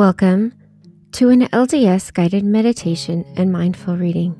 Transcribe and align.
Welcome 0.00 0.54
to 1.12 1.28
an 1.28 1.42
LDS 1.48 2.14
guided 2.14 2.42
meditation 2.42 3.22
and 3.36 3.52
mindful 3.52 3.98
reading, 3.98 4.34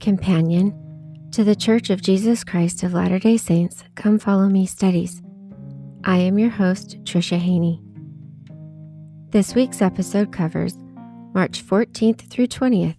companion 0.00 0.74
to 1.32 1.44
the 1.44 1.56
Church 1.56 1.88
of 1.88 2.02
Jesus 2.02 2.44
Christ 2.44 2.82
of 2.82 2.92
Latter 2.92 3.18
day 3.18 3.38
Saints 3.38 3.84
Come 3.94 4.18
Follow 4.18 4.50
Me 4.50 4.66
studies. 4.66 5.22
I 6.04 6.18
am 6.18 6.38
your 6.38 6.50
host, 6.50 7.02
Tricia 7.04 7.38
Haney. 7.38 7.80
This 9.30 9.54
week's 9.54 9.80
episode 9.80 10.30
covers 10.30 10.76
March 11.32 11.64
14th 11.64 12.28
through 12.28 12.48
20th, 12.48 12.98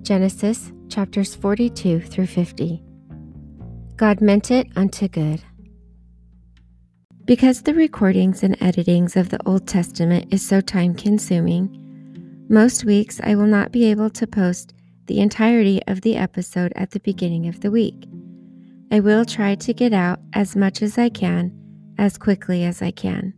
Genesis 0.00 0.72
chapters 0.88 1.34
42 1.34 2.00
through 2.00 2.26
50. 2.26 2.82
God 3.96 4.22
meant 4.22 4.50
it 4.50 4.68
unto 4.76 5.08
good. 5.08 5.42
Because 7.26 7.62
the 7.62 7.74
recordings 7.74 8.44
and 8.44 8.56
editings 8.60 9.16
of 9.16 9.30
the 9.30 9.40
Old 9.44 9.66
Testament 9.66 10.32
is 10.32 10.46
so 10.46 10.60
time 10.60 10.94
consuming, 10.94 12.46
most 12.48 12.84
weeks 12.84 13.20
I 13.20 13.34
will 13.34 13.48
not 13.48 13.72
be 13.72 13.86
able 13.86 14.10
to 14.10 14.28
post 14.28 14.74
the 15.06 15.18
entirety 15.18 15.82
of 15.88 16.02
the 16.02 16.14
episode 16.14 16.72
at 16.76 16.92
the 16.92 17.00
beginning 17.00 17.48
of 17.48 17.62
the 17.62 17.72
week. 17.72 18.06
I 18.92 19.00
will 19.00 19.24
try 19.24 19.56
to 19.56 19.74
get 19.74 19.92
out 19.92 20.20
as 20.34 20.54
much 20.54 20.82
as 20.82 20.98
I 20.98 21.08
can 21.08 21.52
as 21.98 22.16
quickly 22.16 22.62
as 22.62 22.80
I 22.80 22.92
can. 22.92 23.34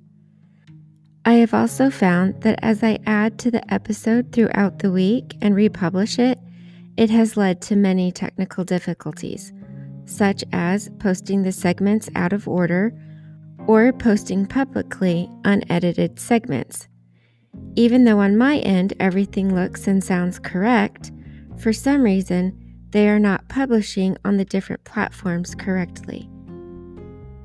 I 1.25 1.34
have 1.34 1.55
also 1.55 1.89
found 1.89 2.42
that 2.42 2.59
as 2.61 2.83
I 2.83 2.98
add 3.06 3.39
to 3.39 3.50
the 3.50 3.73
episode 3.73 4.33
throughout 4.33 4.80
the 4.80 4.92
week 4.92 5.34
and 5.41 5.55
republish 5.55 6.19
it, 6.19 6.39
it 6.98 7.09
has 7.09 7.39
led 7.39 7.62
to 7.62 7.77
many 7.77 8.12
technical 8.12 8.64
difficulties, 8.64 9.50
such 10.05 10.44
as 10.53 10.91
posting 10.98 11.42
the 11.42 11.53
segments 11.53 12.11
out 12.14 12.34
of 12.34 12.47
order 12.47 12.92
or 13.69 13.92
posting 13.92 14.47
publicly 14.47 15.30
unedited 15.44 16.19
segments. 16.19 16.88
Even 17.77 18.05
though 18.05 18.19
on 18.19 18.36
my 18.36 18.56
end 18.60 18.94
everything 18.98 19.55
looks 19.55 19.86
and 19.86 20.02
sounds 20.02 20.38
correct, 20.38 21.12
for 21.58 21.72
some 21.72 22.02
reason 22.02 22.58
they 22.91 23.08
are 23.08 23.19
not 23.19 23.47
publishing 23.50 24.16
on 24.25 24.38
the 24.38 24.44
different 24.47 24.83
platforms 24.84 25.55
correctly. 25.55 26.28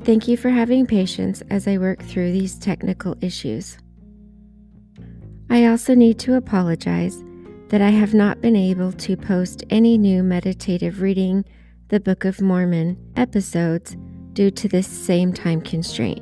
Thank 0.04 0.28
you 0.28 0.38
for 0.38 0.50
having 0.50 0.86
patience 0.86 1.44
as 1.50 1.68
I 1.68 1.78
work 1.78 2.02
through 2.02 2.32
these 2.32 2.58
technical 2.58 3.16
issues. 3.22 3.78
I 5.50 5.66
also 5.66 5.94
need 5.94 6.20
to 6.20 6.36
apologize 6.36 7.22
that 7.68 7.82
I 7.82 7.90
have 7.90 8.14
not 8.14 8.40
been 8.40 8.56
able 8.56 8.94
to 8.94 9.18
post 9.18 9.64
any 9.70 9.98
new 9.98 10.24
meditative 10.24 11.02
reading 11.02 11.44
the 11.90 12.00
Book 12.00 12.24
of 12.24 12.40
Mormon 12.40 12.98
episodes 13.18 13.98
due 14.34 14.52
to 14.52 14.68
this 14.68 14.88
same 14.88 15.32
time 15.34 15.62
constraint. 15.62 16.22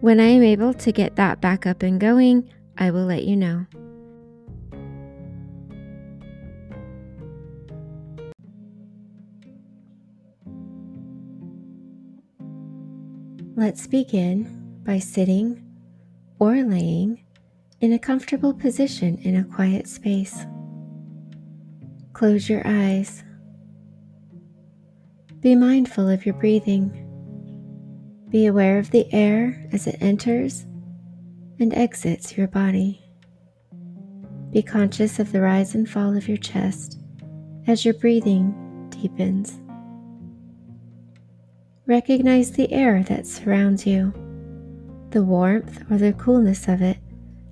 When 0.00 0.20
I 0.20 0.26
am 0.26 0.42
able 0.42 0.74
to 0.74 0.92
get 0.92 1.16
that 1.16 1.40
back 1.40 1.66
up 1.66 1.82
and 1.82 2.00
going, 2.00 2.50
I 2.76 2.90
will 2.90 3.04
let 3.04 3.24
you 3.24 3.36
know. 3.36 3.66
Let's 13.54 13.86
begin 13.86 14.80
by 14.82 14.98
sitting 14.98 15.62
or 16.40 16.56
laying 16.56 17.22
in 17.80 17.92
a 17.92 17.98
comfortable 17.98 18.54
position 18.54 19.18
in 19.18 19.36
a 19.36 19.44
quiet 19.44 19.86
space. 19.86 20.46
Close 22.12 22.48
your 22.48 22.62
eyes. 22.64 23.22
Be 25.40 25.54
mindful 25.54 26.08
of 26.08 26.24
your 26.24 26.34
breathing. 26.34 27.01
Be 28.32 28.46
aware 28.46 28.78
of 28.78 28.90
the 28.90 29.12
air 29.12 29.68
as 29.72 29.86
it 29.86 29.98
enters 30.00 30.64
and 31.60 31.74
exits 31.74 32.34
your 32.34 32.48
body. 32.48 33.04
Be 34.50 34.62
conscious 34.62 35.18
of 35.18 35.32
the 35.32 35.42
rise 35.42 35.74
and 35.74 35.86
fall 35.86 36.16
of 36.16 36.28
your 36.28 36.38
chest 36.38 36.98
as 37.66 37.84
your 37.84 37.92
breathing 37.92 38.88
deepens. 38.88 39.60
Recognize 41.86 42.52
the 42.52 42.72
air 42.72 43.02
that 43.02 43.26
surrounds 43.26 43.86
you, 43.86 44.14
the 45.10 45.22
warmth 45.22 45.84
or 45.90 45.98
the 45.98 46.14
coolness 46.14 46.68
of 46.68 46.80
it 46.80 46.96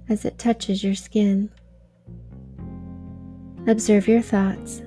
as 0.08 0.24
it 0.24 0.38
touches 0.38 0.82
your 0.82 0.94
skin. 0.94 1.50
Observe 3.66 4.08
your 4.08 4.22
thoughts. 4.22 4.80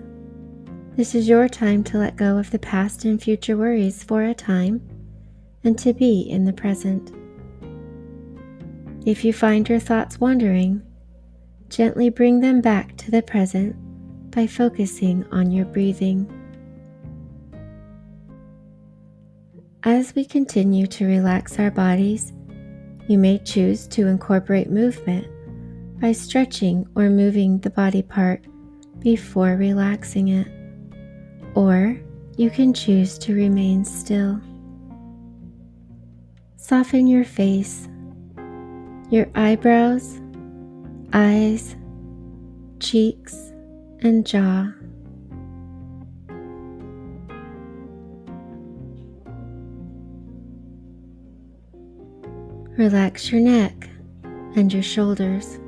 This 0.95 1.13
is 1.13 1.29
your 1.29 1.47
time 1.47 1.83
to 1.83 1.99
let 1.99 2.15
go 2.15 2.39
of 2.39 2.49
the 2.49 2.57
past 2.57 3.05
and 3.05 3.21
future 3.21 3.55
worries 3.55 4.03
for 4.03 4.23
a 4.23 4.33
time 4.33 4.81
and 5.63 5.77
to 5.79 5.93
be 5.93 6.21
in 6.21 6.45
the 6.45 6.53
present. 6.53 7.11
If 9.05 9.25
you 9.25 9.33
find 9.33 9.67
your 9.67 9.79
thoughts 9.79 10.19
wandering, 10.19 10.81
gently 11.69 12.09
bring 12.09 12.39
them 12.39 12.61
back 12.61 12.95
to 12.97 13.11
the 13.11 13.21
present 13.21 13.75
by 14.31 14.47
focusing 14.47 15.25
on 15.31 15.51
your 15.51 15.65
breathing. 15.65 16.29
As 19.83 20.15
we 20.15 20.23
continue 20.23 20.87
to 20.87 21.05
relax 21.05 21.59
our 21.59 21.71
bodies, 21.71 22.31
you 23.09 23.17
may 23.17 23.37
choose 23.39 23.85
to 23.87 24.07
incorporate 24.07 24.69
movement 24.69 25.27
by 25.99 26.13
stretching 26.13 26.87
or 26.95 27.09
moving 27.09 27.59
the 27.59 27.69
body 27.69 28.01
part 28.01 28.45
before 28.99 29.57
relaxing 29.57 30.29
it, 30.29 30.47
or 31.55 31.99
you 32.37 32.49
can 32.49 32.73
choose 32.73 33.17
to 33.17 33.35
remain 33.35 33.83
still. 33.83 34.39
Soften 36.63 37.07
your 37.07 37.25
face, 37.25 37.89
your 39.09 39.27
eyebrows, 39.35 40.21
eyes, 41.11 41.75
cheeks, 42.79 43.51
and 43.99 44.25
jaw. 44.25 44.71
Relax 52.77 53.29
your 53.29 53.41
neck 53.41 53.89
and 54.55 54.71
your 54.71 54.83
shoulders. 54.83 55.59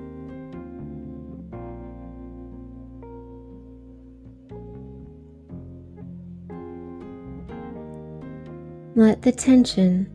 Let 8.95 9.23
the 9.23 9.33
tension 9.33 10.15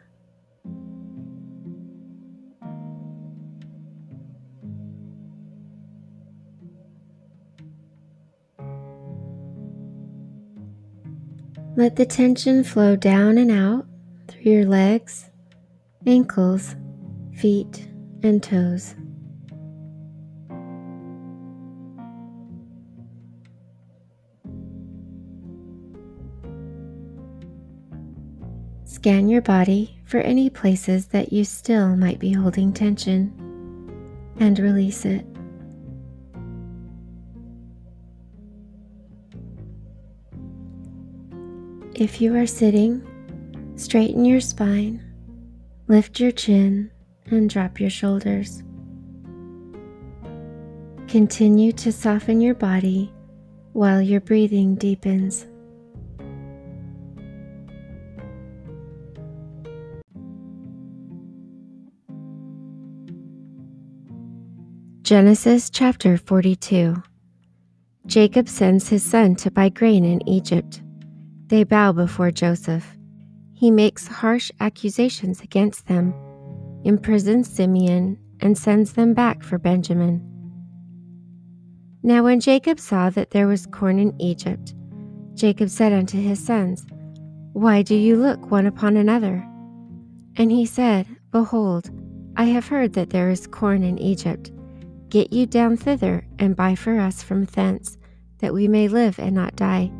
Let 11.77 11.95
the 11.95 12.05
tension 12.05 12.65
flow 12.65 12.97
down 12.97 13.37
and 13.37 13.49
out 13.49 13.85
through 14.27 14.51
your 14.51 14.65
legs, 14.65 15.29
ankles, 16.05 16.75
feet, 17.33 17.87
and 18.21 18.43
toes. 18.43 18.93
Scan 28.83 29.29
your 29.29 29.41
body 29.41 29.97
for 30.05 30.19
any 30.19 30.49
places 30.49 31.07
that 31.07 31.31
you 31.31 31.45
still 31.45 31.95
might 31.95 32.19
be 32.19 32.33
holding 32.33 32.73
tension 32.73 33.33
and 34.37 34.59
release 34.59 35.05
it. 35.05 35.25
If 42.01 42.19
you 42.19 42.35
are 42.35 42.47
sitting, 42.47 43.03
straighten 43.75 44.25
your 44.25 44.41
spine, 44.41 45.05
lift 45.87 46.19
your 46.19 46.31
chin, 46.31 46.89
and 47.27 47.47
drop 47.47 47.79
your 47.79 47.91
shoulders. 47.91 48.63
Continue 51.07 51.71
to 51.73 51.91
soften 51.91 52.41
your 52.41 52.55
body 52.55 53.13
while 53.73 54.01
your 54.01 54.19
breathing 54.19 54.73
deepens. 54.73 55.45
Genesis 65.03 65.69
chapter 65.69 66.17
42 66.17 66.95
Jacob 68.07 68.49
sends 68.49 68.89
his 68.89 69.03
son 69.03 69.35
to 69.35 69.51
buy 69.51 69.69
grain 69.69 70.03
in 70.03 70.27
Egypt. 70.27 70.81
They 71.51 71.65
bow 71.65 71.91
before 71.91 72.31
Joseph. 72.31 72.95
He 73.51 73.71
makes 73.71 74.07
harsh 74.07 74.51
accusations 74.61 75.41
against 75.41 75.85
them, 75.87 76.13
imprisons 76.85 77.49
Simeon, 77.49 78.17
and 78.39 78.57
sends 78.57 78.93
them 78.93 79.13
back 79.13 79.43
for 79.43 79.57
Benjamin. 79.57 80.25
Now, 82.03 82.23
when 82.23 82.39
Jacob 82.39 82.79
saw 82.79 83.09
that 83.09 83.31
there 83.31 83.47
was 83.47 83.65
corn 83.65 83.99
in 83.99 84.15
Egypt, 84.21 84.73
Jacob 85.33 85.69
said 85.69 85.91
unto 85.91 86.17
his 86.17 86.41
sons, 86.41 86.85
Why 87.51 87.81
do 87.81 87.95
you 87.95 88.15
look 88.15 88.49
one 88.49 88.65
upon 88.65 88.95
another? 88.95 89.45
And 90.37 90.53
he 90.53 90.65
said, 90.65 91.05
Behold, 91.31 91.91
I 92.37 92.45
have 92.45 92.69
heard 92.69 92.93
that 92.93 93.09
there 93.09 93.29
is 93.29 93.45
corn 93.45 93.83
in 93.83 93.99
Egypt. 93.99 94.53
Get 95.09 95.33
you 95.33 95.47
down 95.47 95.75
thither, 95.75 96.25
and 96.39 96.55
buy 96.55 96.75
for 96.75 96.97
us 96.97 97.21
from 97.21 97.43
thence, 97.43 97.97
that 98.37 98.53
we 98.53 98.69
may 98.69 98.87
live 98.87 99.19
and 99.19 99.35
not 99.35 99.57
die. 99.57 99.91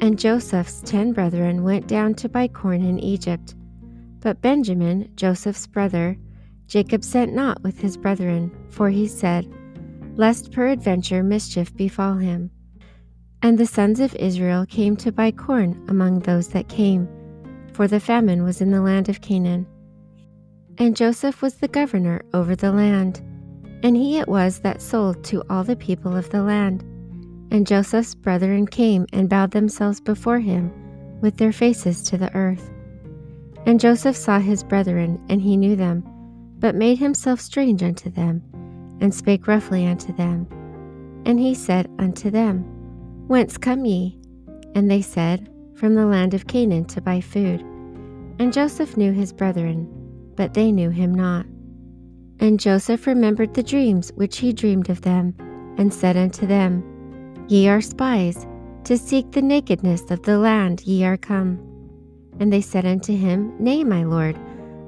And 0.00 0.18
Joseph's 0.18 0.80
ten 0.82 1.12
brethren 1.12 1.64
went 1.64 1.88
down 1.88 2.14
to 2.14 2.28
buy 2.28 2.48
corn 2.48 2.82
in 2.82 2.98
Egypt. 2.98 3.54
But 4.20 4.40
Benjamin, 4.40 5.10
Joseph's 5.16 5.66
brother, 5.66 6.16
Jacob 6.66 7.02
sent 7.02 7.34
not 7.34 7.62
with 7.62 7.80
his 7.80 7.96
brethren, 7.96 8.54
for 8.68 8.90
he 8.90 9.06
said, 9.06 9.52
Lest 10.16 10.52
peradventure 10.52 11.22
mischief 11.22 11.74
befall 11.74 12.14
him. 12.14 12.50
And 13.42 13.58
the 13.58 13.66
sons 13.66 14.00
of 14.00 14.14
Israel 14.16 14.66
came 14.66 14.96
to 14.96 15.12
buy 15.12 15.30
corn 15.30 15.84
among 15.88 16.20
those 16.20 16.48
that 16.48 16.68
came, 16.68 17.08
for 17.72 17.86
the 17.86 18.00
famine 18.00 18.42
was 18.42 18.60
in 18.60 18.70
the 18.70 18.82
land 18.82 19.08
of 19.08 19.20
Canaan. 19.20 19.66
And 20.78 20.96
Joseph 20.96 21.42
was 21.42 21.54
the 21.54 21.68
governor 21.68 22.22
over 22.34 22.54
the 22.56 22.72
land 22.72 23.22
and 23.82 23.96
he 23.96 24.18
it 24.18 24.28
was 24.28 24.60
that 24.60 24.82
sold 24.82 25.22
to 25.24 25.42
all 25.48 25.64
the 25.64 25.76
people 25.76 26.16
of 26.16 26.30
the 26.30 26.42
land. 26.42 26.84
And 27.50 27.66
Joseph's 27.66 28.14
brethren 28.14 28.66
came 28.66 29.06
and 29.12 29.28
bowed 29.28 29.52
themselves 29.52 30.00
before 30.00 30.38
him 30.38 30.72
with 31.20 31.36
their 31.36 31.52
faces 31.52 32.02
to 32.02 32.18
the 32.18 32.34
earth. 32.34 32.70
And 33.66 33.80
Joseph 33.80 34.16
saw 34.16 34.38
his 34.38 34.62
brethren, 34.62 35.20
and 35.28 35.40
he 35.40 35.56
knew 35.56 35.76
them, 35.76 36.04
but 36.58 36.74
made 36.74 36.98
himself 36.98 37.40
strange 37.40 37.82
unto 37.82 38.10
them, 38.10 38.42
and 39.00 39.14
spake 39.14 39.46
roughly 39.46 39.86
unto 39.86 40.12
them. 40.12 40.46
And 41.24 41.38
he 41.38 41.54
said 41.54 41.90
unto 41.98 42.30
them, 42.30 42.60
Whence 43.26 43.58
come 43.58 43.84
ye? 43.84 44.18
And 44.74 44.90
they 44.90 45.02
said, 45.02 45.50
From 45.74 45.94
the 45.94 46.06
land 46.06 46.34
of 46.34 46.46
Canaan 46.46 46.84
to 46.86 47.00
buy 47.00 47.20
food. 47.20 47.60
And 48.38 48.52
Joseph 48.52 48.96
knew 48.96 49.12
his 49.12 49.32
brethren, 49.32 49.88
but 50.36 50.54
they 50.54 50.70
knew 50.72 50.90
him 50.90 51.14
not. 51.14 51.46
And 52.40 52.60
Joseph 52.60 53.06
remembered 53.06 53.54
the 53.54 53.62
dreams 53.62 54.12
which 54.14 54.38
he 54.38 54.52
dreamed 54.52 54.88
of 54.88 55.02
them, 55.02 55.34
and 55.76 55.92
said 55.92 56.16
unto 56.16 56.46
them, 56.46 56.84
Ye 57.48 57.66
are 57.68 57.80
spies, 57.80 58.46
to 58.84 58.98
seek 58.98 59.32
the 59.32 59.40
nakedness 59.40 60.10
of 60.10 60.22
the 60.22 60.38
land 60.38 60.82
ye 60.86 61.02
are 61.04 61.16
come. 61.16 61.58
And 62.38 62.52
they 62.52 62.60
said 62.60 62.84
unto 62.84 63.16
him, 63.16 63.54
Nay, 63.58 63.84
my 63.84 64.04
lord, 64.04 64.38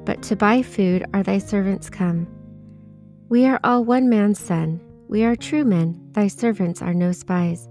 but 0.04 0.22
to 0.24 0.36
buy 0.36 0.62
food 0.62 1.04
are 1.14 1.22
thy 1.22 1.38
servants 1.38 1.88
come. 1.88 2.26
We 3.30 3.46
are 3.46 3.58
all 3.64 3.84
one 3.84 4.10
man's 4.10 4.38
son, 4.38 4.80
we 5.08 5.24
are 5.24 5.34
true 5.34 5.64
men, 5.64 5.98
thy 6.12 6.28
servants 6.28 6.82
are 6.82 6.92
no 6.92 7.12
spies. 7.12 7.66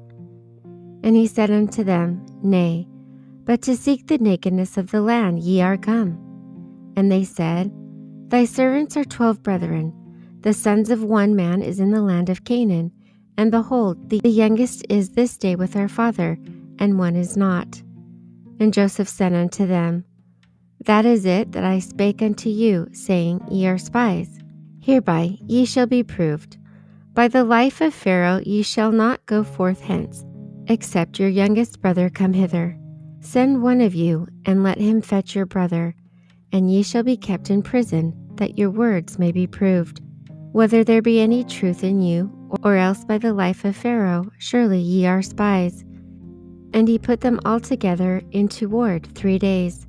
And 1.03 1.15
he 1.15 1.27
said 1.27 1.51
unto 1.51 1.83
them, 1.83 2.25
Nay, 2.41 2.87
but 3.45 3.61
to 3.63 3.77
seek 3.77 4.07
the 4.07 4.17
nakedness 4.17 4.75
of 4.75 4.89
the 4.89 5.01
land 5.01 5.39
ye 5.39 5.61
are 5.61 5.77
come. 5.77 6.17
And 6.95 7.11
they 7.11 7.23
said, 7.23 7.71
Thy 8.29 8.45
servants 8.45 8.97
are 8.97 9.05
twelve 9.05 9.43
brethren. 9.43 9.93
The 10.41 10.53
sons 10.53 10.89
of 10.89 11.03
one 11.03 11.35
man 11.35 11.61
is 11.61 11.79
in 11.79 11.91
the 11.91 12.01
land 12.01 12.29
of 12.29 12.43
Canaan, 12.43 12.91
and 13.39 13.51
behold, 13.51 14.09
the 14.09 14.29
youngest 14.29 14.85
is 14.89 15.11
this 15.11 15.37
day 15.37 15.55
with 15.55 15.77
our 15.77 15.87
father, 15.87 16.37
and 16.77 16.99
one 16.99 17.15
is 17.15 17.37
not. 17.37 17.81
And 18.59 18.73
Joseph 18.73 19.07
said 19.07 19.31
unto 19.31 19.65
them, 19.65 20.03
That 20.81 21.05
is 21.05 21.25
it 21.25 21.53
that 21.53 21.63
I 21.63 21.79
spake 21.79 22.21
unto 22.21 22.49
you, 22.49 22.89
saying, 22.91 23.39
Ye 23.49 23.65
are 23.65 23.77
spies. 23.77 24.39
Hereby 24.81 25.37
ye 25.47 25.63
shall 25.63 25.87
be 25.87 26.03
proved. 26.03 26.57
By 27.13 27.29
the 27.29 27.45
life 27.45 27.79
of 27.79 27.93
Pharaoh 27.93 28.41
ye 28.45 28.61
shall 28.61 28.91
not 28.91 29.25
go 29.25 29.45
forth 29.45 29.79
hence, 29.79 30.25
except 30.67 31.17
your 31.17 31.29
youngest 31.29 31.81
brother 31.81 32.09
come 32.09 32.33
hither. 32.33 32.77
Send 33.21 33.63
one 33.63 33.79
of 33.79 33.95
you, 33.95 34.27
and 34.45 34.63
let 34.63 34.79
him 34.79 35.01
fetch 35.01 35.33
your 35.33 35.45
brother 35.45 35.95
and 36.51 36.71
ye 36.71 36.83
shall 36.83 37.03
be 37.03 37.15
kept 37.17 37.49
in 37.49 37.61
prison, 37.61 38.13
that 38.35 38.57
your 38.57 38.69
words 38.69 39.19
may 39.19 39.31
be 39.31 39.47
proved. 39.47 40.01
Whether 40.51 40.83
there 40.83 41.01
be 41.01 41.21
any 41.21 41.43
truth 41.43 41.83
in 41.83 42.01
you, 42.01 42.31
or 42.63 42.75
else 42.75 43.05
by 43.05 43.17
the 43.17 43.33
life 43.33 43.65
of 43.65 43.75
Pharaoh, 43.75 44.31
surely 44.37 44.79
ye 44.79 45.05
are 45.05 45.21
spies. 45.21 45.83
And 46.73 46.87
he 46.87 46.99
put 46.99 47.21
them 47.21 47.39
all 47.45 47.59
together 47.59 48.21
into 48.31 48.69
ward 48.69 49.07
three 49.15 49.39
days. 49.39 49.87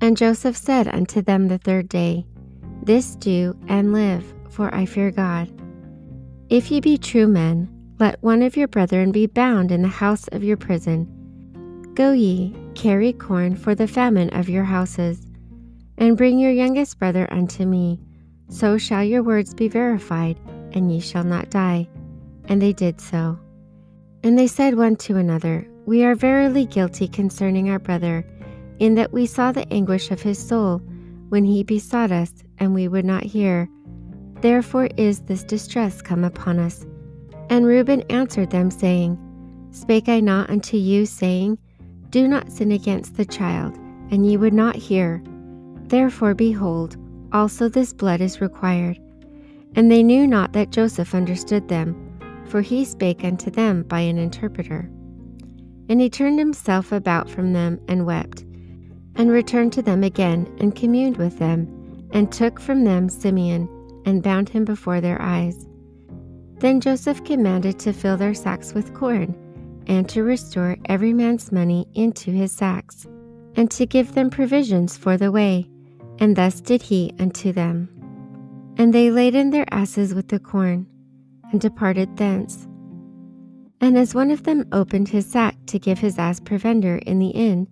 And 0.00 0.16
Joseph 0.16 0.56
said 0.56 0.88
unto 0.88 1.22
them 1.22 1.48
the 1.48 1.58
third 1.58 1.88
day, 1.88 2.26
This 2.82 3.16
do 3.16 3.58
and 3.68 3.92
live, 3.92 4.34
for 4.50 4.74
I 4.74 4.86
fear 4.86 5.10
God. 5.10 5.50
If 6.48 6.70
ye 6.70 6.80
be 6.80 6.98
true 6.98 7.26
men, 7.26 7.68
let 7.98 8.22
one 8.22 8.42
of 8.42 8.56
your 8.56 8.68
brethren 8.68 9.12
be 9.12 9.26
bound 9.26 9.72
in 9.72 9.82
the 9.82 9.88
house 9.88 10.28
of 10.28 10.44
your 10.44 10.56
prison. 10.56 11.10
Go 11.94 12.12
ye, 12.12 12.54
carry 12.74 13.12
corn 13.12 13.56
for 13.56 13.74
the 13.74 13.86
famine 13.86 14.30
of 14.30 14.48
your 14.48 14.64
houses 14.64 15.26
and 15.98 16.16
bring 16.16 16.38
your 16.38 16.50
youngest 16.50 16.98
brother 16.98 17.28
unto 17.32 17.64
me. 17.64 18.00
So 18.48 18.78
shall 18.78 19.04
your 19.04 19.22
words 19.22 19.54
be 19.54 19.68
verified, 19.68 20.38
and 20.74 20.92
ye 20.92 21.00
shall 21.00 21.24
not 21.24 21.50
die. 21.50 21.88
And 22.46 22.60
they 22.60 22.74
did 22.74 23.00
so. 23.00 23.38
And 24.22 24.38
they 24.38 24.46
said 24.46 24.76
one 24.76 24.96
to 24.96 25.16
another, 25.16 25.66
We 25.86 26.04
are 26.04 26.14
verily 26.14 26.66
guilty 26.66 27.08
concerning 27.08 27.70
our 27.70 27.78
brother, 27.78 28.26
in 28.78 28.94
that 28.96 29.12
we 29.12 29.26
saw 29.26 29.52
the 29.52 29.70
anguish 29.72 30.10
of 30.10 30.20
his 30.20 30.38
soul 30.38 30.82
when 31.28 31.44
he 31.44 31.62
besought 31.62 32.12
us, 32.12 32.32
and 32.58 32.74
we 32.74 32.88
would 32.88 33.04
not 33.04 33.22
hear. 33.22 33.68
Therefore 34.40 34.88
is 34.96 35.20
this 35.20 35.44
distress 35.44 36.02
come 36.02 36.24
upon 36.24 36.58
us. 36.58 36.84
And 37.50 37.66
Reuben 37.66 38.02
answered 38.10 38.50
them, 38.50 38.70
saying, 38.70 39.18
Spake 39.70 40.08
I 40.08 40.20
not 40.20 40.50
unto 40.50 40.76
you, 40.76 41.06
saying, 41.06 41.58
Do 42.10 42.28
not 42.28 42.50
sin 42.50 42.72
against 42.72 43.16
the 43.16 43.24
child, 43.24 43.76
and 44.10 44.26
ye 44.26 44.36
would 44.36 44.54
not 44.54 44.76
hear. 44.76 45.22
Therefore, 45.88 46.34
behold, 46.34 46.96
also 47.32 47.68
this 47.68 47.92
blood 47.92 48.20
is 48.20 48.40
required. 48.40 48.98
And 49.76 49.90
they 49.90 50.02
knew 50.02 50.26
not 50.26 50.52
that 50.52 50.70
Joseph 50.70 51.14
understood 51.14 51.68
them, 51.68 52.18
for 52.46 52.60
he 52.60 52.84
spake 52.84 53.24
unto 53.24 53.50
them 53.50 53.82
by 53.82 54.00
an 54.00 54.18
interpreter. 54.18 54.90
And 55.88 56.00
he 56.00 56.08
turned 56.08 56.38
himself 56.38 56.92
about 56.92 57.28
from 57.28 57.52
them 57.52 57.80
and 57.88 58.06
wept, 58.06 58.42
and 59.16 59.30
returned 59.30 59.72
to 59.74 59.82
them 59.82 60.02
again 60.02 60.52
and 60.58 60.74
communed 60.74 61.16
with 61.16 61.38
them, 61.38 61.68
and 62.12 62.30
took 62.30 62.60
from 62.60 62.84
them 62.84 63.08
Simeon, 63.08 63.68
and 64.06 64.22
bound 64.22 64.48
him 64.48 64.64
before 64.64 65.00
their 65.00 65.20
eyes. 65.20 65.66
Then 66.58 66.80
Joseph 66.80 67.24
commanded 67.24 67.78
to 67.80 67.92
fill 67.92 68.16
their 68.16 68.34
sacks 68.34 68.72
with 68.72 68.94
corn, 68.94 69.34
and 69.86 70.08
to 70.08 70.22
restore 70.22 70.76
every 70.86 71.12
man's 71.12 71.52
money 71.52 71.86
into 71.94 72.30
his 72.30 72.52
sacks, 72.52 73.06
and 73.56 73.70
to 73.72 73.86
give 73.86 74.14
them 74.14 74.30
provisions 74.30 74.96
for 74.96 75.16
the 75.16 75.32
way 75.32 75.68
and 76.18 76.36
thus 76.36 76.60
did 76.60 76.82
he 76.82 77.12
unto 77.18 77.52
them. 77.52 77.88
And 78.76 78.92
they 78.92 79.10
laden 79.10 79.50
their 79.50 79.66
asses 79.70 80.14
with 80.14 80.28
the 80.28 80.38
corn, 80.38 80.86
and 81.52 81.60
departed 81.60 82.16
thence. 82.16 82.66
And 83.80 83.98
as 83.98 84.14
one 84.14 84.30
of 84.30 84.44
them 84.44 84.66
opened 84.72 85.08
his 85.08 85.26
sack 85.26 85.56
to 85.66 85.78
give 85.78 85.98
his 85.98 86.18
ass 86.18 86.40
provender 86.40 86.96
in 86.98 87.18
the 87.18 87.28
inn, 87.28 87.68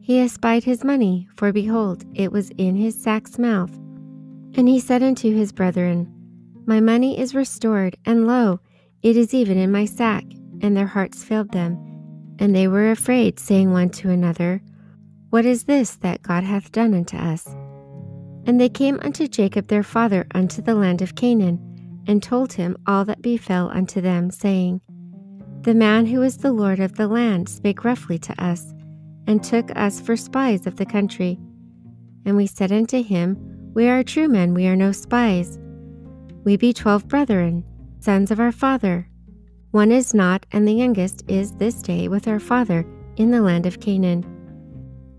he 0.00 0.20
espied 0.20 0.64
his 0.64 0.84
money, 0.84 1.28
for 1.34 1.52
behold, 1.52 2.04
it 2.14 2.32
was 2.32 2.50
in 2.56 2.76
his 2.76 2.98
sack's 2.98 3.38
mouth. 3.38 3.74
And 4.54 4.66
he 4.66 4.80
said 4.80 5.02
unto 5.02 5.34
his 5.34 5.52
brethren, 5.52 6.10
My 6.64 6.80
money 6.80 7.18
is 7.18 7.34
restored, 7.34 7.96
and 8.06 8.26
lo, 8.26 8.60
it 9.02 9.16
is 9.16 9.34
even 9.34 9.58
in 9.58 9.70
my 9.70 9.84
sack. 9.84 10.24
And 10.60 10.76
their 10.76 10.86
hearts 10.86 11.22
failed 11.22 11.52
them, 11.52 11.76
and 12.38 12.56
they 12.56 12.68
were 12.68 12.90
afraid, 12.90 13.38
saying 13.38 13.70
one 13.70 13.90
to 13.90 14.10
another, 14.10 14.62
What 15.28 15.44
is 15.44 15.64
this 15.64 15.96
that 15.96 16.22
God 16.22 16.42
hath 16.42 16.72
done 16.72 16.94
unto 16.94 17.16
us? 17.16 17.46
And 18.48 18.58
they 18.58 18.70
came 18.70 18.98
unto 19.02 19.28
Jacob 19.28 19.68
their 19.68 19.82
father 19.82 20.26
unto 20.34 20.62
the 20.62 20.74
land 20.74 21.02
of 21.02 21.14
Canaan, 21.14 21.60
and 22.06 22.22
told 22.22 22.54
him 22.54 22.78
all 22.86 23.04
that 23.04 23.20
befell 23.20 23.68
unto 23.68 24.00
them, 24.00 24.30
saying, 24.30 24.80
The 25.64 25.74
man 25.74 26.06
who 26.06 26.22
is 26.22 26.38
the 26.38 26.52
Lord 26.52 26.80
of 26.80 26.96
the 26.96 27.08
land 27.08 27.50
spake 27.50 27.84
roughly 27.84 28.18
to 28.20 28.42
us, 28.42 28.72
and 29.26 29.44
took 29.44 29.70
us 29.76 30.00
for 30.00 30.16
spies 30.16 30.66
of 30.66 30.76
the 30.76 30.86
country. 30.86 31.38
And 32.24 32.38
we 32.38 32.46
said 32.46 32.72
unto 32.72 33.02
him, 33.02 33.36
We 33.74 33.86
are 33.86 34.02
true 34.02 34.28
men, 34.28 34.54
we 34.54 34.66
are 34.66 34.76
no 34.76 34.92
spies. 34.92 35.58
We 36.42 36.56
be 36.56 36.72
twelve 36.72 37.06
brethren, 37.06 37.64
sons 38.00 38.30
of 38.30 38.40
our 38.40 38.52
father. 38.52 39.10
One 39.72 39.92
is 39.92 40.14
not, 40.14 40.46
and 40.52 40.66
the 40.66 40.72
youngest 40.72 41.22
is 41.28 41.52
this 41.52 41.82
day 41.82 42.08
with 42.08 42.26
our 42.26 42.40
father 42.40 42.86
in 43.18 43.30
the 43.30 43.42
land 43.42 43.66
of 43.66 43.80
Canaan. 43.80 44.24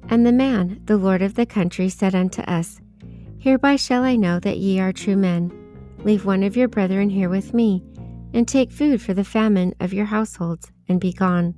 And 0.10 0.26
the 0.26 0.32
man, 0.32 0.82
the 0.86 0.98
Lord 0.98 1.22
of 1.22 1.36
the 1.36 1.46
country, 1.46 1.90
said 1.90 2.16
unto 2.16 2.42
us, 2.42 2.82
Hereby 3.40 3.78
shall 3.78 4.04
I 4.04 4.18
know 4.18 4.38
that 4.40 4.58
ye 4.58 4.80
are 4.80 4.92
true 4.92 5.16
men. 5.16 5.52
Leave 6.04 6.26
one 6.26 6.44
of 6.44 6.58
your 6.58 6.68
brethren 6.68 7.10
here 7.10 7.30
with 7.30 7.54
me, 7.54 7.82
and 8.34 8.48
take 8.48 8.72
food 8.72 9.02
for 9.02 9.14
the 9.14 9.24
famine 9.24 9.74
of 9.80 9.94
your 9.94 10.06
households, 10.06 10.72
and 10.90 11.00
be 11.00 11.14
gone. 11.14 11.56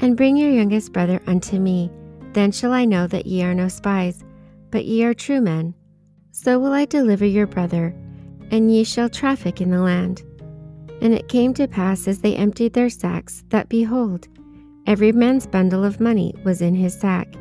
And 0.00 0.16
bring 0.16 0.36
your 0.36 0.50
youngest 0.50 0.92
brother 0.92 1.20
unto 1.26 1.58
me, 1.58 1.90
then 2.32 2.52
shall 2.52 2.72
I 2.72 2.84
know 2.84 3.06
that 3.08 3.26
ye 3.26 3.42
are 3.42 3.54
no 3.54 3.68
spies, 3.68 4.24
but 4.70 4.84
ye 4.84 5.04
are 5.04 5.14
true 5.14 5.40
men. 5.40 5.74
So 6.30 6.58
will 6.58 6.72
I 6.72 6.84
deliver 6.84 7.26
your 7.26 7.46
brother, 7.46 7.94
and 8.50 8.72
ye 8.72 8.84
shall 8.84 9.08
traffic 9.08 9.60
in 9.60 9.70
the 9.70 9.80
land. 9.80 10.22
And 11.00 11.12
it 11.12 11.28
came 11.28 11.54
to 11.54 11.66
pass 11.66 12.06
as 12.06 12.20
they 12.20 12.36
emptied 12.36 12.72
their 12.72 12.88
sacks, 12.88 13.44
that 13.48 13.68
behold, 13.68 14.28
every 14.86 15.10
man's 15.10 15.46
bundle 15.46 15.84
of 15.84 16.00
money 16.00 16.34
was 16.44 16.62
in 16.62 16.74
his 16.74 16.98
sack. 16.98 17.34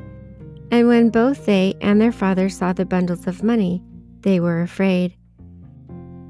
And 0.74 0.88
when 0.88 1.12
both 1.12 1.46
they 1.46 1.76
and 1.82 2.02
their 2.02 2.12
father 2.12 2.50
saw 2.50 2.74
the 2.74 2.84
bundles 2.84 3.28
of 3.28 3.44
money, 3.44 3.84
they 4.22 4.40
were 4.40 4.64
afraid. 4.64 5.16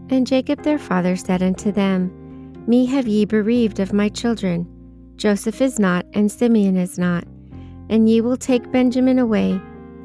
And 0.09 0.27
Jacob 0.27 0.63
their 0.63 0.77
father 0.77 1.15
said 1.15 1.41
unto 1.41 1.71
them, 1.71 2.11
Me 2.67 2.85
have 2.87 3.07
ye 3.07 3.23
bereaved 3.23 3.79
of 3.79 3.93
my 3.93 4.09
children. 4.09 4.67
Joseph 5.15 5.61
is 5.61 5.79
not, 5.79 6.05
and 6.11 6.29
Simeon 6.29 6.75
is 6.75 6.99
not, 6.99 7.23
and 7.89 8.09
ye 8.09 8.19
will 8.19 8.35
take 8.35 8.69
Benjamin 8.69 9.17
away. 9.17 9.61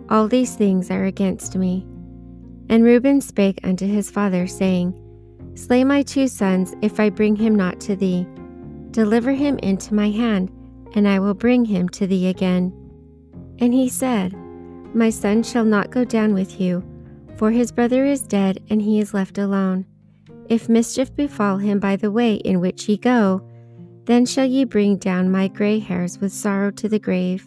All 0.09 0.29
these 0.29 0.55
things 0.55 0.89
are 0.89 1.07
against 1.07 1.57
me. 1.57 1.85
And 2.69 2.85
Reuben 2.85 3.21
spake 3.21 3.59
unto 3.65 3.89
his 3.89 4.09
father, 4.09 4.47
saying, 4.47 4.95
Slay 5.57 5.83
my 5.83 6.03
two 6.03 6.29
sons, 6.29 6.77
if 6.81 7.01
I 7.01 7.11
bring 7.11 7.35
him 7.35 7.57
not 7.57 7.81
to 7.81 7.97
thee. 7.97 8.25
Deliver 8.93 9.33
him 9.33 9.59
into 9.65 9.95
my 9.95 10.11
hand, 10.11 10.53
and 10.95 11.09
I 11.09 11.19
will 11.19 11.35
bring 11.35 11.65
him 11.65 11.89
to 11.89 12.07
thee 12.07 12.29
again. 12.29 12.73
And 13.61 13.75
he 13.75 13.89
said, 13.89 14.35
My 14.95 15.11
son 15.11 15.43
shall 15.43 15.65
not 15.65 15.91
go 15.91 16.05
down 16.05 16.33
with 16.33 16.61
you, 16.61 16.85
for 17.37 17.51
his 17.51 17.73
brother 17.73 18.05
is 18.05 18.23
dead, 18.23 18.63
and 18.71 18.81
he 18.81 19.01
is 19.01 19.15
left 19.15 19.39
alone. 19.39 19.85
If 20.49 20.69
mischief 20.69 21.15
befall 21.15 21.59
him 21.59 21.79
by 21.79 21.97
the 21.97 22.11
way 22.11 22.35
in 22.35 22.61
which 22.61 22.89
ye 22.89 22.97
go, 22.97 23.43
then 24.05 24.25
shall 24.25 24.47
ye 24.47 24.65
bring 24.65 24.97
down 24.97 25.31
my 25.31 25.49
gray 25.49 25.79
hairs 25.79 26.19
with 26.19 26.33
sorrow 26.33 26.71
to 26.71 26.89
the 26.89 26.99
grave. 26.99 27.47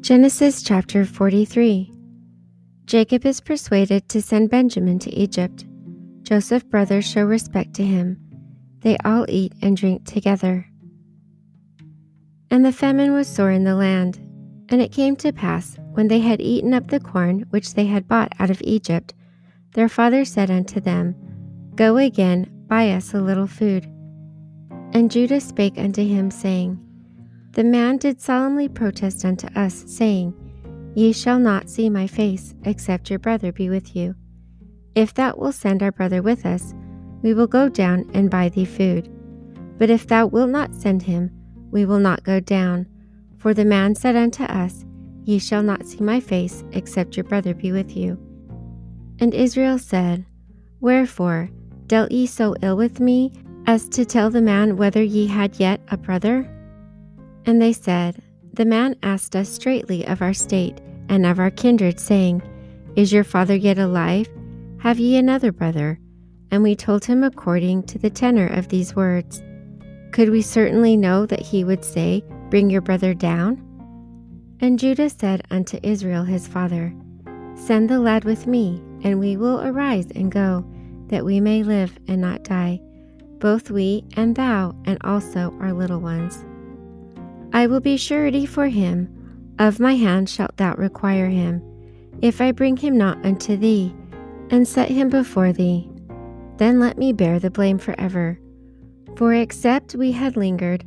Genesis 0.00 0.62
chapter 0.62 1.04
43 1.04 1.91
Jacob 2.86 3.24
is 3.24 3.40
persuaded 3.40 4.08
to 4.08 4.20
send 4.20 4.50
Benjamin 4.50 4.98
to 5.00 5.10
Egypt. 5.14 5.64
Joseph's 6.22 6.64
brothers 6.64 7.04
show 7.04 7.24
respect 7.24 7.74
to 7.74 7.84
him. 7.84 8.18
They 8.80 8.96
all 9.04 9.24
eat 9.28 9.52
and 9.62 9.76
drink 9.76 10.04
together. 10.04 10.66
And 12.50 12.64
the 12.64 12.72
famine 12.72 13.12
was 13.12 13.28
sore 13.28 13.50
in 13.50 13.64
the 13.64 13.76
land. 13.76 14.18
And 14.68 14.80
it 14.80 14.92
came 14.92 15.16
to 15.16 15.32
pass, 15.32 15.78
when 15.92 16.08
they 16.08 16.20
had 16.20 16.40
eaten 16.40 16.72
up 16.72 16.88
the 16.88 17.00
corn 17.00 17.46
which 17.50 17.74
they 17.74 17.86
had 17.86 18.08
bought 18.08 18.32
out 18.38 18.50
of 18.50 18.62
Egypt, 18.62 19.14
their 19.74 19.88
father 19.88 20.24
said 20.24 20.50
unto 20.50 20.80
them, 20.80 21.14
Go 21.74 21.96
again, 21.96 22.48
buy 22.66 22.90
us 22.90 23.12
a 23.12 23.20
little 23.20 23.46
food. 23.46 23.84
And 24.94 25.10
Judah 25.10 25.40
spake 25.40 25.78
unto 25.78 26.06
him, 26.06 26.30
saying, 26.30 26.78
the 27.52 27.64
man 27.64 27.98
did 27.98 28.18
solemnly 28.18 28.70
protest 28.70 29.26
unto 29.26 29.46
us, 29.48 29.84
saying, 29.86 30.32
Ye 30.94 31.12
shall 31.12 31.38
not 31.38 31.70
see 31.70 31.88
my 31.88 32.06
face, 32.06 32.54
except 32.64 33.08
your 33.08 33.18
brother 33.18 33.52
be 33.52 33.70
with 33.70 33.96
you. 33.96 34.14
If 34.94 35.14
thou 35.14 35.34
wilt 35.36 35.54
send 35.54 35.82
our 35.82 35.92
brother 35.92 36.20
with 36.20 36.44
us, 36.44 36.74
we 37.22 37.32
will 37.32 37.46
go 37.46 37.68
down 37.68 38.10
and 38.12 38.30
buy 38.30 38.50
thee 38.50 38.66
food. 38.66 39.08
But 39.78 39.90
if 39.90 40.06
thou 40.06 40.26
wilt 40.26 40.50
not 40.50 40.74
send 40.74 41.02
him, 41.02 41.30
we 41.70 41.86
will 41.86 41.98
not 41.98 42.24
go 42.24 42.40
down. 42.40 42.86
For 43.38 43.54
the 43.54 43.64
man 43.64 43.94
said 43.94 44.16
unto 44.16 44.44
us, 44.44 44.84
Ye 45.24 45.38
shall 45.38 45.62
not 45.62 45.86
see 45.86 46.00
my 46.00 46.20
face, 46.20 46.64
except 46.72 47.16
your 47.16 47.24
brother 47.24 47.54
be 47.54 47.72
with 47.72 47.96
you. 47.96 48.18
And 49.18 49.32
Israel 49.32 49.78
said, 49.78 50.26
Wherefore 50.80 51.48
dealt 51.86 52.10
ye 52.10 52.26
so 52.26 52.54
ill 52.60 52.76
with 52.76 53.00
me, 53.00 53.32
as 53.66 53.88
to 53.90 54.04
tell 54.04 54.30
the 54.30 54.42
man 54.42 54.76
whether 54.76 55.02
ye 55.02 55.26
had 55.26 55.58
yet 55.58 55.80
a 55.90 55.96
brother? 55.96 56.48
And 57.46 57.62
they 57.62 57.72
said, 57.72 58.20
The 58.54 58.66
man 58.66 58.96
asked 59.02 59.34
us 59.34 59.48
straightly 59.48 60.06
of 60.06 60.20
our 60.20 60.34
state 60.34 60.80
and 61.08 61.24
of 61.24 61.38
our 61.38 61.50
kindred, 61.50 61.98
saying, 61.98 62.42
Is 62.96 63.12
your 63.12 63.24
father 63.24 63.56
yet 63.56 63.78
alive? 63.78 64.28
Have 64.80 64.98
ye 64.98 65.16
another 65.16 65.52
brother? 65.52 65.98
And 66.50 66.62
we 66.62 66.76
told 66.76 67.04
him 67.04 67.24
according 67.24 67.84
to 67.84 67.98
the 67.98 68.10
tenor 68.10 68.46
of 68.46 68.68
these 68.68 68.94
words. 68.94 69.42
Could 70.10 70.28
we 70.28 70.42
certainly 70.42 70.98
know 70.98 71.24
that 71.24 71.40
he 71.40 71.64
would 71.64 71.82
say, 71.82 72.22
Bring 72.50 72.68
your 72.68 72.82
brother 72.82 73.14
down? 73.14 73.62
And 74.60 74.78
Judah 74.78 75.08
said 75.08 75.42
unto 75.50 75.80
Israel 75.82 76.24
his 76.24 76.46
father, 76.46 76.94
Send 77.54 77.88
the 77.88 78.00
lad 78.00 78.24
with 78.24 78.46
me, 78.46 78.82
and 79.02 79.18
we 79.18 79.38
will 79.38 79.62
arise 79.62 80.10
and 80.14 80.30
go, 80.30 80.64
that 81.06 81.24
we 81.24 81.40
may 81.40 81.62
live 81.62 81.98
and 82.06 82.20
not 82.20 82.44
die, 82.44 82.80
both 83.38 83.70
we 83.70 84.04
and 84.16 84.36
thou, 84.36 84.74
and 84.84 84.98
also 85.02 85.56
our 85.60 85.72
little 85.72 86.00
ones. 86.00 86.44
I 87.62 87.68
will 87.68 87.78
be 87.78 87.96
surety 87.96 88.44
for 88.44 88.66
him. 88.66 89.08
Of 89.60 89.78
my 89.78 89.94
hand 89.94 90.28
shalt 90.28 90.56
thou 90.56 90.74
require 90.74 91.28
him, 91.28 91.62
if 92.20 92.40
I 92.40 92.50
bring 92.50 92.76
him 92.76 92.98
not 92.98 93.24
unto 93.24 93.56
thee, 93.56 93.94
and 94.50 94.66
set 94.66 94.88
him 94.88 95.08
before 95.08 95.52
thee. 95.52 95.88
Then 96.56 96.80
let 96.80 96.98
me 96.98 97.12
bear 97.12 97.38
the 97.38 97.52
blame 97.52 97.78
forever. 97.78 98.40
For 99.14 99.32
except 99.32 99.94
we 99.94 100.10
had 100.10 100.36
lingered, 100.36 100.84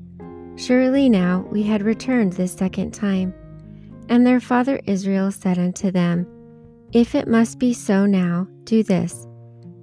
surely 0.57 1.07
now 1.07 1.47
we 1.49 1.63
had 1.63 1.81
returned 1.81 2.33
this 2.33 2.51
second 2.51 2.93
time. 2.93 3.33
And 4.09 4.27
their 4.27 4.41
father 4.41 4.81
Israel 4.83 5.31
said 5.31 5.57
unto 5.57 5.91
them, 5.91 6.27
If 6.91 7.15
it 7.15 7.29
must 7.29 7.57
be 7.57 7.71
so 7.71 8.05
now, 8.05 8.49
do 8.65 8.83
this 8.83 9.25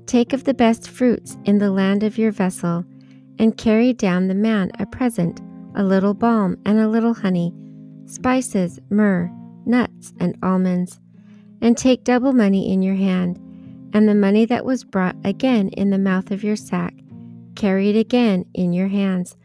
Take 0.04 0.34
of 0.34 0.44
the 0.44 0.52
best 0.52 0.90
fruits 0.90 1.38
in 1.46 1.56
the 1.56 1.70
land 1.70 2.02
of 2.02 2.18
your 2.18 2.32
vessel, 2.32 2.84
and 3.38 3.56
carry 3.56 3.94
down 3.94 4.28
the 4.28 4.34
man 4.34 4.70
a 4.78 4.84
present 4.84 5.40
a 5.74 5.82
little 5.82 6.14
balm 6.14 6.56
and 6.64 6.78
a 6.78 6.88
little 6.88 7.14
honey, 7.14 7.54
spices, 8.06 8.78
myrrh, 8.90 9.30
nuts, 9.64 10.12
and 10.20 10.36
almonds, 10.42 11.00
and 11.60 11.76
take 11.76 12.04
double 12.04 12.32
money 12.32 12.72
in 12.72 12.82
your 12.82 12.94
hand, 12.94 13.36
and 13.94 14.08
the 14.08 14.14
money 14.14 14.44
that 14.44 14.64
was 14.64 14.84
brought 14.84 15.16
again 15.24 15.68
in 15.70 15.90
the 15.90 15.98
mouth 15.98 16.30
of 16.30 16.42
your 16.42 16.56
sack, 16.56 16.94
carry 17.54 17.90
it 17.90 17.96
again 17.96 18.44
in 18.54 18.72
your 18.72 18.88
hands. 18.88 19.36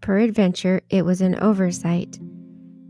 Peradventure 0.00 0.82
it 0.90 1.04
was 1.04 1.20
an 1.20 1.34
oversight. 1.40 2.18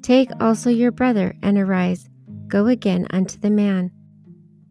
Take 0.03 0.31
also 0.41 0.71
your 0.71 0.93
brother, 0.93 1.35
and 1.43 1.59
arise, 1.59 2.09
go 2.49 2.67
again 2.67 3.07
unto 3.11 3.39
the 3.39 3.51
man. 3.51 3.91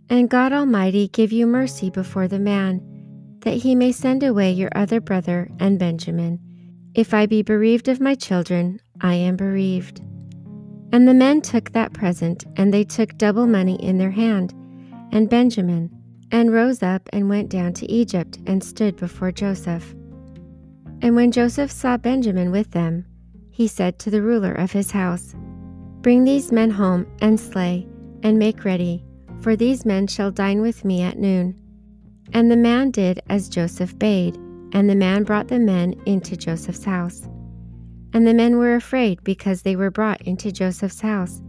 And 0.10 0.30
God 0.30 0.54
Almighty 0.54 1.08
give 1.08 1.32
you 1.32 1.48
mercy 1.48 1.90
before 1.90 2.28
the 2.28 2.40
man, 2.40 2.82
that 3.40 3.56
he 3.56 3.76
may 3.76 3.92
send 3.92 4.24
away 4.24 4.52
your 4.52 4.70
other 4.76 5.02
brother 5.02 5.50
and 5.60 5.80
Benjamin 5.80 6.40
if 6.96 7.14
I 7.14 7.26
be 7.26 7.42
bereaved 7.42 7.90
of 7.90 8.00
my 8.00 8.16
children, 8.16 8.80
I 9.02 9.16
am 9.16 9.36
bereaved. 9.36 10.00
And 10.94 11.06
the 11.06 11.14
men 11.14 11.42
took 11.42 11.74
that 11.74 11.92
present, 11.92 12.46
and 12.56 12.74
they 12.74 12.86
took 12.86 13.18
double 13.18 13.48
money 13.48 13.76
in 13.84 13.98
their 13.98 14.12
hand, 14.12 14.54
and 15.12 15.30
Benjamin, 15.30 15.92
and 16.32 16.54
rose 16.54 16.82
up 16.82 17.10
and 17.12 17.28
went 17.28 17.50
down 17.50 17.74
to 17.74 17.92
Egypt, 17.92 18.40
and 18.48 18.64
stood 18.64 18.96
before 18.96 19.34
Joseph. 19.34 19.94
And 21.02 21.18
when 21.18 21.34
Joseph 21.34 21.70
saw 21.70 21.98
Benjamin 21.98 22.50
with 22.50 22.72
them, 22.72 23.06
he 23.52 23.68
said 23.68 24.00
to 24.00 24.10
the 24.10 24.22
ruler 24.22 24.54
of 24.54 24.72
his 24.72 24.92
house, 24.92 25.36
Bring 26.00 26.24
these 26.24 26.54
men 26.54 26.72
home, 26.72 27.06
and 27.20 27.38
slay, 27.38 27.86
and 28.24 28.40
make 28.40 28.64
ready, 28.64 29.04
for 29.42 29.58
these 29.58 29.86
men 29.86 30.08
shall 30.08 30.32
dine 30.32 30.62
with 30.62 30.86
me 30.86 31.02
at 31.02 31.20
noon. 31.20 31.60
And 32.32 32.50
the 32.50 32.58
man 32.58 32.92
did 32.92 33.20
as 33.28 33.50
Joseph 33.50 34.00
bade 34.00 34.38
and 34.76 34.90
the 34.90 34.96
man 34.96 35.24
brought 35.24 35.48
the 35.48 35.58
men 35.58 35.96
into 36.06 36.36
Joseph's 36.36 36.84
house. 36.84 37.30
And 38.14 38.28
the 38.28 38.34
men 38.34 38.58
were 38.58 38.76
afraid 38.76 39.24
because 39.24 39.62
they 39.62 39.78
were 39.78 39.90
brought 39.90 40.22
into 40.24 40.52
Joseph's 40.52 41.00
house. 41.00 41.42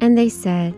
And 0.00 0.16
they 0.16 0.28
said, 0.28 0.76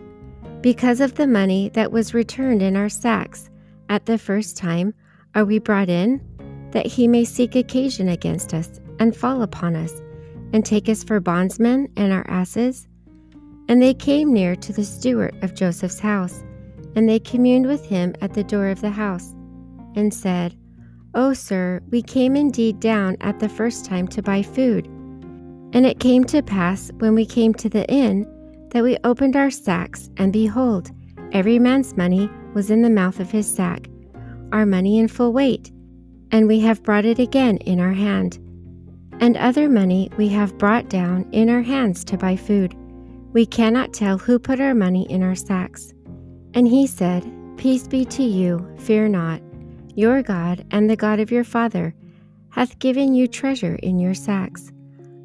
Because 0.61 0.99
of 0.99 1.13
the 1.13 1.27
money 1.27 1.69
that 1.69 1.91
was 1.91 2.15
returned 2.15 2.63
in 2.63 2.75
our 2.75 2.89
sacks 2.89 3.51
at 3.87 4.07
the 4.07 4.17
first 4.17 4.57
time, 4.57 4.95
are 5.35 5.45
we 5.45 5.59
brought 5.59 5.89
in, 5.89 6.19
that 6.71 6.87
he 6.87 7.07
may 7.07 7.23
seek 7.23 7.55
occasion 7.55 8.09
against 8.09 8.51
us 8.55 8.81
and 8.99 9.15
fall 9.15 9.43
upon 9.43 9.75
us, 9.75 10.01
and 10.53 10.65
take 10.65 10.89
us 10.89 11.03
for 11.03 11.19
bondsmen 11.19 11.87
and 11.97 12.11
our 12.11 12.25
asses? 12.27 12.87
And 13.69 13.79
they 13.79 13.93
came 13.93 14.33
near 14.33 14.55
to 14.55 14.73
the 14.73 14.85
steward 14.85 15.35
of 15.43 15.53
Joseph's 15.53 15.99
house, 15.99 16.43
and 16.95 17.07
they 17.07 17.19
communed 17.19 17.67
with 17.67 17.85
him 17.85 18.15
at 18.21 18.33
the 18.33 18.43
door 18.43 18.69
of 18.69 18.81
the 18.81 18.89
house, 18.89 19.35
and 19.95 20.11
said, 20.11 20.57
Oh, 21.13 21.33
sir, 21.33 21.81
we 21.89 22.01
came 22.01 22.37
indeed 22.37 22.79
down 22.79 23.17
at 23.19 23.39
the 23.39 23.49
first 23.49 23.83
time 23.83 24.07
to 24.09 24.21
buy 24.21 24.41
food. 24.41 24.85
And 25.73 25.85
it 25.85 25.99
came 25.99 26.23
to 26.25 26.41
pass, 26.41 26.89
when 26.99 27.15
we 27.15 27.25
came 27.25 27.53
to 27.55 27.67
the 27.67 27.89
inn, 27.89 28.25
that 28.69 28.83
we 28.83 28.97
opened 29.03 29.35
our 29.35 29.51
sacks, 29.51 30.09
and 30.15 30.31
behold, 30.31 30.89
every 31.33 31.59
man's 31.59 31.97
money 31.97 32.29
was 32.53 32.71
in 32.71 32.81
the 32.81 32.89
mouth 32.89 33.19
of 33.19 33.29
his 33.29 33.53
sack, 33.53 33.89
our 34.53 34.65
money 34.65 34.99
in 34.99 35.09
full 35.09 35.33
weight, 35.33 35.71
and 36.31 36.47
we 36.47 36.61
have 36.61 36.83
brought 36.83 37.05
it 37.05 37.19
again 37.19 37.57
in 37.57 37.81
our 37.81 37.91
hand. 37.91 38.39
And 39.19 39.35
other 39.35 39.67
money 39.67 40.09
we 40.17 40.29
have 40.29 40.57
brought 40.57 40.89
down 40.89 41.27
in 41.33 41.49
our 41.49 41.61
hands 41.61 42.05
to 42.05 42.17
buy 42.17 42.37
food. 42.37 42.73
We 43.33 43.45
cannot 43.45 43.93
tell 43.93 44.17
who 44.17 44.39
put 44.39 44.61
our 44.61 44.73
money 44.73 45.09
in 45.09 45.23
our 45.23 45.35
sacks. 45.35 45.93
And 46.53 46.67
he 46.67 46.87
said, 46.87 47.29
Peace 47.57 47.87
be 47.87 48.05
to 48.05 48.23
you, 48.23 48.65
fear 48.79 49.07
not. 49.07 49.41
Your 49.95 50.21
God 50.23 50.65
and 50.71 50.89
the 50.89 50.95
God 50.95 51.19
of 51.19 51.31
your 51.31 51.43
father 51.43 51.93
hath 52.49 52.79
given 52.79 53.13
you 53.13 53.27
treasure 53.27 53.75
in 53.75 53.99
your 53.99 54.13
sacks. 54.13 54.71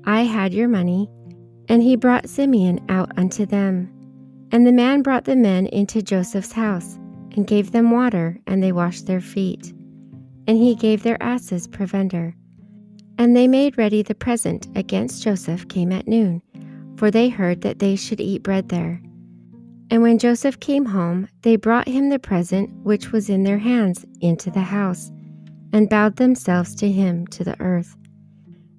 I 0.04 0.20
had 0.22 0.54
your 0.54 0.68
money. 0.68 1.10
And 1.68 1.82
he 1.82 1.96
brought 1.96 2.28
Simeon 2.28 2.84
out 2.88 3.10
unto 3.18 3.44
them. 3.44 3.92
And 4.52 4.64
the 4.64 4.72
man 4.72 5.02
brought 5.02 5.24
the 5.24 5.34
men 5.34 5.66
into 5.66 6.00
Joseph's 6.00 6.52
house, 6.52 6.94
and 7.34 7.44
gave 7.44 7.72
them 7.72 7.90
water, 7.90 8.38
and 8.46 8.62
they 8.62 8.70
washed 8.70 9.06
their 9.06 9.20
feet. 9.20 9.74
And 10.46 10.56
he 10.56 10.76
gave 10.76 11.02
their 11.02 11.20
asses 11.20 11.66
provender. 11.66 12.36
And 13.18 13.34
they 13.34 13.48
made 13.48 13.76
ready 13.76 14.02
the 14.02 14.14
present 14.14 14.68
against 14.76 15.24
Joseph 15.24 15.66
came 15.66 15.90
at 15.90 16.06
noon, 16.06 16.40
for 16.96 17.10
they 17.10 17.28
heard 17.28 17.62
that 17.62 17.80
they 17.80 17.96
should 17.96 18.20
eat 18.20 18.44
bread 18.44 18.68
there. 18.68 19.02
And 19.90 20.02
when 20.02 20.18
Joseph 20.18 20.58
came 20.58 20.86
home, 20.86 21.28
they 21.42 21.56
brought 21.56 21.88
him 21.88 22.08
the 22.08 22.18
present 22.18 22.70
which 22.82 23.12
was 23.12 23.30
in 23.30 23.44
their 23.44 23.58
hands 23.58 24.04
into 24.20 24.50
the 24.50 24.60
house, 24.60 25.12
and 25.72 25.88
bowed 25.88 26.16
themselves 26.16 26.74
to 26.76 26.90
him 26.90 27.26
to 27.28 27.44
the 27.44 27.60
earth. 27.60 27.96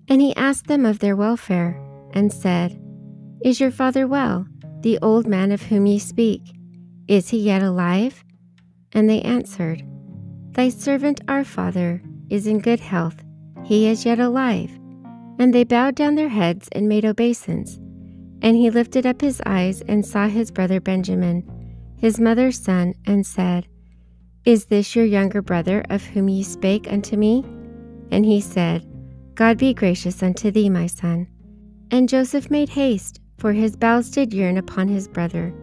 And 0.10 0.22
he 0.22 0.36
asked 0.36 0.68
them 0.68 0.86
of 0.86 1.00
their 1.00 1.16
welfare, 1.16 1.82
and 2.14 2.32
said, 2.32 2.80
Is 3.42 3.60
your 3.60 3.72
father 3.72 4.08
well, 4.08 4.48
the 4.82 5.00
old 5.02 5.28
man 5.28 5.52
of 5.52 5.62
whom 5.62 5.86
ye 5.86 6.00
speak? 6.00 6.42
Is 7.08 7.30
he 7.30 7.38
yet 7.38 7.62
alive? 7.62 8.24
And 8.94 9.10
they 9.10 9.22
answered, 9.22 9.84
Thy 10.52 10.70
servant 10.70 11.22
our 11.28 11.44
father 11.44 12.02
is 12.30 12.48
in 12.48 12.60
good 12.60 12.80
health, 12.80 13.24
he 13.64 13.88
is 13.88 14.06
yet 14.06 14.20
alive. 14.20 14.72
And 15.40 15.54
they 15.54 15.64
bowed 15.64 15.96
down 15.96 16.16
their 16.16 16.30
heads 16.30 16.68
and 16.72 16.90
made 16.90 17.06
obeisance. 17.06 17.80
And 18.42 18.56
he 18.56 18.70
lifted 18.70 19.06
up 19.06 19.22
his 19.22 19.42
eyes 19.46 19.82
and 19.82 20.06
saw 20.06 20.28
his 20.28 20.52
brother 20.52 20.80
Benjamin, 20.80 21.44
his 21.98 22.20
mother's 22.20 22.60
son, 22.60 22.94
and 23.06 23.26
said, 23.26 23.68
Is 24.46 24.66
this 24.66 24.96
your 24.96 25.06
younger 25.06 25.42
brother 25.42 25.84
of 25.90 26.04
whom 26.04 26.30
ye 26.30 26.44
spake 26.44 26.92
unto 26.92 27.18
me? 27.18 27.44
And 28.12 28.26
he 28.26 28.40
said, 28.40 28.86
God 29.36 29.58
be 29.58 29.74
gracious 29.74 30.24
unto 30.24 30.52
thee, 30.52 30.70
my 30.70 30.88
son. 30.88 31.28
And 31.92 32.10
Joseph 32.10 32.50
made 32.50 32.70
haste, 32.70 33.20
for 33.38 33.54
his 33.54 33.76
bowels 33.76 34.10
did 34.10 34.34
yearn 34.34 34.58
upon 34.58 34.88
his 34.88 35.08
brother. 35.08 35.54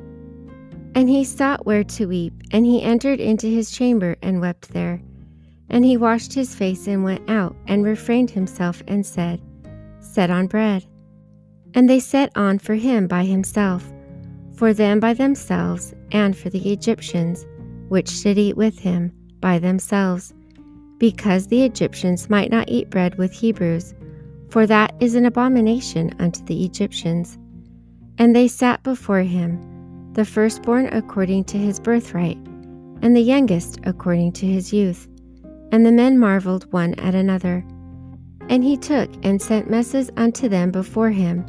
And 0.94 1.08
he 1.08 1.24
sought 1.24 1.66
where 1.66 1.84
to 1.84 2.06
weep, 2.06 2.34
and 2.52 2.64
he 2.64 2.82
entered 2.82 3.20
into 3.20 3.48
his 3.48 3.70
chamber 3.70 4.16
and 4.22 4.40
wept 4.40 4.72
there. 4.72 5.02
And 5.70 5.84
he 5.84 5.96
washed 5.96 6.32
his 6.32 6.54
face 6.54 6.86
and 6.86 7.02
went 7.02 7.28
out, 7.28 7.56
and 7.66 7.84
refrained 7.84 8.30
himself, 8.30 8.82
and 8.86 9.04
said, 9.04 9.40
Set 10.00 10.30
on 10.30 10.46
bread. 10.46 10.86
And 11.74 11.90
they 11.90 12.00
set 12.00 12.30
on 12.36 12.58
for 12.58 12.74
him 12.74 13.06
by 13.06 13.24
himself, 13.24 13.92
for 14.54 14.72
them 14.72 15.00
by 15.00 15.12
themselves, 15.12 15.92
and 16.12 16.36
for 16.36 16.48
the 16.48 16.72
Egyptians, 16.72 17.44
which 17.88 18.22
did 18.22 18.38
eat 18.38 18.56
with 18.56 18.78
him, 18.78 19.12
by 19.40 19.58
themselves, 19.58 20.32
because 20.98 21.48
the 21.48 21.64
Egyptians 21.64 22.30
might 22.30 22.50
not 22.50 22.68
eat 22.68 22.90
bread 22.90 23.18
with 23.18 23.32
Hebrews, 23.32 23.94
for 24.48 24.66
that 24.66 24.94
is 25.00 25.16
an 25.16 25.26
abomination 25.26 26.14
unto 26.20 26.44
the 26.44 26.64
Egyptians. 26.64 27.36
And 28.18 28.34
they 28.34 28.46
sat 28.46 28.82
before 28.84 29.22
him, 29.22 30.12
the 30.12 30.24
firstborn 30.24 30.86
according 30.86 31.44
to 31.44 31.58
his 31.58 31.80
birthright, 31.80 32.38
and 33.02 33.16
the 33.16 33.20
youngest 33.20 33.80
according 33.82 34.32
to 34.34 34.46
his 34.46 34.72
youth. 34.72 35.08
And 35.72 35.84
the 35.84 35.90
men 35.90 36.18
marveled 36.18 36.72
one 36.72 36.94
at 36.94 37.16
another. 37.16 37.64
And 38.48 38.62
he 38.62 38.76
took 38.76 39.10
and 39.24 39.42
sent 39.42 39.68
messes 39.68 40.10
unto 40.16 40.48
them 40.48 40.70
before 40.70 41.10
him, 41.10 41.44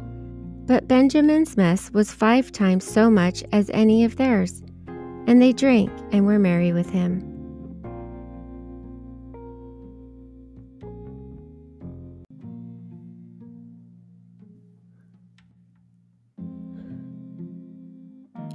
but 0.66 0.88
Benjamin's 0.88 1.56
mess 1.56 1.90
was 1.92 2.10
five 2.10 2.50
times 2.50 2.84
so 2.84 3.08
much 3.08 3.44
as 3.52 3.70
any 3.72 4.04
of 4.04 4.16
theirs. 4.16 4.62
And 5.28 5.40
they 5.40 5.52
drank 5.52 5.90
and 6.12 6.26
were 6.26 6.38
merry 6.38 6.72
with 6.72 6.90
him. 6.90 7.32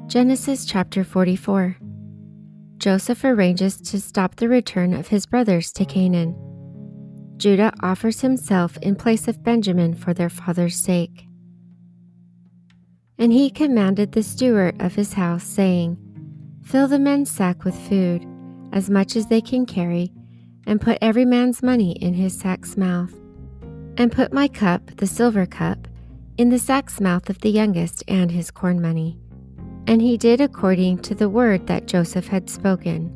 Genesis 0.07 0.65
chapter 0.65 1.05
44 1.05 1.77
Joseph 2.77 3.23
arranges 3.23 3.77
to 3.79 4.01
stop 4.01 4.35
the 4.35 4.49
return 4.49 4.93
of 4.93 5.07
his 5.07 5.25
brothers 5.25 5.71
to 5.71 5.85
Canaan. 5.85 6.35
Judah 7.37 7.71
offers 7.81 8.19
himself 8.19 8.77
in 8.81 8.95
place 8.95 9.29
of 9.29 9.43
Benjamin 9.43 9.93
for 9.93 10.13
their 10.13 10.29
father's 10.29 10.75
sake. 10.75 11.30
And 13.21 13.31
he 13.31 13.51
commanded 13.51 14.11
the 14.11 14.23
steward 14.23 14.81
of 14.81 14.95
his 14.95 15.13
house, 15.13 15.43
saying, 15.43 15.95
Fill 16.63 16.87
the 16.87 16.97
men's 16.97 17.29
sack 17.29 17.63
with 17.63 17.75
food, 17.75 18.25
as 18.73 18.89
much 18.89 19.15
as 19.15 19.27
they 19.27 19.41
can 19.41 19.67
carry, 19.67 20.11
and 20.65 20.81
put 20.81 20.97
every 21.01 21.23
man's 21.23 21.61
money 21.61 21.91
in 21.91 22.15
his 22.15 22.35
sack's 22.35 22.75
mouth. 22.75 23.13
And 23.95 24.11
put 24.11 24.33
my 24.33 24.47
cup, 24.47 24.95
the 24.97 25.05
silver 25.05 25.45
cup, 25.45 25.87
in 26.39 26.49
the 26.49 26.57
sack's 26.57 26.99
mouth 26.99 27.29
of 27.29 27.39
the 27.41 27.51
youngest 27.51 28.03
and 28.07 28.31
his 28.31 28.49
corn 28.49 28.81
money. 28.81 29.19
And 29.85 30.01
he 30.01 30.17
did 30.17 30.41
according 30.41 31.03
to 31.03 31.13
the 31.13 31.29
word 31.29 31.67
that 31.67 31.85
Joseph 31.85 32.25
had 32.25 32.49
spoken. 32.49 33.15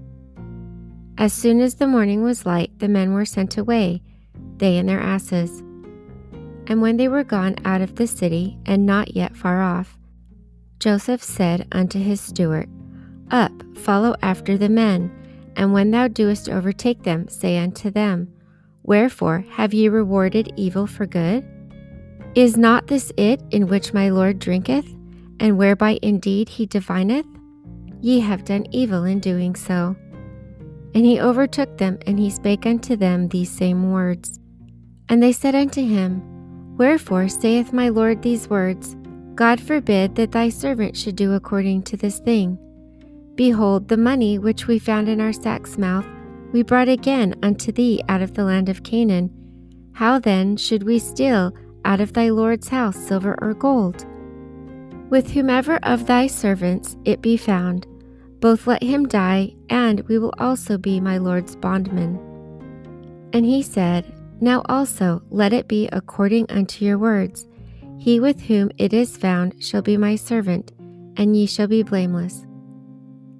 As 1.18 1.34
soon 1.34 1.62
as 1.62 1.76
the 1.76 1.88
morning 1.88 2.22
was 2.22 2.46
light, 2.46 2.78
the 2.78 2.88
men 2.88 3.14
were 3.14 3.26
sent 3.26 3.58
away, 3.58 4.04
they 4.58 4.78
and 4.78 4.88
their 4.88 5.02
asses. 5.02 5.64
And 6.68 6.82
when 6.82 6.98
they 6.98 7.08
were 7.08 7.24
gone 7.24 7.56
out 7.64 7.82
of 7.82 7.96
the 7.96 8.08
city, 8.08 8.58
and 8.66 8.86
not 8.86 9.16
yet 9.16 9.36
far 9.36 9.62
off, 9.62 9.98
Joseph 10.80 11.24
said 11.24 11.68
unto 11.72 12.00
his 12.00 12.20
steward, 12.20 12.70
Up, 13.32 13.52
follow 13.78 14.16
after 14.22 14.58
the 14.58 14.70
men, 14.70 15.12
and 15.56 15.74
when 15.74 15.92
thou 15.92 16.08
doest 16.08 16.50
overtake 16.50 17.04
them, 17.04 17.28
say 17.28 17.58
unto 17.58 17.90
them, 17.90 18.34
Wherefore 18.84 19.46
have 19.52 19.74
ye 19.74 19.90
rewarded 19.90 20.54
evil 20.56 20.86
for 20.86 21.06
good? 21.06 21.46
Is 22.36 22.58
not 22.58 22.88
this 22.88 23.12
it 23.18 23.42
in 23.52 23.68
which 23.68 23.94
my 23.94 24.10
Lord 24.10 24.40
drinketh, 24.40 24.88
and 25.40 25.58
whereby 25.58 25.98
indeed 26.02 26.50
he 26.50 26.66
divineth? 26.66 27.26
Ye 28.02 28.20
have 28.20 28.46
done 28.46 28.66
evil 28.72 29.06
in 29.06 29.20
doing 29.20 29.56
so. 29.56 29.96
And 30.94 31.06
he 31.06 31.20
overtook 31.20 31.78
them, 31.78 31.98
and 32.06 32.20
he 32.20 32.30
spake 32.30 32.66
unto 32.66 32.96
them 32.96 33.30
these 33.30 33.50
same 33.50 33.92
words. 33.92 34.40
And 35.10 35.24
they 35.24 35.32
said 35.32 35.56
unto 35.56 35.82
him, 35.82 36.35
Wherefore 36.78 37.28
saith 37.30 37.72
my 37.72 37.90
Lord 37.90 38.22
these 38.22 38.50
words? 38.50 38.96
God 39.36 39.60
forbid 39.60 40.16
that 40.16 40.32
thy 40.32 40.50
servant 40.50 40.96
should 40.96 41.16
do 41.16 41.34
according 41.34 41.84
to 41.84 41.98
this 41.98 42.20
thing. 42.20 42.58
Behold, 43.36 43.88
the 43.88 43.98
money 43.98 44.38
which 44.40 44.68
we 44.68 44.80
found 44.80 45.10
in 45.10 45.20
our 45.20 45.34
sack's 45.34 45.78
mouth 45.78 46.06
we 46.56 46.64
brought 46.64 46.88
again 46.88 47.36
unto 47.44 47.70
thee 47.70 48.02
out 48.08 48.22
of 48.22 48.34
the 48.34 48.46
land 48.46 48.70
of 48.70 48.84
Canaan. 48.84 49.30
How 49.92 50.20
then 50.20 50.56
should 50.56 50.84
we 50.84 51.00
steal 51.00 51.52
out 51.84 52.00
of 52.00 52.14
thy 52.14 52.30
Lord's 52.30 52.70
house 52.70 52.96
silver 52.96 53.38
or 53.42 53.54
gold? 53.54 54.06
With 55.10 55.32
whomever 55.32 55.80
of 55.84 56.08
thy 56.08 56.28
servants 56.28 56.96
it 57.04 57.22
be 57.22 57.36
found, 57.36 57.86
both 58.40 58.68
let 58.68 58.82
him 58.82 59.06
die, 59.06 59.54
and 59.70 60.00
we 60.08 60.18
will 60.18 60.34
also 60.38 60.78
be 60.78 61.02
my 61.02 61.18
Lord's 61.18 61.58
bondmen. 61.58 62.20
And 63.34 63.46
he 63.46 63.62
said, 63.62 64.06
now 64.42 64.62
also 64.66 65.22
let 65.30 65.54
it 65.54 65.68
be 65.68 65.88
according 65.90 66.50
unto 66.52 66.86
your 66.86 66.98
words. 66.98 67.48
He 67.98 68.20
with 68.20 68.42
whom 68.42 68.72
it 68.78 68.94
is 68.94 69.18
found 69.18 69.64
shall 69.64 69.82
be 69.82 69.98
my 69.98 70.16
servant, 70.16 70.72
and 71.18 71.36
ye 71.36 71.46
shall 71.46 71.68
be 71.68 71.84
blameless. 71.84 72.46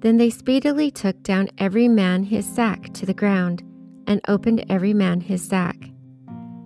Then 0.00 0.16
they 0.16 0.30
speedily 0.30 0.90
took 0.90 1.22
down 1.22 1.48
every 1.58 1.88
man 1.88 2.24
his 2.24 2.46
sack 2.46 2.92
to 2.94 3.06
the 3.06 3.14
ground, 3.14 3.62
and 4.06 4.20
opened 4.28 4.64
every 4.68 4.94
man 4.94 5.20
his 5.20 5.42
sack. 5.42 5.76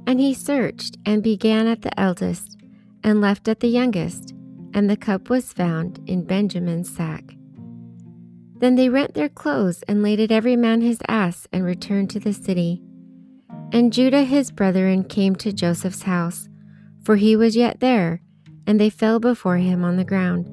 And 0.07 0.21
he 0.21 0.35
searched, 0.35 0.99
and 1.07 1.23
began 1.23 1.67
at 1.67 1.83
the 1.83 1.99
eldest, 1.99 2.59
and 3.03 3.21
left 3.21 3.49
at 3.49 3.61
the 3.61 3.69
youngest, 3.69 4.35
and 4.75 4.89
the 4.89 4.97
cup 4.97 5.31
was 5.31 5.53
found 5.53 6.01
in 6.07 6.25
Benjamin's 6.25 6.95
sack. 6.95 7.25
Then 8.59 8.75
they 8.75 8.89
rent 8.89 9.15
their 9.15 9.29
clothes, 9.29 9.83
and 9.89 10.03
laded 10.03 10.31
every 10.31 10.57
man 10.57 10.81
his 10.83 11.01
ass, 11.09 11.47
and 11.53 11.65
returned 11.65 12.11
to 12.11 12.21
the 12.21 12.35
city. 12.35 12.83
And 13.73 13.93
Judah 13.93 14.25
his 14.25 14.51
brethren 14.51 15.05
came 15.05 15.37
to 15.37 15.53
Joseph's 15.53 16.03
house, 16.03 16.49
for 17.05 17.17
he 17.17 17.37
was 17.37 17.57
yet 17.57 17.81
there, 17.81 18.21
and 18.67 18.81
they 18.81 18.91
fell 18.91 19.21
before 19.21 19.59
him 19.59 19.85
on 19.85 19.97
the 19.97 20.05
ground. 20.05 20.49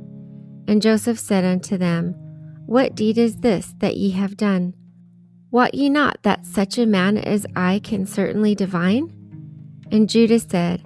And 0.67 0.81
Joseph 0.81 1.17
said 1.17 1.43
unto 1.43 1.77
them, 1.77 2.13
What 2.65 2.95
deed 2.95 3.17
is 3.17 3.37
this 3.37 3.73
that 3.79 3.97
ye 3.97 4.11
have 4.11 4.37
done? 4.37 4.75
Wot 5.49 5.73
ye 5.73 5.89
not 5.89 6.21
that 6.23 6.45
such 6.45 6.77
a 6.77 6.85
man 6.85 7.17
as 7.17 7.45
I 7.55 7.79
can 7.83 8.05
certainly 8.05 8.53
divine? 8.53 9.13
And 9.91 10.09
Judah 10.09 10.39
said, 10.39 10.83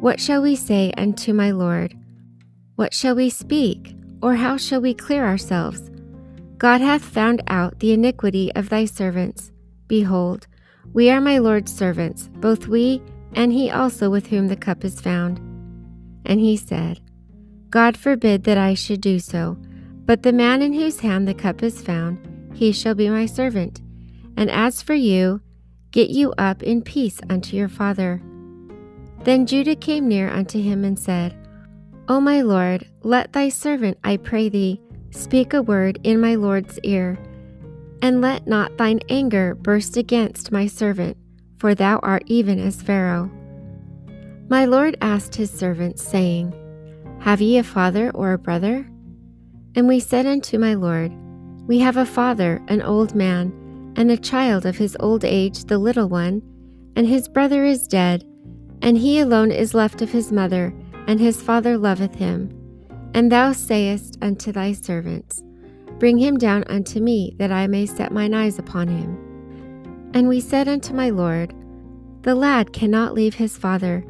What 0.00 0.18
shall 0.18 0.42
we 0.42 0.56
say 0.56 0.92
unto 0.96 1.32
my 1.32 1.50
Lord? 1.50 1.94
What 2.76 2.94
shall 2.94 3.14
we 3.14 3.28
speak, 3.28 3.94
or 4.22 4.36
how 4.36 4.56
shall 4.56 4.80
we 4.80 4.94
clear 4.94 5.24
ourselves? 5.24 5.90
God 6.56 6.80
hath 6.80 7.04
found 7.04 7.42
out 7.46 7.78
the 7.78 7.92
iniquity 7.92 8.50
of 8.54 8.68
thy 8.68 8.84
servants. 8.84 9.52
Behold, 9.86 10.46
we 10.92 11.10
are 11.10 11.20
my 11.20 11.38
Lord's 11.38 11.74
servants, 11.74 12.28
both 12.34 12.66
we 12.66 13.02
and 13.34 13.52
he 13.52 13.70
also 13.70 14.10
with 14.10 14.26
whom 14.28 14.48
the 14.48 14.56
cup 14.56 14.84
is 14.84 15.00
found. 15.00 15.38
And 16.24 16.40
he 16.40 16.56
said, 16.56 17.00
God 17.70 17.96
forbid 17.96 18.44
that 18.44 18.58
I 18.58 18.74
should 18.74 19.00
do 19.00 19.18
so, 19.18 19.58
but 20.06 20.22
the 20.22 20.32
man 20.32 20.62
in 20.62 20.72
whose 20.72 21.00
hand 21.00 21.28
the 21.28 21.34
cup 21.34 21.62
is 21.62 21.82
found, 21.82 22.18
he 22.54 22.72
shall 22.72 22.94
be 22.94 23.10
my 23.10 23.26
servant. 23.26 23.80
And 24.36 24.50
as 24.50 24.82
for 24.82 24.94
you, 24.94 25.40
get 25.90 26.10
you 26.10 26.32
up 26.38 26.62
in 26.62 26.82
peace 26.82 27.20
unto 27.28 27.56
your 27.56 27.68
father. 27.68 28.22
Then 29.24 29.46
Judah 29.46 29.76
came 29.76 30.08
near 30.08 30.30
unto 30.30 30.60
him 30.60 30.84
and 30.84 30.98
said, 30.98 31.36
O 32.08 32.20
my 32.20 32.40
Lord, 32.40 32.86
let 33.02 33.32
thy 33.32 33.50
servant, 33.50 33.98
I 34.02 34.16
pray 34.16 34.48
thee, 34.48 34.80
speak 35.10 35.52
a 35.52 35.60
word 35.60 35.98
in 36.04 36.20
my 36.20 36.36
Lord's 36.36 36.78
ear, 36.82 37.18
and 38.02 38.20
let 38.20 38.46
not 38.46 38.76
thine 38.78 39.00
anger 39.08 39.54
burst 39.54 39.96
against 39.96 40.52
my 40.52 40.66
servant, 40.66 41.16
for 41.58 41.74
thou 41.74 41.98
art 42.02 42.22
even 42.26 42.58
as 42.58 42.82
Pharaoh. 42.82 43.30
My 44.48 44.64
Lord 44.64 44.96
asked 45.00 45.34
his 45.34 45.50
servants, 45.50 46.02
saying, 46.02 46.54
Have 47.20 47.40
ye 47.40 47.58
a 47.58 47.62
father 47.62 48.10
or 48.10 48.32
a 48.32 48.38
brother? 48.38 48.88
And 49.74 49.86
we 49.86 50.00
said 50.00 50.26
unto 50.26 50.58
my 50.58 50.74
Lord, 50.74 51.12
We 51.66 51.78
have 51.80 51.96
a 51.96 52.06
father, 52.06 52.62
an 52.68 52.80
old 52.82 53.14
man, 53.14 53.52
and 53.96 54.10
a 54.10 54.16
child 54.16 54.64
of 54.64 54.76
his 54.76 54.96
old 55.00 55.24
age, 55.24 55.64
the 55.64 55.78
little 55.78 56.08
one, 56.08 56.42
and 56.96 57.06
his 57.06 57.28
brother 57.28 57.64
is 57.64 57.86
dead, 57.86 58.24
and 58.80 58.96
he 58.96 59.18
alone 59.18 59.50
is 59.50 59.74
left 59.74 60.00
of 60.02 60.10
his 60.10 60.32
mother, 60.32 60.72
and 61.06 61.20
his 61.20 61.42
father 61.42 61.76
loveth 61.76 62.14
him. 62.14 62.54
And 63.14 63.30
thou 63.30 63.52
sayest 63.52 64.18
unto 64.22 64.52
thy 64.52 64.72
servants, 64.72 65.42
Bring 65.98 66.18
him 66.18 66.38
down 66.38 66.64
unto 66.68 67.00
me, 67.00 67.34
that 67.38 67.50
I 67.50 67.66
may 67.66 67.86
set 67.86 68.12
mine 68.12 68.34
eyes 68.34 68.58
upon 68.58 68.88
him. 68.88 70.10
And 70.14 70.28
we 70.28 70.40
said 70.40 70.68
unto 70.68 70.94
my 70.94 71.10
Lord, 71.10 71.54
The 72.22 72.34
lad 72.34 72.72
cannot 72.72 73.14
leave 73.14 73.34
his 73.34 73.56
father, 73.56 74.04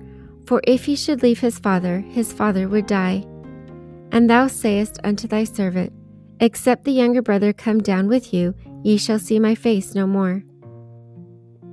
for 0.46 0.60
if 0.64 0.84
he 0.84 0.96
should 0.96 1.22
leave 1.22 1.40
his 1.40 1.58
father, 1.58 2.00
his 2.00 2.32
father 2.32 2.68
would 2.68 2.86
die. 2.86 3.24
And 4.12 4.28
thou 4.28 4.46
sayest 4.46 4.98
unto 5.04 5.26
thy 5.26 5.44
servant, 5.44 5.92
Except 6.40 6.84
the 6.84 6.92
younger 6.92 7.22
brother 7.22 7.52
come 7.52 7.80
down 7.80 8.06
with 8.06 8.32
you, 8.32 8.54
ye 8.84 8.96
shall 8.96 9.18
see 9.18 9.38
my 9.38 9.54
face 9.54 9.94
no 9.94 10.06
more. 10.06 10.44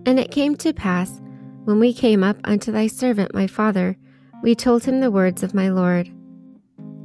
And 0.06 0.20
it 0.20 0.32
came 0.32 0.56
to 0.58 0.74
pass, 0.74 1.22
when 1.66 1.80
we 1.80 1.94
came 1.94 2.24
up 2.24 2.38
unto 2.44 2.72
thy 2.72 2.88
servant 2.88 3.34
my 3.34 3.48
father, 3.48 3.98
we 4.44 4.56
told 4.56 4.84
him 4.84 5.00
the 5.00 5.12
words 5.12 5.44
of 5.44 5.54
my 5.54 5.70
Lord. 5.70 6.08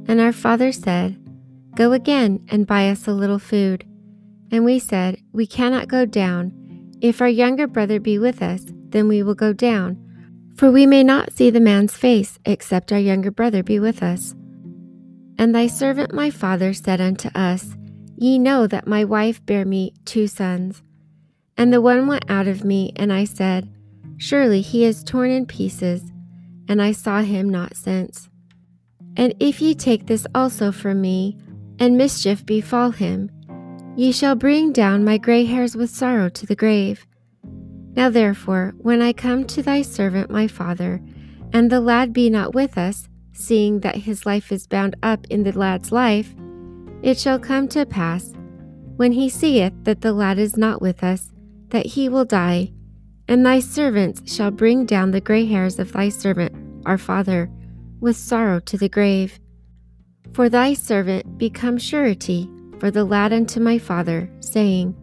And 0.07 0.19
our 0.19 0.31
father 0.31 0.71
said, 0.71 1.20
Go 1.75 1.93
again 1.93 2.45
and 2.49 2.67
buy 2.67 2.89
us 2.89 3.07
a 3.07 3.13
little 3.13 3.39
food. 3.39 3.85
And 4.51 4.65
we 4.65 4.79
said, 4.79 5.21
We 5.31 5.47
cannot 5.47 5.87
go 5.87 6.05
down. 6.05 6.51
If 7.01 7.21
our 7.21 7.29
younger 7.29 7.67
brother 7.67 7.99
be 7.99 8.19
with 8.19 8.41
us, 8.41 8.65
then 8.89 9.07
we 9.07 9.23
will 9.23 9.35
go 9.35 9.53
down. 9.53 9.97
For 10.55 10.69
we 10.69 10.85
may 10.85 11.03
not 11.03 11.31
see 11.31 11.49
the 11.49 11.59
man's 11.59 11.95
face, 11.95 12.37
except 12.45 12.91
our 12.91 12.99
younger 12.99 13.31
brother 13.31 13.63
be 13.63 13.79
with 13.79 14.03
us. 14.03 14.35
And 15.37 15.55
thy 15.55 15.67
servant 15.67 16.13
my 16.13 16.29
father 16.29 16.73
said 16.73 17.01
unto 17.01 17.29
us, 17.29 17.75
Ye 18.17 18.37
know 18.37 18.67
that 18.67 18.85
my 18.85 19.03
wife 19.03 19.43
bare 19.45 19.65
me 19.65 19.93
two 20.05 20.27
sons. 20.27 20.83
And 21.57 21.73
the 21.73 21.81
one 21.81 22.07
went 22.07 22.29
out 22.29 22.47
of 22.47 22.63
me, 22.63 22.93
and 22.95 23.11
I 23.11 23.23
said, 23.23 23.73
Surely 24.17 24.61
he 24.61 24.83
is 24.83 25.03
torn 25.03 25.31
in 25.31 25.47
pieces, 25.47 26.11
and 26.67 26.81
I 26.81 26.91
saw 26.91 27.21
him 27.21 27.49
not 27.49 27.75
since. 27.75 28.29
And 29.17 29.33
if 29.39 29.61
ye 29.61 29.73
take 29.73 30.05
this 30.05 30.27
also 30.35 30.71
from 30.71 31.01
me, 31.01 31.37
and 31.81 31.97
mischief 31.97 32.45
befall 32.45 32.91
him, 32.91 33.27
ye 33.97 34.11
shall 34.11 34.35
bring 34.35 34.71
down 34.71 35.03
my 35.03 35.17
gray 35.17 35.45
hairs 35.45 35.75
with 35.75 35.89
sorrow 35.89 36.29
to 36.29 36.45
the 36.45 36.55
grave. 36.55 37.07
Now 37.95 38.07
therefore, 38.07 38.75
when 38.77 39.01
I 39.01 39.13
come 39.13 39.45
to 39.45 39.63
thy 39.63 39.81
servant 39.81 40.29
my 40.29 40.47
father, 40.47 41.01
and 41.51 41.71
the 41.71 41.81
lad 41.81 42.13
be 42.13 42.29
not 42.29 42.53
with 42.53 42.77
us, 42.77 43.09
seeing 43.33 43.79
that 43.79 43.95
his 43.95 44.27
life 44.27 44.51
is 44.51 44.67
bound 44.67 44.95
up 45.01 45.25
in 45.31 45.41
the 45.41 45.57
lad's 45.57 45.91
life, 45.91 46.35
it 47.01 47.17
shall 47.17 47.39
come 47.39 47.67
to 47.69 47.83
pass, 47.87 48.31
when 48.97 49.11
he 49.11 49.27
seeth 49.27 49.73
that 49.81 50.01
the 50.01 50.13
lad 50.13 50.37
is 50.37 50.57
not 50.57 50.83
with 50.83 51.03
us, 51.03 51.31
that 51.69 51.87
he 51.87 52.07
will 52.07 52.25
die, 52.25 52.71
and 53.27 53.43
thy 53.43 53.59
servants 53.59 54.31
shall 54.31 54.51
bring 54.51 54.85
down 54.85 55.09
the 55.09 55.19
gray 55.19 55.47
hairs 55.47 55.79
of 55.79 55.91
thy 55.93 56.09
servant, 56.09 56.53
our 56.85 56.99
father, 56.99 57.49
with 57.99 58.15
sorrow 58.15 58.59
to 58.59 58.77
the 58.77 58.89
grave. 58.89 59.39
For 60.33 60.47
thy 60.47 60.73
servant 60.73 61.37
become 61.37 61.77
surety 61.77 62.49
for 62.79 62.89
the 62.89 63.03
lad 63.03 63.33
unto 63.33 63.59
my 63.59 63.77
father, 63.77 64.29
saying, 64.39 64.95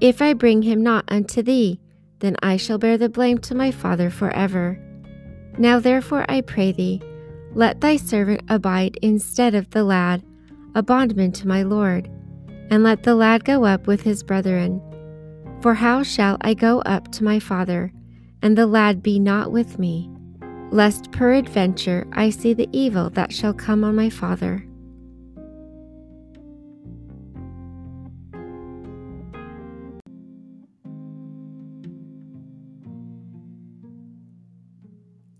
If 0.00 0.20
I 0.20 0.34
bring 0.34 0.62
him 0.62 0.82
not 0.82 1.04
unto 1.08 1.42
thee, 1.42 1.80
then 2.20 2.36
I 2.42 2.56
shall 2.56 2.78
bear 2.78 2.98
the 2.98 3.08
blame 3.08 3.38
to 3.38 3.54
my 3.54 3.70
father 3.70 4.10
for 4.10 4.30
ever. 4.30 4.78
Now 5.56 5.80
therefore 5.80 6.26
I 6.28 6.42
pray 6.42 6.72
thee, 6.72 7.00
let 7.54 7.80
thy 7.80 7.96
servant 7.96 8.42
abide 8.48 8.98
instead 9.02 9.54
of 9.54 9.70
the 9.70 9.84
lad, 9.84 10.22
a 10.74 10.82
bondman 10.82 11.32
to 11.32 11.48
my 11.48 11.62
Lord, 11.62 12.08
and 12.70 12.82
let 12.82 13.02
the 13.02 13.14
lad 13.14 13.44
go 13.44 13.64
up 13.64 13.86
with 13.86 14.02
his 14.02 14.22
brethren. 14.22 14.82
For 15.62 15.74
how 15.74 16.02
shall 16.02 16.36
I 16.42 16.54
go 16.54 16.80
up 16.82 17.10
to 17.12 17.24
my 17.24 17.40
father, 17.40 17.92
and 18.42 18.56
the 18.56 18.66
lad 18.66 19.02
be 19.02 19.18
not 19.18 19.50
with 19.50 19.78
me, 19.78 20.10
lest 20.70 21.10
peradventure 21.12 22.06
I 22.12 22.30
see 22.30 22.54
the 22.54 22.68
evil 22.72 23.10
that 23.10 23.32
shall 23.32 23.54
come 23.54 23.84
on 23.84 23.96
my 23.96 24.10
father? 24.10 24.64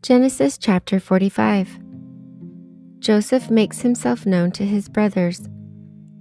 Genesis 0.03 0.57
chapter 0.57 0.99
45 0.99 1.79
Joseph 2.99 3.51
makes 3.51 3.83
himself 3.83 4.25
known 4.25 4.51
to 4.53 4.65
his 4.65 4.89
brothers. 4.89 5.49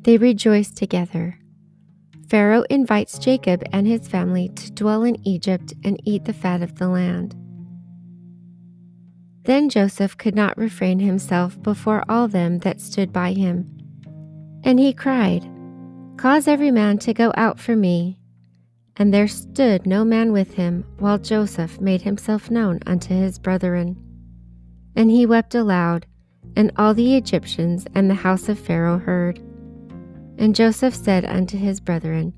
They 0.02 0.18
rejoice 0.18 0.72
together. 0.72 1.40
Pharaoh 2.28 2.66
invites 2.70 3.18
Jacob 3.18 3.64
and 3.72 3.88
his 3.88 4.08
family 4.08 4.50
to 4.50 4.72
dwell 4.72 5.04
in 5.04 5.26
Egypt 5.26 5.74
and 5.86 6.02
eat 6.04 6.26
the 6.26 6.34
fat 6.34 6.62
of 6.62 6.76
the 6.76 6.90
land. 6.90 7.36
Then 9.48 9.70
Joseph 9.70 10.18
could 10.18 10.36
not 10.36 10.58
refrain 10.58 11.00
himself 11.00 11.64
before 11.64 12.04
all 12.10 12.28
them 12.28 12.58
that 12.60 12.82
stood 12.82 13.14
by 13.14 13.32
him. 13.32 13.66
And 14.66 14.78
he 14.78 14.92
cried, 14.92 15.50
Cause 16.18 16.50
every 16.50 16.70
man 16.70 16.98
to 16.98 17.14
go 17.14 17.32
out 17.38 17.58
for 17.58 17.74
me. 17.74 18.20
And 18.98 19.14
there 19.14 19.30
stood 19.30 19.88
no 19.88 20.04
man 20.04 20.34
with 20.34 20.56
him, 20.56 20.84
while 21.00 21.18
Joseph 21.18 21.80
made 21.80 22.02
himself 22.02 22.52
known 22.52 22.82
unto 22.86 23.14
his 23.14 23.40
brethren. 23.40 23.96
And 24.98 25.10
he 25.10 25.26
wept 25.26 25.56
aloud, 25.56 26.06
and 26.58 26.74
all 26.76 26.94
the 26.94 27.16
Egyptians 27.16 27.88
and 27.96 28.10
the 28.10 28.16
house 28.16 28.50
of 28.50 28.60
Pharaoh 28.60 29.00
heard. 29.00 29.40
And 30.38 30.56
Joseph 30.56 30.94
said 30.94 31.24
unto 31.24 31.58
his 31.58 31.80
brethren, 31.80 32.34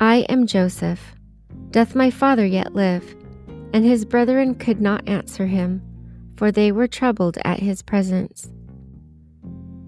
I 0.00 0.26
am 0.28 0.48
Joseph. 0.48 1.14
Doth 1.70 1.94
my 1.94 2.10
father 2.10 2.44
yet 2.44 2.74
live? 2.74 3.14
And 3.72 3.84
his 3.84 4.04
brethren 4.04 4.56
could 4.56 4.80
not 4.80 5.08
answer 5.08 5.46
him, 5.46 5.82
for 6.40 6.50
they 6.50 6.72
were 6.72 6.88
troubled 6.88 7.36
at 7.44 7.60
his 7.60 7.82
presence. 7.82 8.50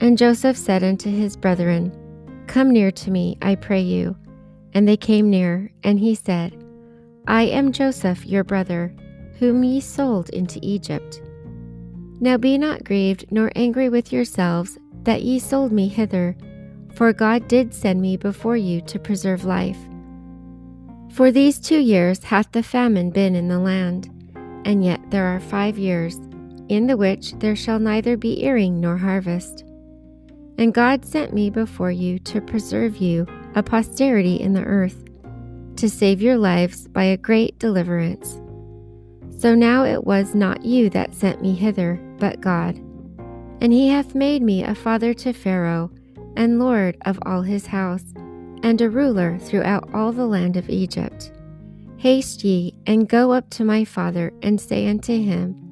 And 0.02 0.18
Joseph 0.18 0.54
said 0.54 0.84
unto 0.84 1.08
his 1.08 1.34
brethren, 1.34 1.90
Come 2.46 2.70
near 2.70 2.90
to 2.90 3.10
me, 3.10 3.38
I 3.40 3.54
pray 3.54 3.80
you. 3.80 4.14
And 4.74 4.86
they 4.86 4.98
came 4.98 5.30
near, 5.30 5.72
and 5.82 5.98
he 5.98 6.14
said, 6.14 6.62
I 7.26 7.44
am 7.44 7.72
Joseph 7.72 8.26
your 8.26 8.44
brother, 8.44 8.94
whom 9.38 9.64
ye 9.64 9.80
sold 9.80 10.28
into 10.28 10.60
Egypt. 10.60 11.22
Now 12.20 12.36
be 12.36 12.58
not 12.58 12.84
grieved 12.84 13.24
nor 13.30 13.50
angry 13.56 13.88
with 13.88 14.12
yourselves 14.12 14.76
that 15.04 15.22
ye 15.22 15.38
sold 15.38 15.72
me 15.72 15.88
hither, 15.88 16.36
for 16.96 17.14
God 17.14 17.48
did 17.48 17.72
send 17.72 18.02
me 18.02 18.18
before 18.18 18.58
you 18.58 18.82
to 18.82 18.98
preserve 18.98 19.46
life. 19.46 19.78
For 21.12 21.30
these 21.30 21.58
two 21.58 21.80
years 21.80 22.24
hath 22.24 22.52
the 22.52 22.62
famine 22.62 23.08
been 23.08 23.34
in 23.34 23.48
the 23.48 23.58
land, 23.58 24.10
and 24.66 24.84
yet 24.84 25.00
there 25.10 25.24
are 25.24 25.40
five 25.40 25.78
years, 25.78 26.20
in 26.68 26.86
the 26.86 26.96
which 26.96 27.32
there 27.34 27.56
shall 27.56 27.78
neither 27.78 28.16
be 28.16 28.44
earing 28.44 28.80
nor 28.80 28.96
harvest. 28.96 29.64
And 30.58 30.74
God 30.74 31.04
sent 31.04 31.32
me 31.32 31.50
before 31.50 31.90
you 31.90 32.18
to 32.20 32.40
preserve 32.40 32.98
you 32.98 33.26
a 33.54 33.62
posterity 33.62 34.36
in 34.36 34.52
the 34.52 34.64
earth, 34.64 35.04
to 35.76 35.88
save 35.88 36.22
your 36.22 36.36
lives 36.36 36.88
by 36.88 37.04
a 37.04 37.16
great 37.16 37.58
deliverance. 37.58 38.40
So 39.38 39.54
now 39.54 39.84
it 39.84 40.04
was 40.04 40.34
not 40.34 40.64
you 40.64 40.88
that 40.90 41.14
sent 41.14 41.42
me 41.42 41.54
hither, 41.54 42.00
but 42.18 42.40
God. 42.40 42.76
And 43.60 43.72
he 43.72 43.88
hath 43.88 44.14
made 44.14 44.42
me 44.42 44.62
a 44.62 44.74
father 44.74 45.14
to 45.14 45.32
Pharaoh, 45.32 45.90
and 46.36 46.58
lord 46.58 46.96
of 47.06 47.18
all 47.26 47.42
his 47.42 47.66
house, 47.66 48.04
and 48.62 48.80
a 48.80 48.88
ruler 48.88 49.38
throughout 49.38 49.92
all 49.92 50.12
the 50.12 50.26
land 50.26 50.56
of 50.56 50.70
Egypt. 50.70 51.32
Haste 51.96 52.44
ye, 52.44 52.74
and 52.86 53.08
go 53.08 53.32
up 53.32 53.50
to 53.50 53.64
my 53.64 53.84
father, 53.84 54.32
and 54.42 54.60
say 54.60 54.88
unto 54.88 55.12
him, 55.12 55.71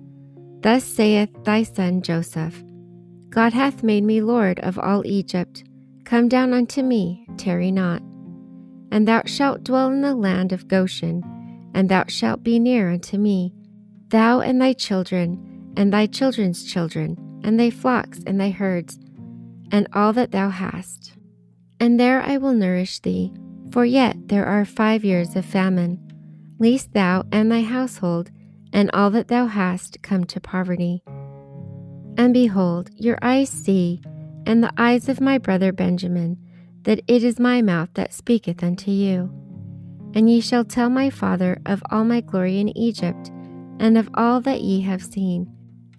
Thus 0.62 0.84
saith 0.84 1.30
thy 1.44 1.62
son 1.62 2.02
Joseph 2.02 2.62
God 3.30 3.52
hath 3.52 3.82
made 3.82 4.04
me 4.04 4.20
lord 4.20 4.58
of 4.60 4.78
all 4.78 5.06
Egypt. 5.06 5.64
Come 6.04 6.28
down 6.28 6.52
unto 6.52 6.82
me, 6.82 7.26
tarry 7.36 7.70
not. 7.70 8.02
And 8.90 9.06
thou 9.06 9.22
shalt 9.24 9.62
dwell 9.62 9.88
in 9.88 10.00
the 10.00 10.14
land 10.14 10.52
of 10.52 10.66
Goshen, 10.66 11.22
and 11.74 11.88
thou 11.88 12.04
shalt 12.08 12.42
be 12.42 12.58
near 12.58 12.90
unto 12.90 13.16
me 13.16 13.54
thou 14.10 14.40
and 14.40 14.60
thy 14.60 14.72
children, 14.72 15.72
and 15.76 15.92
thy 15.92 16.06
children's 16.06 16.64
children, 16.64 17.16
and 17.44 17.58
thy 17.58 17.70
flocks 17.70 18.20
and 18.26 18.40
thy 18.40 18.50
herds, 18.50 18.98
and 19.72 19.86
all 19.92 20.12
that 20.12 20.32
thou 20.32 20.50
hast. 20.50 21.12
And 21.78 21.98
there 21.98 22.20
I 22.20 22.36
will 22.36 22.52
nourish 22.52 22.98
thee, 22.98 23.32
for 23.70 23.84
yet 23.84 24.16
there 24.28 24.44
are 24.44 24.64
five 24.64 25.04
years 25.04 25.36
of 25.36 25.44
famine, 25.44 25.98
lest 26.58 26.92
thou 26.92 27.24
and 27.32 27.50
thy 27.50 27.62
household 27.62 28.30
and 28.72 28.90
all 28.92 29.10
that 29.10 29.28
thou 29.28 29.46
hast 29.46 30.02
come 30.02 30.24
to 30.24 30.40
poverty. 30.40 31.02
And 32.16 32.34
behold, 32.34 32.90
your 32.96 33.18
eyes 33.22 33.48
see, 33.48 34.02
and 34.46 34.62
the 34.62 34.72
eyes 34.76 35.08
of 35.08 35.20
my 35.20 35.38
brother 35.38 35.72
Benjamin, 35.72 36.38
that 36.82 37.00
it 37.06 37.22
is 37.22 37.38
my 37.38 37.62
mouth 37.62 37.90
that 37.94 38.12
speaketh 38.12 38.62
unto 38.62 38.90
you. 38.90 39.30
And 40.14 40.28
ye 40.28 40.40
shall 40.40 40.64
tell 40.64 40.90
my 40.90 41.10
father 41.10 41.60
of 41.66 41.82
all 41.90 42.04
my 42.04 42.20
glory 42.20 42.58
in 42.58 42.76
Egypt, 42.76 43.30
and 43.78 43.96
of 43.96 44.10
all 44.14 44.40
that 44.42 44.60
ye 44.60 44.80
have 44.82 45.02
seen, 45.02 45.50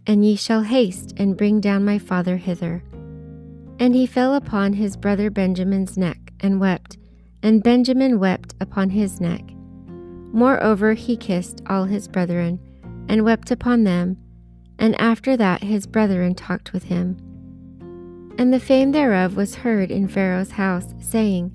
and 0.05 0.25
ye 0.25 0.35
shall 0.35 0.63
haste 0.63 1.13
and 1.17 1.37
bring 1.37 1.61
down 1.61 1.85
my 1.85 1.97
father 1.97 2.37
hither. 2.37 2.83
And 3.79 3.95
he 3.95 4.05
fell 4.05 4.35
upon 4.35 4.73
his 4.73 4.97
brother 4.97 5.29
Benjamin's 5.29 5.97
neck 5.97 6.33
and 6.39 6.59
wept, 6.59 6.97
and 7.41 7.63
Benjamin 7.63 8.19
wept 8.19 8.53
upon 8.59 8.91
his 8.91 9.19
neck. 9.19 9.50
Moreover, 10.31 10.93
he 10.93 11.17
kissed 11.17 11.61
all 11.67 11.85
his 11.85 12.07
brethren, 12.07 12.59
and 13.07 13.23
wept 13.23 13.51
upon 13.51 13.83
them, 13.83 14.17
and 14.79 14.99
after 14.99 15.35
that 15.37 15.63
his 15.63 15.85
brethren 15.85 16.35
talked 16.35 16.73
with 16.73 16.83
him. 16.83 17.17
And 18.37 18.53
the 18.53 18.59
fame 18.59 18.91
thereof 18.91 19.35
was 19.35 19.55
heard 19.55 19.91
in 19.91 20.07
Pharaoh's 20.07 20.51
house, 20.51 20.93
saying, 20.99 21.51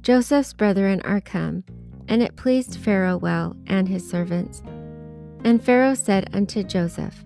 Joseph's 0.00 0.52
brethren 0.52 1.00
are 1.02 1.20
come, 1.20 1.64
and 2.08 2.22
it 2.22 2.36
pleased 2.36 2.76
Pharaoh 2.76 3.18
well, 3.18 3.56
and 3.66 3.88
his 3.88 4.08
servants. 4.08 4.62
And 5.44 5.62
Pharaoh 5.62 5.94
said 5.94 6.30
unto 6.32 6.62
Joseph, 6.62 7.24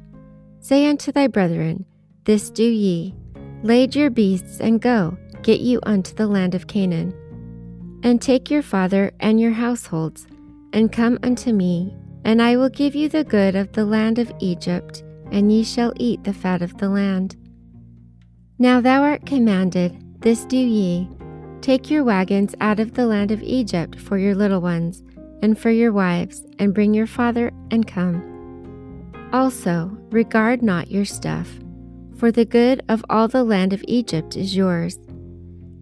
Say 0.61 0.87
unto 0.87 1.13
thy 1.13 1.29
brethren, 1.29 1.85
This 2.25 2.51
do 2.51 2.65
ye, 2.65 3.15
Lade 3.63 3.97
your 3.97 4.11
beasts 4.11 4.61
and 4.61 4.81
go, 4.81 5.17
get 5.43 5.61
you 5.61 5.81
unto 5.83 6.15
the 6.15 6.29
land 6.29 6.55
of 6.55 6.69
Canaan. 6.69 7.13
And 8.05 8.23
take 8.23 8.51
your 8.51 8.63
father 8.63 9.11
and 9.19 9.41
your 9.41 9.51
households, 9.51 10.29
and 10.73 10.93
come 10.93 11.19
unto 11.23 11.53
me, 11.53 11.95
and 12.25 12.43
I 12.43 12.57
will 12.57 12.69
give 12.69 12.95
you 12.95 13.09
the 13.09 13.25
good 13.25 13.55
of 13.55 13.73
the 13.73 13.85
land 13.85 14.19
of 14.19 14.33
Egypt, 14.41 15.03
and 15.31 15.53
ye 15.53 15.65
shall 15.65 15.93
eat 15.97 16.25
the 16.25 16.33
fat 16.33 16.63
of 16.63 16.77
the 16.79 16.89
land. 16.89 17.37
Now 18.59 18.81
thou 18.81 19.03
art 19.03 19.27
commanded, 19.27 19.97
this 20.21 20.45
do 20.45 20.57
ye 20.57 21.09
Take 21.61 21.91
your 21.91 22.05
wagons 22.05 22.55
out 22.61 22.79
of 22.79 22.95
the 22.95 23.07
land 23.07 23.31
of 23.31 23.43
Egypt 23.43 23.99
for 23.99 24.17
your 24.17 24.35
little 24.35 24.61
ones, 24.61 25.03
and 25.43 25.59
for 25.59 25.71
your 25.71 25.93
wives, 25.93 26.47
and 26.59 26.73
bring 26.73 26.95
your 26.95 27.07
father, 27.07 27.51
and 27.71 27.87
come. 27.87 28.23
Also, 29.33 29.91
regard 30.11 30.63
not 30.63 30.91
your 30.91 31.05
stuff, 31.05 31.59
for 32.17 32.31
the 32.31 32.45
good 32.45 32.83
of 32.89 33.05
all 33.11 33.29
the 33.29 33.45
land 33.45 33.73
of 33.73 33.85
Egypt 33.89 34.37
is 34.37 34.57
yours. 34.57 34.99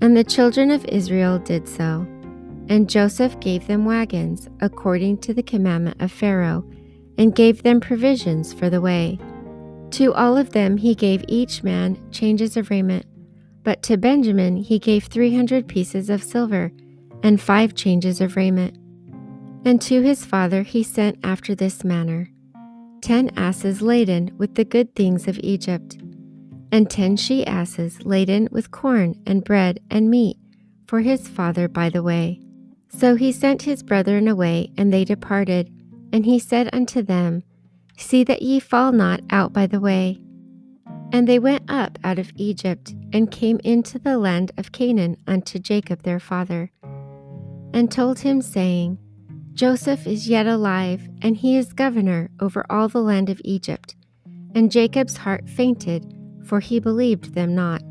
And 0.01 0.16
the 0.16 0.25
children 0.25 0.70
of 0.70 0.85
Israel 0.87 1.38
did 1.38 1.68
so. 1.68 2.07
And 2.68 2.90
Joseph 2.90 3.38
gave 3.40 3.66
them 3.66 3.85
wagons, 3.85 4.48
according 4.61 5.18
to 5.18 5.35
the 5.35 5.42
commandment 5.42 6.00
of 6.00 6.11
Pharaoh, 6.11 6.68
and 7.18 7.35
gave 7.35 7.62
them 7.62 7.81
provisions 7.81 8.52
for 8.52 8.68
the 8.68 8.81
way. 8.81 9.18
To 9.92 10.12
all 10.12 10.37
of 10.37 10.50
them 10.50 10.76
he 10.76 10.94
gave 10.94 11.24
each 11.29 11.62
man 11.62 11.98
changes 12.11 12.57
of 12.57 12.70
raiment 12.70 13.07
but 13.66 13.83
to 13.83 13.96
Benjamin 13.96 14.59
he 14.59 14.79
gave 14.79 15.07
three 15.07 15.35
hundred 15.35 15.66
pieces 15.66 16.09
of 16.09 16.22
silver 16.22 16.70
and 17.24 17.40
five 17.40 17.74
changes 17.74 18.20
of 18.20 18.37
raiment. 18.37 18.79
And 19.64 19.83
to 19.83 20.02
his 20.02 20.24
father 20.24 20.62
he 20.62 20.85
sent 20.85 21.18
after 21.24 21.52
this 21.52 21.83
manner 21.83 22.31
ten 23.02 23.29
asses 23.37 23.83
laden 23.83 24.31
with 24.38 24.55
the 24.55 24.64
good 24.64 24.94
things 24.94 25.26
of 25.26 25.40
Egypt, 25.42 25.98
and 26.70 26.88
ten 26.88 27.16
she 27.16 27.44
asses 27.44 28.05
laden 28.05 28.48
with 28.52 28.70
corn 28.70 29.16
and 29.26 29.42
bread 29.42 29.81
and 29.90 30.09
meat 30.09 30.38
for 30.87 31.00
his 31.00 31.26
father 31.26 31.66
by 31.66 31.90
the 31.90 32.05
way. 32.05 32.40
So 32.98 33.14
he 33.14 33.30
sent 33.30 33.62
his 33.62 33.82
brethren 33.82 34.26
away, 34.26 34.70
and 34.78 34.90
they 34.90 35.04
departed. 35.04 35.70
And 36.14 36.24
he 36.24 36.38
said 36.38 36.70
unto 36.72 37.02
them, 37.02 37.42
See 37.98 38.24
that 38.24 38.40
ye 38.40 38.59
fall 38.59 38.90
not 38.90 39.20
out 39.28 39.52
by 39.52 39.66
the 39.66 39.80
way. 39.80 40.18
And 41.12 41.28
they 41.28 41.38
went 41.38 41.70
up 41.70 41.98
out 42.02 42.18
of 42.18 42.32
Egypt, 42.37 42.94
and 43.12 43.30
came 43.30 43.61
into 43.62 43.98
the 43.98 44.16
land 44.16 44.50
of 44.56 44.72
Canaan 44.72 45.18
unto 45.26 45.59
Jacob 45.59 46.04
their 46.04 46.18
father, 46.18 46.70
and 47.74 47.92
told 47.92 48.20
him, 48.20 48.40
saying, 48.40 48.98
Joseph 49.52 50.06
is 50.06 50.28
yet 50.28 50.46
alive, 50.46 51.06
and 51.20 51.37
he 51.37 51.56
is 51.56 51.74
governor 51.74 52.30
over 52.40 52.64
all 52.70 52.88
the 52.88 53.02
land 53.02 53.28
of 53.28 53.42
Egypt. 53.44 53.94
And 54.54 54.72
Jacob's 54.72 55.18
heart 55.18 55.48
fainted, 55.50 56.14
for 56.46 56.61
he 56.61 56.80
believed 56.80 57.35
them 57.35 57.54
not. 57.54 57.82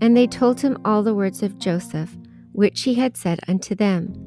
And 0.00 0.16
they 0.16 0.26
told 0.26 0.60
him 0.60 0.78
all 0.84 1.04
the 1.04 1.14
words 1.14 1.42
of 1.42 1.58
Joseph, 1.58 2.16
which 2.52 2.82
he 2.82 2.94
had 2.94 3.16
said 3.16 3.40
unto 3.48 3.74
them. 3.74 4.23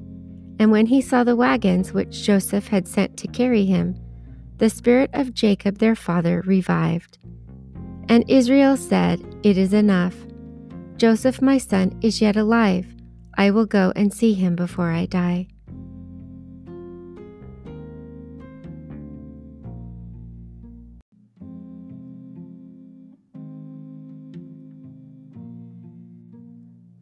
And 0.59 0.71
when 0.71 0.87
he 0.87 1.01
saw 1.01 1.23
the 1.23 1.35
wagons 1.35 1.93
which 1.93 2.23
Joseph 2.23 2.67
had 2.67 2.87
sent 2.87 3.15
to 3.17 3.27
carry 3.27 3.65
him, 3.65 3.95
the 4.57 4.69
spirit 4.69 5.11
of 5.13 5.33
Jacob 5.33 5.77
their 5.77 5.95
father 5.95 6.41
revived. 6.45 7.19
And 8.09 8.23
Israel 8.27 8.75
said, 8.75 9.21
It 9.43 9.57
is 9.57 9.73
enough. 9.73 10.15
Joseph 10.97 11.41
my 11.41 11.59
son 11.59 11.97
is 12.01 12.21
yet 12.21 12.35
alive. 12.35 12.87
I 13.37 13.51
will 13.51 13.67
go 13.67 13.93
and 13.95 14.11
see 14.11 14.33
him 14.33 14.55
before 14.55 14.89
I 14.89 15.05
die. 15.05 15.47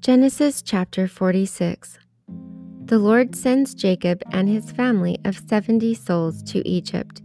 Genesis 0.02 0.62
chapter 0.62 1.08
46 1.08 1.98
The 2.86 3.00
Lord 3.00 3.36
sends 3.36 3.74
Jacob 3.74 4.22
and 4.32 4.48
his 4.48 4.72
family 4.72 5.18
of 5.26 5.42
seventy 5.50 5.96
souls 5.96 6.44
to 6.44 6.68
Egypt. 6.68 7.24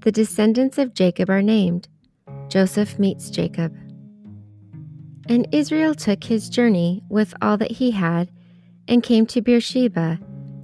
The 0.00 0.10
descendants 0.10 0.78
of 0.78 0.94
Jacob 0.94 1.30
are 1.30 1.42
named 1.42 1.86
Joseph 2.48 2.98
meets 2.98 3.30
Jacob. 3.30 3.72
And 5.28 5.46
Israel 5.52 5.94
took 5.94 6.24
his 6.24 6.48
journey 6.48 7.04
with 7.08 7.32
all 7.40 7.56
that 7.58 7.70
he 7.70 7.92
had, 7.92 8.32
and 8.88 9.00
came 9.00 9.26
to 9.26 9.40
Beersheba, 9.40 10.18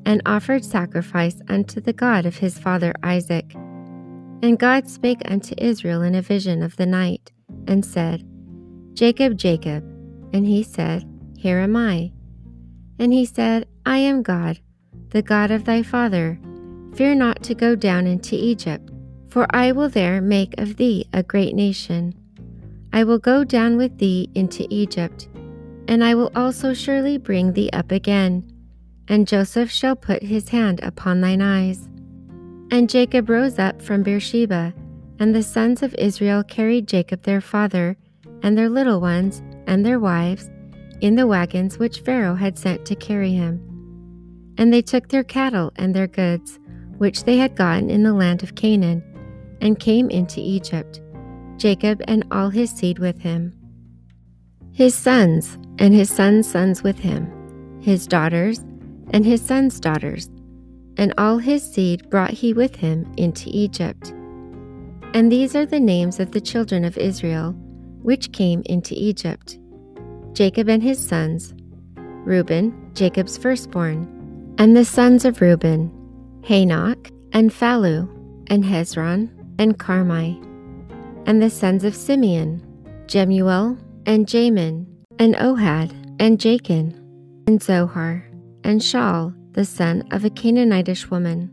and 0.04 0.20
offered 0.26 0.64
sacrifice 0.64 1.40
unto 1.48 1.80
the 1.80 1.92
God 1.92 2.26
of 2.26 2.38
his 2.38 2.58
father 2.58 2.92
Isaac. 3.04 3.54
And 3.54 4.58
God 4.58 4.88
spake 4.88 5.22
unto 5.26 5.54
Israel 5.56 6.02
in 6.02 6.16
a 6.16 6.22
vision 6.22 6.64
of 6.64 6.76
the 6.76 6.86
night, 6.86 7.30
and 7.68 7.86
said, 7.86 8.24
Jacob, 8.94 9.36
Jacob. 9.36 9.84
And 10.32 10.44
he 10.44 10.64
said, 10.64 11.04
Here 11.38 11.58
am 11.58 11.76
I. 11.76 12.10
And 12.98 13.12
he 13.12 13.24
said, 13.24 13.66
I 13.84 13.98
am 13.98 14.22
God, 14.22 14.60
the 15.10 15.22
God 15.22 15.50
of 15.50 15.64
thy 15.64 15.82
father. 15.82 16.38
Fear 16.94 17.16
not 17.16 17.42
to 17.44 17.54
go 17.54 17.74
down 17.74 18.06
into 18.06 18.34
Egypt 18.34 18.90
for 19.36 19.46
I 19.54 19.72
will 19.72 19.90
there 19.90 20.22
make 20.22 20.58
of 20.58 20.76
thee 20.76 21.06
a 21.12 21.22
great 21.22 21.54
nation. 21.54 22.14
I 22.94 23.04
will 23.04 23.18
go 23.18 23.44
down 23.44 23.76
with 23.76 23.98
thee 23.98 24.30
into 24.34 24.66
Egypt, 24.70 25.28
and 25.88 26.02
I 26.02 26.14
will 26.14 26.32
also 26.34 26.72
surely 26.72 27.18
bring 27.18 27.52
thee 27.52 27.68
up 27.74 27.92
again. 27.92 28.50
And 29.08 29.28
Joseph 29.28 29.70
shall 29.70 29.94
put 29.94 30.22
his 30.22 30.48
hand 30.48 30.80
upon 30.82 31.20
thine 31.20 31.42
eyes. 31.42 31.86
And 32.70 32.88
Jacob 32.88 33.28
rose 33.28 33.58
up 33.58 33.82
from 33.82 34.02
Beersheba, 34.02 34.72
and 35.18 35.34
the 35.34 35.42
sons 35.42 35.82
of 35.82 35.94
Israel 35.96 36.42
carried 36.42 36.88
Jacob 36.88 37.24
their 37.24 37.42
father, 37.42 37.98
and 38.42 38.56
their 38.56 38.70
little 38.70 39.02
ones, 39.02 39.42
and 39.66 39.84
their 39.84 40.00
wives, 40.00 40.50
in 41.00 41.16
the 41.16 41.26
wagons 41.26 41.78
which 41.78 42.00
Pharaoh 42.00 42.34
had 42.34 42.58
sent 42.58 42.86
to 42.86 42.94
carry 42.94 43.32
him. 43.32 43.60
And 44.58 44.72
they 44.72 44.82
took 44.82 45.08
their 45.08 45.24
cattle 45.24 45.72
and 45.76 45.94
their 45.94 46.06
goods, 46.06 46.58
which 46.98 47.24
they 47.24 47.36
had 47.36 47.56
gotten 47.56 47.90
in 47.90 48.02
the 48.02 48.14
land 48.14 48.42
of 48.42 48.54
Canaan, 48.54 49.02
and 49.60 49.78
came 49.78 50.08
into 50.10 50.40
Egypt, 50.40 51.00
Jacob 51.56 52.02
and 52.08 52.24
all 52.30 52.50
his 52.50 52.70
seed 52.70 52.98
with 52.98 53.20
him. 53.20 53.52
His 54.72 54.94
sons 54.94 55.58
and 55.78 55.94
his 55.94 56.10
sons' 56.10 56.50
sons 56.50 56.82
with 56.82 56.98
him, 56.98 57.80
his 57.82 58.06
daughters 58.06 58.60
and 59.10 59.24
his 59.24 59.40
sons' 59.42 59.80
daughters, 59.80 60.30
and 60.96 61.12
all 61.18 61.38
his 61.38 61.62
seed 61.62 62.08
brought 62.10 62.30
he 62.30 62.52
with 62.52 62.76
him 62.76 63.10
into 63.16 63.50
Egypt. 63.52 64.12
And 65.14 65.30
these 65.30 65.54
are 65.54 65.66
the 65.66 65.80
names 65.80 66.20
of 66.20 66.32
the 66.32 66.40
children 66.40 66.84
of 66.84 66.98
Israel, 66.98 67.52
which 68.02 68.32
came 68.32 68.62
into 68.66 68.94
Egypt 68.96 69.58
Jacob 70.36 70.68
and 70.68 70.82
his 70.82 70.98
sons, 70.98 71.54
Reuben, 71.96 72.90
Jacob's 72.92 73.38
firstborn, 73.38 74.54
and 74.58 74.76
the 74.76 74.84
sons 74.84 75.24
of 75.24 75.40
Reuben, 75.40 75.90
Hanoch, 76.42 77.10
and 77.32 77.50
Phallu, 77.50 78.06
and 78.48 78.62
Hezron, 78.62 79.30
and 79.58 79.78
Carmi, 79.78 80.36
and 81.24 81.40
the 81.40 81.48
sons 81.48 81.84
of 81.84 81.96
Simeon, 81.96 82.62
Jemuel, 83.06 83.78
and 84.04 84.26
Jamin, 84.26 84.84
and 85.18 85.36
Ohad, 85.36 85.90
and 86.20 86.38
Jachin, 86.38 86.92
and 87.46 87.62
Zohar, 87.62 88.22
and 88.62 88.82
Shaul, 88.82 89.34
the 89.54 89.64
son 89.64 90.06
of 90.10 90.26
a 90.26 90.28
Canaanitish 90.28 91.10
woman. 91.10 91.50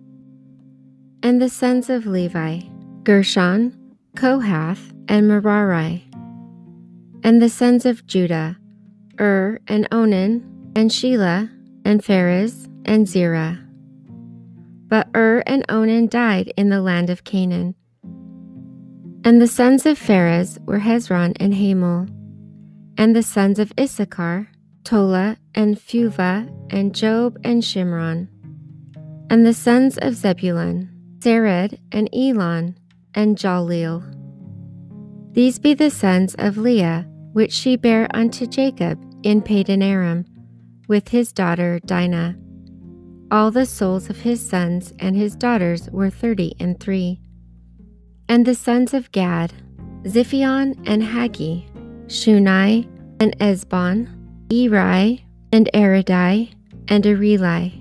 And 1.23 1.41
the 1.41 1.47
sons 1.47 1.89
of 1.89 2.05
Levi, 2.05 2.59
Gershon, 3.03 3.95
Kohath, 4.17 4.91
and 5.07 5.29
Merari. 5.29 6.03
And 7.23 7.41
the 7.41 7.47
sons 7.47 7.85
of 7.85 8.05
Judah, 8.05 8.57
Ur 9.23 9.57
and 9.69 9.87
Onan, 9.93 10.43
and 10.75 10.91
Shelah, 10.91 11.49
and 11.85 12.03
Pharez, 12.03 12.67
and 12.83 13.07
Zerah. 13.07 13.57
But 14.89 15.07
Ur 15.15 15.41
and 15.47 15.63
Onan 15.69 16.07
died 16.07 16.51
in 16.57 16.67
the 16.67 16.81
land 16.81 17.09
of 17.09 17.23
Canaan. 17.23 17.75
And 19.23 19.41
the 19.41 19.47
sons 19.47 19.85
of 19.85 19.97
Pharez 19.97 20.59
were 20.65 20.79
Hezron 20.79 21.37
and 21.39 21.53
Hamul. 21.53 22.09
And 22.97 23.15
the 23.15 23.23
sons 23.23 23.59
of 23.59 23.71
Issachar, 23.79 24.49
Tola 24.83 25.37
and 25.55 25.77
Phuvah, 25.77 26.49
and 26.69 26.93
Job 26.93 27.39
and 27.45 27.63
Shimron. 27.63 28.27
And 29.29 29.45
the 29.45 29.53
sons 29.53 29.97
of 29.97 30.15
Zebulun, 30.15 30.89
Sered 31.19 31.79
and 31.93 32.09
Elon, 32.13 32.77
and 33.15 33.37
Jahleel. 33.37 34.03
These 35.31 35.59
be 35.59 35.73
the 35.73 35.89
sons 35.89 36.35
of 36.37 36.57
Leah, 36.57 37.07
which 37.31 37.53
she 37.53 37.77
bare 37.77 38.09
unto 38.13 38.45
Jacob 38.45 38.99
in 39.23 39.41
Padan 39.41 39.81
Aram, 39.81 40.25
with 40.87 41.09
his 41.09 41.31
daughter 41.31 41.79
Dinah. 41.85 42.35
All 43.31 43.49
the 43.49 43.65
souls 43.65 44.09
of 44.09 44.19
his 44.19 44.47
sons 44.47 44.93
and 44.99 45.15
his 45.15 45.35
daughters 45.35 45.89
were 45.89 46.09
thirty 46.09 46.53
and 46.59 46.79
three. 46.79 47.19
And 48.29 48.45
the 48.45 48.55
sons 48.55 48.93
of 48.93 49.11
Gad, 49.11 49.53
Ziphion 50.03 50.77
and 50.85 51.01
Haggi, 51.01 51.65
Shunai 52.07 52.87
and 53.19 53.37
Ezbon, 53.39 54.07
Eri 54.51 55.25
and 55.51 55.69
Arodi 55.73 56.53
and 56.89 57.03
Areli. 57.03 57.79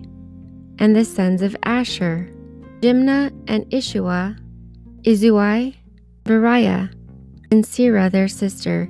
And 0.79 0.97
the 0.97 1.05
sons 1.05 1.43
of 1.43 1.57
Asher, 1.65 2.31
Jimnah 2.81 3.31
and 3.47 3.67
Ishuah, 3.67 4.39
Isui, 5.03 5.75
Beriah, 6.25 6.93
and 7.51 7.65
Serah 7.65 8.11
their 8.11 8.29
sister, 8.29 8.89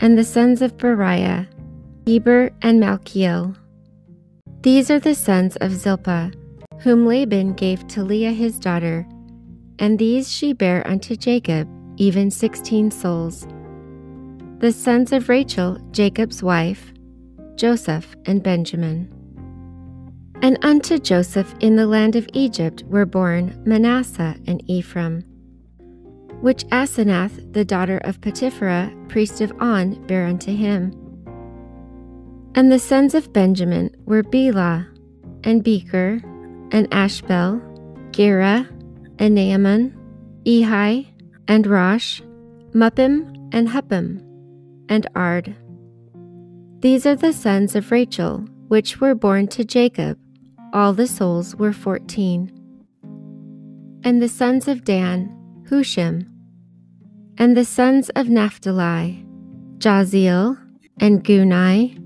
and 0.00 0.18
the 0.18 0.24
sons 0.24 0.60
of 0.60 0.76
Beriah, 0.76 1.46
Heber 2.06 2.50
and 2.62 2.82
Malchiel. 2.82 3.56
These 4.62 4.90
are 4.90 4.98
the 4.98 5.14
sons 5.14 5.56
of 5.56 5.72
Zilpah, 5.72 6.32
whom 6.80 7.06
Laban 7.06 7.52
gave 7.52 7.86
to 7.88 8.02
Leah 8.02 8.32
his 8.32 8.58
daughter, 8.58 9.06
and 9.78 9.98
these 9.98 10.30
she 10.30 10.52
bare 10.52 10.86
unto 10.86 11.14
Jacob, 11.14 11.68
even 11.96 12.30
sixteen 12.30 12.90
souls. 12.90 13.46
The 14.58 14.72
sons 14.72 15.12
of 15.12 15.28
Rachel, 15.28 15.78
Jacob's 15.90 16.42
wife, 16.42 16.92
Joseph 17.56 18.16
and 18.26 18.42
Benjamin. 18.42 19.12
And 20.42 20.58
unto 20.62 20.98
Joseph 20.98 21.54
in 21.60 21.76
the 21.76 21.86
land 21.86 22.16
of 22.16 22.28
Egypt 22.32 22.82
were 22.86 23.06
born 23.06 23.62
Manasseh 23.66 24.36
and 24.46 24.62
Ephraim, 24.68 25.22
which 26.40 26.64
Asenath, 26.68 27.52
the 27.52 27.64
daughter 27.64 27.98
of 28.04 28.20
Potipherah, 28.22 28.90
priest 29.08 29.42
of 29.42 29.52
On, 29.60 30.02
bare 30.06 30.26
unto 30.26 30.54
him. 30.54 30.94
And 32.54 32.70
the 32.70 32.78
sons 32.78 33.14
of 33.14 33.32
Benjamin 33.32 33.94
were 34.06 34.22
Bela, 34.22 34.88
and 35.44 35.62
Becher, 35.62 36.20
and 36.72 36.88
Ashbel, 36.92 37.60
Gera, 38.10 38.68
and 39.18 39.34
Naaman, 39.34 39.96
Ehi, 40.44 41.06
and 41.48 41.66
Rosh, 41.66 42.20
Muppim, 42.72 43.48
and 43.52 43.68
Huppim, 43.68 44.20
and 44.88 45.06
Ard. 45.14 45.54
These 46.80 47.06
are 47.06 47.16
the 47.16 47.32
sons 47.32 47.76
of 47.76 47.90
Rachel, 47.90 48.38
which 48.68 49.00
were 49.00 49.14
born 49.14 49.48
to 49.48 49.64
Jacob. 49.64 50.18
All 50.72 50.92
the 50.92 51.06
souls 51.06 51.54
were 51.56 51.72
fourteen. 51.72 52.50
And 54.02 54.22
the 54.22 54.28
sons 54.28 54.66
of 54.66 54.84
Dan, 54.84 55.36
Hushim. 55.68 56.26
And 57.36 57.56
the 57.56 57.64
sons 57.64 58.08
of 58.10 58.28
Naphtali, 58.28 59.26
Jahzeel, 59.78 60.58
and 61.00 61.22
Guni, 61.22 61.99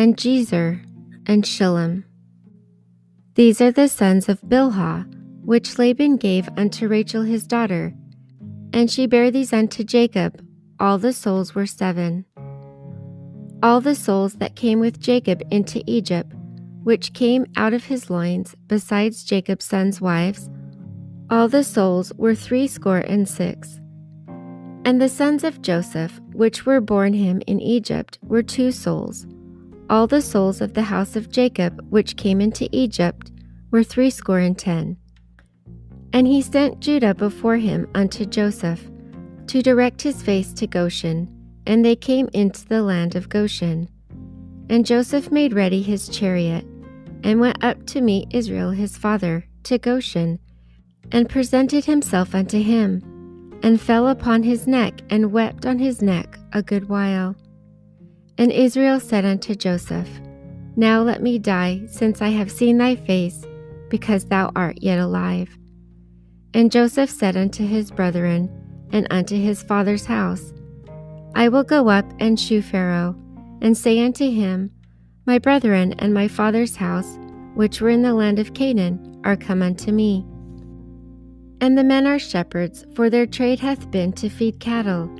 and 0.00 0.16
Jezer, 0.16 0.82
and 1.26 1.44
Shillem. 1.44 2.04
These 3.34 3.60
are 3.60 3.70
the 3.70 3.86
sons 3.86 4.30
of 4.30 4.40
Bilhah, 4.40 5.04
which 5.44 5.78
Laban 5.78 6.16
gave 6.16 6.48
unto 6.56 6.88
Rachel 6.88 7.22
his 7.22 7.46
daughter. 7.46 7.92
And 8.72 8.90
she 8.90 9.06
bare 9.06 9.30
these 9.30 9.52
unto 9.52 9.84
Jacob. 9.84 10.42
All 10.78 10.96
the 10.96 11.12
souls 11.12 11.54
were 11.54 11.66
seven. 11.66 12.24
All 13.62 13.82
the 13.82 13.94
souls 13.94 14.36
that 14.36 14.56
came 14.56 14.80
with 14.80 15.00
Jacob 15.00 15.42
into 15.50 15.82
Egypt, 15.86 16.32
which 16.82 17.12
came 17.12 17.44
out 17.56 17.74
of 17.74 17.84
his 17.84 18.08
loins, 18.08 18.54
besides 18.68 19.22
Jacob's 19.22 19.66
sons' 19.66 20.00
wives, 20.00 20.48
all 21.28 21.46
the 21.46 21.62
souls 21.62 22.10
were 22.16 22.34
threescore 22.34 23.04
and 23.06 23.28
six. 23.28 23.78
And 24.86 24.98
the 24.98 25.10
sons 25.10 25.44
of 25.44 25.60
Joseph, 25.60 26.18
which 26.32 26.64
were 26.64 26.80
born 26.80 27.12
him 27.12 27.42
in 27.46 27.60
Egypt, 27.60 28.18
were 28.22 28.42
two 28.42 28.72
souls. 28.72 29.26
All 29.90 30.06
the 30.06 30.22
souls 30.22 30.60
of 30.60 30.74
the 30.74 30.82
house 30.82 31.16
of 31.16 31.32
Jacob, 31.32 31.84
which 31.90 32.16
came 32.16 32.40
into 32.40 32.68
Egypt, 32.70 33.32
were 33.72 33.82
threescore 33.82 34.38
and 34.38 34.56
ten. 34.56 34.96
And 36.12 36.28
he 36.28 36.42
sent 36.42 36.78
Judah 36.78 37.12
before 37.12 37.56
him 37.56 37.88
unto 37.96 38.24
Joseph, 38.24 38.88
to 39.48 39.62
direct 39.62 40.00
his 40.00 40.22
face 40.22 40.52
to 40.52 40.68
Goshen, 40.68 41.28
and 41.66 41.84
they 41.84 41.96
came 41.96 42.28
into 42.32 42.68
the 42.68 42.84
land 42.84 43.16
of 43.16 43.28
Goshen. 43.28 43.88
And 44.68 44.86
Joseph 44.86 45.32
made 45.32 45.54
ready 45.54 45.82
his 45.82 46.08
chariot, 46.08 46.64
and 47.24 47.40
went 47.40 47.62
up 47.64 47.84
to 47.86 48.00
meet 48.00 48.28
Israel 48.30 48.70
his 48.70 48.96
father, 48.96 49.44
to 49.64 49.76
Goshen, 49.76 50.38
and 51.10 51.28
presented 51.28 51.86
himself 51.86 52.32
unto 52.32 52.62
him, 52.62 53.02
and 53.64 53.80
fell 53.80 54.06
upon 54.06 54.44
his 54.44 54.68
neck, 54.68 55.00
and 55.10 55.32
wept 55.32 55.66
on 55.66 55.80
his 55.80 56.00
neck 56.00 56.38
a 56.52 56.62
good 56.62 56.88
while. 56.88 57.34
And 58.40 58.50
Israel 58.50 59.00
said 59.00 59.26
unto 59.26 59.54
Joseph, 59.54 60.08
Now 60.74 61.02
let 61.02 61.22
me 61.22 61.38
die, 61.38 61.82
since 61.86 62.22
I 62.22 62.28
have 62.28 62.50
seen 62.50 62.78
thy 62.78 62.96
face, 62.96 63.44
because 63.90 64.24
thou 64.24 64.50
art 64.56 64.78
yet 64.80 64.98
alive. 64.98 65.58
And 66.54 66.72
Joseph 66.72 67.10
said 67.10 67.36
unto 67.36 67.66
his 67.66 67.90
brethren, 67.90 68.48
and 68.92 69.06
unto 69.10 69.36
his 69.36 69.62
father's 69.62 70.06
house, 70.06 70.54
I 71.34 71.50
will 71.50 71.64
go 71.64 71.90
up 71.90 72.10
and 72.18 72.40
shew 72.40 72.62
Pharaoh, 72.62 73.14
and 73.60 73.76
say 73.76 74.02
unto 74.02 74.30
him, 74.30 74.70
My 75.26 75.38
brethren 75.38 75.92
and 75.98 76.14
my 76.14 76.26
father's 76.26 76.76
house, 76.76 77.18
which 77.52 77.82
were 77.82 77.90
in 77.90 78.00
the 78.00 78.14
land 78.14 78.38
of 78.38 78.54
Canaan, 78.54 79.20
are 79.22 79.36
come 79.36 79.60
unto 79.60 79.92
me. 79.92 80.24
And 81.60 81.76
the 81.76 81.84
men 81.84 82.06
are 82.06 82.18
shepherds, 82.18 82.86
for 82.94 83.10
their 83.10 83.26
trade 83.26 83.60
hath 83.60 83.90
been 83.90 84.14
to 84.14 84.30
feed 84.30 84.60
cattle, 84.60 85.10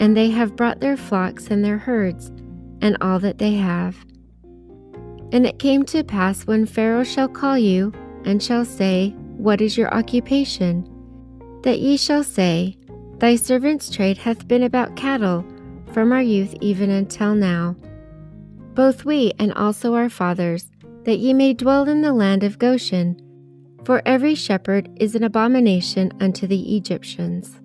and 0.00 0.16
they 0.16 0.30
have 0.30 0.56
brought 0.56 0.80
their 0.80 0.96
flocks 0.96 1.48
and 1.48 1.62
their 1.62 1.76
herds, 1.76 2.32
and 2.84 2.98
all 3.00 3.18
that 3.18 3.38
they 3.38 3.54
have. 3.54 3.96
And 5.32 5.46
it 5.46 5.58
came 5.58 5.84
to 5.86 6.04
pass 6.04 6.46
when 6.46 6.66
Pharaoh 6.66 7.02
shall 7.02 7.28
call 7.28 7.58
you, 7.58 7.92
and 8.24 8.40
shall 8.40 8.64
say, 8.64 9.10
What 9.36 9.60
is 9.60 9.76
your 9.76 9.92
occupation? 9.92 10.88
That 11.62 11.80
ye 11.80 11.96
shall 11.96 12.22
say, 12.22 12.76
Thy 13.18 13.36
servant's 13.36 13.90
trade 13.90 14.18
hath 14.18 14.46
been 14.46 14.62
about 14.62 14.96
cattle, 14.96 15.44
from 15.92 16.12
our 16.12 16.22
youth 16.22 16.54
even 16.60 16.90
until 16.90 17.34
now. 17.34 17.74
Both 18.74 19.04
we 19.04 19.32
and 19.38 19.52
also 19.54 19.94
our 19.94 20.10
fathers, 20.10 20.70
that 21.04 21.18
ye 21.18 21.32
may 21.32 21.54
dwell 21.54 21.88
in 21.88 22.02
the 22.02 22.12
land 22.12 22.44
of 22.44 22.58
Goshen, 22.58 23.18
for 23.84 24.02
every 24.04 24.34
shepherd 24.34 24.90
is 24.96 25.14
an 25.14 25.24
abomination 25.24 26.12
unto 26.20 26.46
the 26.46 26.76
Egyptians. 26.76 27.60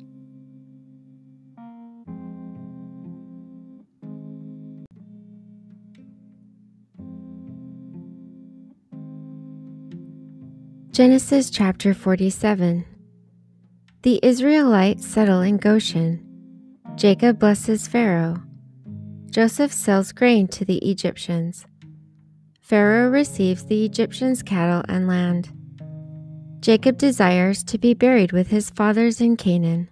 Genesis 10.99 11.49
chapter 11.49 11.93
47 11.93 12.83
the 14.01 14.19
Israelites 14.21 15.07
settle 15.07 15.39
in 15.39 15.55
Goshen. 15.55 16.21
Jacob 16.95 17.39
blesses 17.39 17.87
Pharaoh. 17.87 18.43
Joseph 19.29 19.71
sells 19.71 20.11
grain 20.11 20.49
to 20.49 20.65
the 20.65 20.79
Egyptians. 20.79 21.65
Pharaoh 22.59 23.09
receives 23.09 23.63
the 23.63 23.85
Egyptians' 23.85 24.43
cattle 24.43 24.83
and 24.89 25.07
land. 25.07 25.53
Jacob 26.59 26.97
desires 26.97 27.63
to 27.63 27.77
be 27.77 27.93
buried 27.93 28.33
with 28.33 28.49
his 28.49 28.69
fathers 28.69 29.21
in 29.21 29.37
Canaan. 29.37 29.89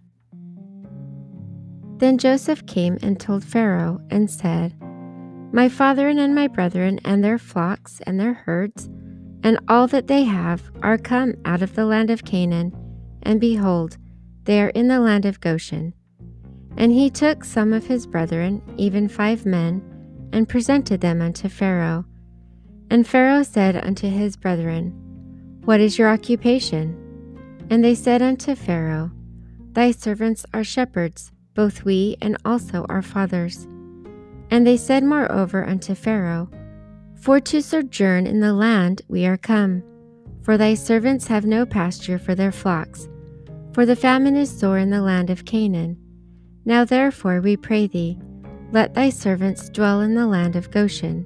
Then 1.99 2.17
Joseph 2.17 2.65
came 2.65 2.97
and 3.01 3.17
told 3.17 3.45
Pharaoh 3.45 4.01
and 4.09 4.29
said, 4.29 4.75
My 5.53 5.69
father 5.69 6.09
and 6.09 6.35
my 6.35 6.49
brethren 6.49 6.99
and 7.05 7.23
their 7.23 7.37
flocks 7.37 8.01
and 8.05 8.19
their 8.19 8.33
herds 8.33 8.89
and 9.47 9.57
all 9.69 9.87
that 9.87 10.07
they 10.07 10.25
have 10.25 10.61
are 10.83 10.97
come 10.97 11.33
out 11.45 11.61
of 11.61 11.73
the 11.73 11.85
land 11.85 12.09
of 12.09 12.25
Canaan 12.25 12.69
and 13.23 13.39
behold, 13.39 13.95
they 14.43 14.61
are 14.61 14.67
in 14.75 14.89
the 14.89 14.99
land 14.99 15.23
of 15.23 15.39
Goshen. 15.39 15.93
And 16.75 16.91
he 16.91 17.09
took 17.09 17.45
some 17.45 17.71
of 17.71 17.87
his 17.87 18.05
brethren, 18.05 18.61
even 18.75 19.07
five 19.07 19.45
men, 19.45 19.81
and 20.33 20.49
presented 20.49 20.99
them 20.99 21.21
unto 21.21 21.47
Pharaoh. 21.47 22.03
And 22.91 23.07
Pharaoh 23.07 23.43
said 23.43 23.77
unto 23.77 24.09
his 24.09 24.35
brethren, 24.35 24.91
What 25.63 25.79
is 25.79 25.97
your 25.97 26.09
occupation? 26.09 26.97
And 27.69 27.81
they 27.81 27.95
said 27.95 28.21
unto 28.21 28.53
Pharaoh, 28.53 29.11
Thy 29.71 29.91
servants 29.91 30.45
are 30.53 30.65
shepherds, 30.65 31.31
both 31.53 31.85
we 31.85 32.17
and 32.21 32.35
also 32.43 32.85
our 32.89 33.01
fathers. 33.01 33.65
And 34.51 34.67
they 34.67 34.75
said 34.75 35.05
moreover 35.05 35.65
unto 35.65 35.95
Pharaoh, 35.95 36.49
For 37.21 37.39
to 37.39 37.61
sojourn 37.61 38.27
in 38.27 38.39
the 38.39 38.53
land 38.53 39.01
we 39.07 39.25
are 39.25 39.37
come, 39.37 39.83
for 40.43 40.57
thy 40.57 40.75
servants 40.75 41.27
have 41.27 41.45
no 41.45 41.65
pasture 41.65 42.17
for 42.19 42.35
their 42.35 42.51
flocks, 42.51 43.09
for 43.73 43.85
the 43.85 43.95
famine 43.95 44.35
is 44.35 44.55
sore 44.55 44.77
in 44.77 44.89
the 44.89 45.01
land 45.01 45.29
of 45.29 45.45
Canaan. 45.45 45.97
Now 46.63 46.85
therefore 46.85 47.41
we 47.41 47.57
pray 47.57 47.87
thee, 47.87 48.17
let 48.71 48.93
thy 48.93 49.09
servants 49.09 49.69
dwell 49.69 50.01
in 50.01 50.15
the 50.15 50.27
land 50.27 50.55
of 50.55 50.71
Goshen. 50.71 51.25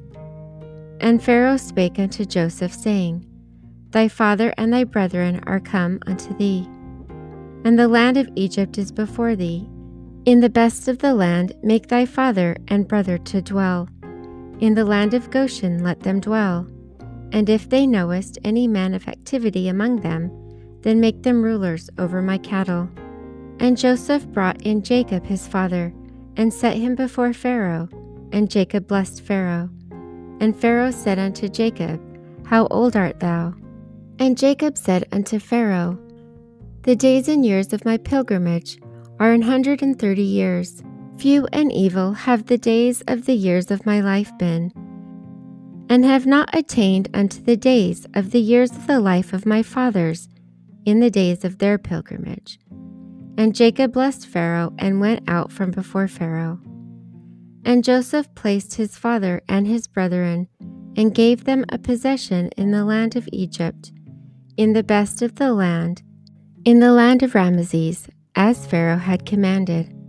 And 0.99 1.21
Pharaoh 1.21 1.57
spake 1.57 1.99
unto 1.99 2.25
Joseph, 2.25 2.73
saying, 2.73 3.25
Thy 3.89 4.07
father 4.07 4.53
and 4.57 4.71
thy 4.71 4.85
brethren 4.85 5.41
are 5.45 5.59
come 5.59 5.99
unto 6.07 6.35
thee, 6.37 6.67
and 7.63 7.77
the 7.77 7.87
land 7.87 8.17
of 8.17 8.29
Egypt 8.35 8.77
is 8.77 8.91
before 8.91 9.35
thee. 9.35 9.67
In 10.25 10.39
the 10.39 10.49
best 10.49 10.87
of 10.87 10.99
the 10.99 11.13
land 11.13 11.53
make 11.63 11.87
thy 11.87 12.05
father 12.05 12.55
and 12.67 12.87
brother 12.87 13.17
to 13.17 13.41
dwell. 13.41 13.89
In 14.62 14.76
the 14.76 14.86
land 14.86 15.16
of 15.16 15.32
Goshen 15.32 15.84
let 15.84 16.01
them 16.01 16.20
dwell. 16.20 16.68
And 17.32 17.49
if 17.49 17.68
they 17.68 17.88
knowest 17.88 18.38
any 18.43 18.68
man 18.68 18.93
of 18.93 19.07
activity 19.07 19.68
among 19.68 20.01
them, 20.01 20.32
then 20.82 20.99
make 20.99 21.24
them 21.24 21.41
rulers 21.41 21.89
over 21.97 22.22
my 22.22 22.38
cattle. 22.38 22.88
And 23.59 23.76
Joseph 23.76 24.28
brought 24.28 24.62
in 24.62 24.84
Jacob 24.84 25.26
his 25.26 25.47
father, 25.47 25.91
and 26.38 26.53
set 26.53 26.78
him 26.78 26.93
before 26.93 27.34
Pharaoh. 27.34 27.89
And 28.32 28.51
Jacob 28.51 28.88
blessed 28.88 29.22
Pharaoh. 29.22 29.70
And 30.39 30.55
Pharaoh 30.55 30.91
said 30.91 31.18
unto 31.18 31.49
Jacob, 31.49 31.99
How 32.45 32.68
old 32.68 32.95
art 32.95 33.20
thou? 33.20 33.55
And 34.20 34.38
Jacob 34.38 34.78
said 34.78 35.07
unto 35.12 35.39
Pharaoh, 35.39 35.97
The 36.84 36.95
days 36.95 37.28
and 37.28 37.43
years 37.43 37.74
of 37.74 37.84
my 37.84 37.97
pilgrimage 37.97 38.80
are 39.20 39.34
an 39.34 39.41
hundred 39.41 39.82
and 39.82 39.97
thirty 39.97 40.22
years. 40.22 40.84
Few 41.22 41.47
and 41.53 41.72
evil 41.72 42.13
have 42.13 42.47
the 42.47 42.57
days 42.57 43.03
of 43.07 43.28
the 43.28 43.36
years 43.36 43.69
of 43.69 43.86
my 43.86 44.01
life 44.01 44.36
been, 44.39 44.72
and 45.88 46.03
have 46.03 46.26
not 46.26 46.49
attained 46.51 47.09
unto 47.13 47.43
the 47.43 47.55
days 47.55 48.07
of 48.15 48.32
the 48.32 48.39
years 48.39 48.72
of 48.72 48.88
the 48.88 48.99
life 48.99 49.32
of 49.32 49.45
my 49.45 49.61
fathers 49.61 50.28
in 50.84 50.99
the 50.99 51.11
days 51.11 51.45
of 51.45 51.59
their 51.59 51.78
pilgrimage. 51.78 52.57
And 53.38 53.53
Jacob 53.53 53.93
blessed 53.93 54.26
Pharaoh 54.26 54.74
and 54.80 54.99
went 54.99 55.30
out 55.30 55.51
from 55.51 55.69
before 55.69 56.07
Pharaoh. 56.07 56.59
And 57.63 57.84
Joseph 57.84 58.34
placed 58.34 58.74
his 58.74 58.97
father 58.97 59.43
and 59.47 59.67
his 59.67 59.86
brethren 59.86 60.47
and 60.97 61.13
gave 61.13 61.43
them 61.43 61.65
a 61.69 61.78
possession 61.78 62.49
in 62.57 62.72
the 62.72 62.84
land 62.84 63.15
of 63.15 63.30
Egypt 63.32 63.91
in 64.57 64.74
the 64.74 64.82
best 64.82 65.22
of 65.22 65.36
the 65.36 65.53
land, 65.53 66.01
in 66.65 66.80
the 66.80 66.91
land 66.91 67.22
of 67.22 67.36
Rameses, 67.36 68.07
as 68.34 68.65
Pharaoh 68.65 68.97
had 68.97 69.24
commanded. 69.24 70.01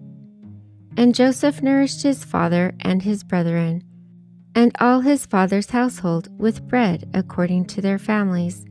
And 0.97 1.15
Joseph 1.15 1.63
nourished 1.63 2.03
his 2.03 2.25
father 2.25 2.75
and 2.81 3.03
his 3.03 3.25
brethren, 3.25 3.83
and 4.55 4.77
all 4.79 5.01
his 5.01 5.27
father's 5.27 5.71
household 5.71 6.29
with 6.39 6.69
bread 6.69 7.09
according 7.15 7.65
to 7.67 7.81
their 7.81 7.99
families. 7.99 8.65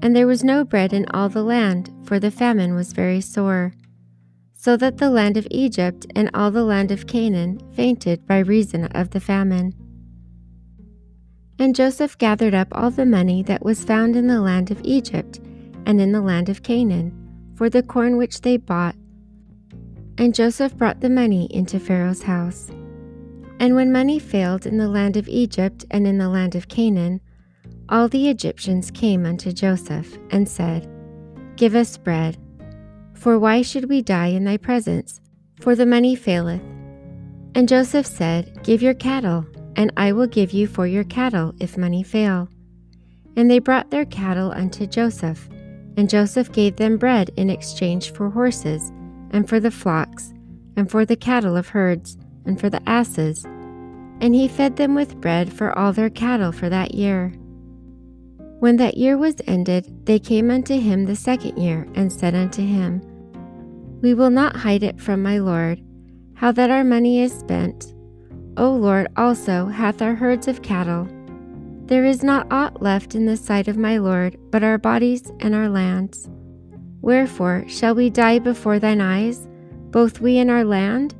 And 0.00 0.16
there 0.16 0.26
was 0.26 0.42
no 0.42 0.64
bread 0.64 0.92
in 0.92 1.06
all 1.12 1.28
the 1.28 1.42
land, 1.42 1.92
for 2.04 2.18
the 2.18 2.30
famine 2.30 2.74
was 2.74 2.92
very 2.92 3.20
sore, 3.20 3.72
so 4.54 4.76
that 4.78 4.98
the 4.98 5.10
land 5.10 5.36
of 5.36 5.46
Egypt 5.50 6.06
and 6.16 6.30
all 6.32 6.50
the 6.50 6.64
land 6.64 6.90
of 6.90 7.06
Canaan 7.06 7.60
fainted 7.74 8.26
by 8.26 8.38
reason 8.38 8.86
of 8.86 9.10
the 9.10 9.20
famine. 9.20 9.74
And 11.58 11.76
Joseph 11.76 12.18
gathered 12.18 12.54
up 12.54 12.68
all 12.72 12.90
the 12.90 13.06
money 13.06 13.42
that 13.44 13.64
was 13.64 13.84
found 13.84 14.16
in 14.16 14.26
the 14.26 14.40
land 14.40 14.70
of 14.70 14.80
Egypt 14.82 15.40
and 15.86 16.00
in 16.00 16.12
the 16.12 16.22
land 16.22 16.48
of 16.48 16.62
Canaan, 16.62 17.12
for 17.54 17.70
the 17.70 17.82
corn 17.82 18.16
which 18.16 18.40
they 18.40 18.56
bought. 18.56 18.96
And 20.18 20.34
Joseph 20.34 20.76
brought 20.76 21.00
the 21.00 21.10
money 21.10 21.46
into 21.50 21.80
Pharaoh's 21.80 22.22
house. 22.22 22.70
And 23.60 23.74
when 23.74 23.92
money 23.92 24.18
failed 24.18 24.66
in 24.66 24.78
the 24.78 24.88
land 24.88 25.16
of 25.16 25.28
Egypt 25.28 25.84
and 25.90 26.06
in 26.06 26.18
the 26.18 26.28
land 26.28 26.54
of 26.54 26.68
Canaan, 26.68 27.20
all 27.88 28.08
the 28.08 28.28
Egyptians 28.28 28.90
came 28.90 29.26
unto 29.26 29.52
Joseph 29.52 30.16
and 30.30 30.48
said, 30.48 30.88
Give 31.56 31.74
us 31.74 31.96
bread. 31.96 32.36
For 33.14 33.38
why 33.38 33.62
should 33.62 33.88
we 33.88 34.02
die 34.02 34.28
in 34.28 34.44
thy 34.44 34.56
presence? 34.56 35.20
For 35.60 35.74
the 35.74 35.86
money 35.86 36.14
faileth. 36.16 36.62
And 37.54 37.68
Joseph 37.68 38.06
said, 38.06 38.62
Give 38.64 38.82
your 38.82 38.94
cattle 38.94 39.46
and 39.76 39.92
I 39.96 40.12
will 40.12 40.26
give 40.26 40.52
you 40.52 40.66
for 40.66 40.86
your 40.86 41.04
cattle 41.04 41.54
if 41.60 41.76
money 41.76 42.02
fail. 42.02 42.48
And 43.36 43.50
they 43.50 43.58
brought 43.58 43.90
their 43.90 44.04
cattle 44.04 44.52
unto 44.52 44.86
Joseph, 44.86 45.48
and 45.96 46.08
Joseph 46.08 46.52
gave 46.52 46.76
them 46.76 46.96
bread 46.96 47.30
in 47.36 47.50
exchange 47.50 48.12
for 48.12 48.30
horses, 48.30 48.92
and 49.34 49.48
for 49.48 49.60
the 49.60 49.70
flocks, 49.70 50.32
and 50.76 50.90
for 50.90 51.04
the 51.04 51.16
cattle 51.16 51.56
of 51.56 51.68
herds, 51.68 52.16
and 52.46 52.58
for 52.58 52.70
the 52.70 52.80
asses. 52.88 53.44
And 54.20 54.34
he 54.34 54.48
fed 54.48 54.76
them 54.76 54.94
with 54.94 55.20
bread 55.20 55.52
for 55.52 55.76
all 55.76 55.92
their 55.92 56.08
cattle 56.08 56.52
for 56.52 56.70
that 56.70 56.94
year. 56.94 57.34
When 58.60 58.76
that 58.76 58.96
year 58.96 59.18
was 59.18 59.34
ended, 59.46 60.06
they 60.06 60.18
came 60.18 60.50
unto 60.50 60.78
him 60.80 61.04
the 61.04 61.16
second 61.16 61.58
year, 61.58 61.86
and 61.94 62.10
said 62.10 62.34
unto 62.34 62.62
him, 62.62 63.02
We 64.00 64.14
will 64.14 64.30
not 64.30 64.56
hide 64.56 64.84
it 64.84 65.00
from 65.00 65.22
my 65.22 65.38
Lord, 65.38 65.82
how 66.34 66.52
that 66.52 66.70
our 66.70 66.84
money 66.84 67.20
is 67.20 67.32
spent 67.32 67.92
O 68.56 68.70
Lord 68.70 69.08
also 69.16 69.66
hath 69.66 70.00
our 70.00 70.14
herds 70.14 70.46
of 70.46 70.62
cattle. 70.62 71.08
There 71.86 72.04
is 72.04 72.22
not 72.22 72.46
aught 72.52 72.80
left 72.80 73.16
in 73.16 73.26
the 73.26 73.36
sight 73.36 73.66
of 73.66 73.76
my 73.76 73.98
Lord 73.98 74.38
but 74.50 74.62
our 74.62 74.78
bodies 74.78 75.30
and 75.40 75.54
our 75.54 75.68
lands. 75.68 76.28
Wherefore 77.04 77.64
shall 77.68 77.94
we 77.94 78.08
die 78.08 78.38
before 78.38 78.78
thine 78.78 79.00
eyes, 79.00 79.46
both 79.90 80.20
we 80.20 80.38
and 80.38 80.50
our 80.50 80.64
land? 80.64 81.14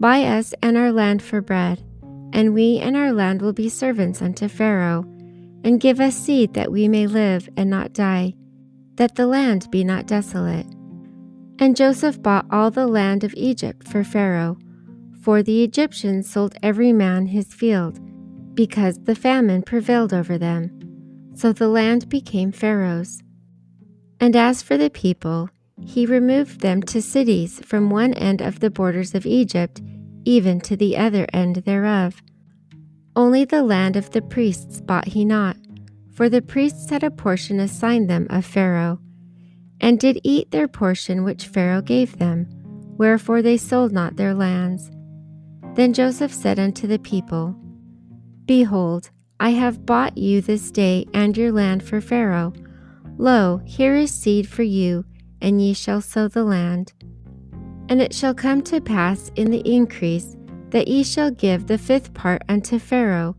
Buy 0.00 0.24
us 0.24 0.54
and 0.62 0.76
our 0.76 0.90
land 0.90 1.22
for 1.22 1.40
bread, 1.42 1.84
and 2.32 2.54
we 2.54 2.78
and 2.78 2.96
our 2.96 3.12
land 3.12 3.42
will 3.42 3.52
be 3.52 3.68
servants 3.68 4.22
unto 4.22 4.48
Pharaoh, 4.48 5.04
and 5.62 5.80
give 5.80 6.00
us 6.00 6.16
seed 6.16 6.54
that 6.54 6.72
we 6.72 6.88
may 6.88 7.06
live 7.06 7.48
and 7.56 7.68
not 7.68 7.92
die, 7.92 8.32
that 8.94 9.14
the 9.14 9.26
land 9.26 9.70
be 9.70 9.84
not 9.84 10.06
desolate. 10.06 10.66
And 11.58 11.76
Joseph 11.76 12.22
bought 12.22 12.46
all 12.50 12.70
the 12.70 12.86
land 12.86 13.24
of 13.24 13.34
Egypt 13.36 13.86
for 13.86 14.02
Pharaoh 14.02 14.56
for 15.28 15.42
the 15.42 15.62
Egyptians 15.62 16.30
sold 16.30 16.54
every 16.62 16.90
man 16.90 17.26
his 17.26 17.52
field, 17.52 18.00
because 18.54 18.98
the 19.04 19.14
famine 19.14 19.62
prevailed 19.62 20.14
over 20.14 20.38
them. 20.38 20.70
So 21.34 21.52
the 21.52 21.68
land 21.68 22.08
became 22.08 22.50
Pharaoh's. 22.50 23.22
And 24.20 24.34
as 24.34 24.62
for 24.62 24.76
the 24.76 24.90
people, 24.90 25.50
he 25.80 26.06
removed 26.06 26.60
them 26.60 26.82
to 26.82 27.00
cities 27.00 27.60
from 27.64 27.90
one 27.90 28.14
end 28.14 28.40
of 28.40 28.60
the 28.60 28.70
borders 28.70 29.14
of 29.14 29.26
Egypt 29.26 29.80
even 30.28 30.60
to 30.60 30.76
the 30.76 30.94
other 30.94 31.26
end 31.32 31.56
thereof. 31.56 32.20
Only 33.16 33.46
the 33.46 33.62
land 33.62 33.96
of 33.96 34.10
the 34.10 34.20
priests 34.20 34.82
bought 34.82 35.08
he 35.08 35.24
not, 35.24 35.56
for 36.12 36.28
the 36.28 36.42
priests 36.42 36.90
had 36.90 37.02
a 37.02 37.10
portion 37.10 37.58
assigned 37.58 38.10
them 38.10 38.26
of 38.28 38.44
Pharaoh, 38.44 39.00
and 39.80 39.98
did 39.98 40.20
eat 40.22 40.50
their 40.50 40.68
portion 40.68 41.24
which 41.24 41.46
Pharaoh 41.46 41.80
gave 41.80 42.18
them, 42.18 42.46
wherefore 42.98 43.40
they 43.40 43.56
sold 43.56 43.90
not 43.90 44.16
their 44.16 44.34
lands. 44.34 44.90
Then 45.74 45.94
Joseph 45.94 46.34
said 46.34 46.58
unto 46.58 46.86
the 46.86 46.98
people, 46.98 47.56
Behold, 48.44 49.10
I 49.40 49.50
have 49.50 49.86
bought 49.86 50.18
you 50.18 50.42
this 50.42 50.70
day 50.70 51.06
and 51.14 51.36
your 51.36 51.52
land 51.52 51.82
for 51.82 52.02
Pharaoh. 52.02 52.52
Lo, 53.20 53.60
here 53.64 53.96
is 53.96 54.14
seed 54.14 54.48
for 54.48 54.62
you, 54.62 55.04
and 55.42 55.60
ye 55.60 55.74
shall 55.74 56.00
sow 56.00 56.28
the 56.28 56.44
land. 56.44 56.92
And 57.88 58.00
it 58.00 58.14
shall 58.14 58.32
come 58.32 58.62
to 58.62 58.80
pass 58.80 59.32
in 59.34 59.50
the 59.50 59.68
increase 59.68 60.36
that 60.70 60.86
ye 60.86 61.02
shall 61.02 61.32
give 61.32 61.66
the 61.66 61.78
fifth 61.78 62.14
part 62.14 62.42
unto 62.48 62.78
Pharaoh, 62.78 63.36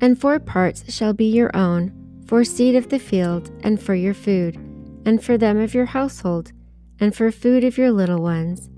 and 0.00 0.20
four 0.20 0.40
parts 0.40 0.92
shall 0.92 1.12
be 1.12 1.26
your 1.26 1.54
own, 1.56 1.92
for 2.26 2.42
seed 2.42 2.74
of 2.74 2.88
the 2.88 2.98
field, 2.98 3.50
and 3.62 3.80
for 3.80 3.94
your 3.94 4.14
food, 4.14 4.56
and 5.04 5.22
for 5.22 5.38
them 5.38 5.56
of 5.60 5.72
your 5.72 5.84
household, 5.84 6.50
and 6.98 7.14
for 7.14 7.30
food 7.30 7.62
of 7.62 7.78
your 7.78 7.92
little 7.92 8.20
ones. 8.20 8.68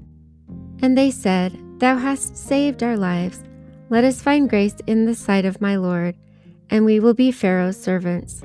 And 0.82 0.96
they 0.96 1.10
said, 1.10 1.58
Thou 1.78 1.96
hast 1.96 2.36
saved 2.36 2.82
our 2.82 2.98
lives. 2.98 3.42
Let 3.88 4.04
us 4.04 4.20
find 4.20 4.50
grace 4.50 4.76
in 4.86 5.06
the 5.06 5.14
sight 5.14 5.46
of 5.46 5.62
my 5.62 5.76
Lord, 5.76 6.16
and 6.68 6.84
we 6.84 7.00
will 7.00 7.14
be 7.14 7.32
Pharaoh's 7.32 7.80
servants. 7.80 8.42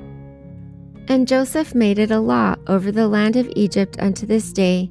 And 1.07 1.27
Joseph 1.27 1.75
made 1.75 1.99
it 1.99 2.11
a 2.11 2.19
law 2.19 2.55
over 2.67 2.91
the 2.91 3.07
land 3.07 3.35
of 3.35 3.51
Egypt 3.55 3.97
unto 3.99 4.25
this 4.25 4.53
day 4.53 4.89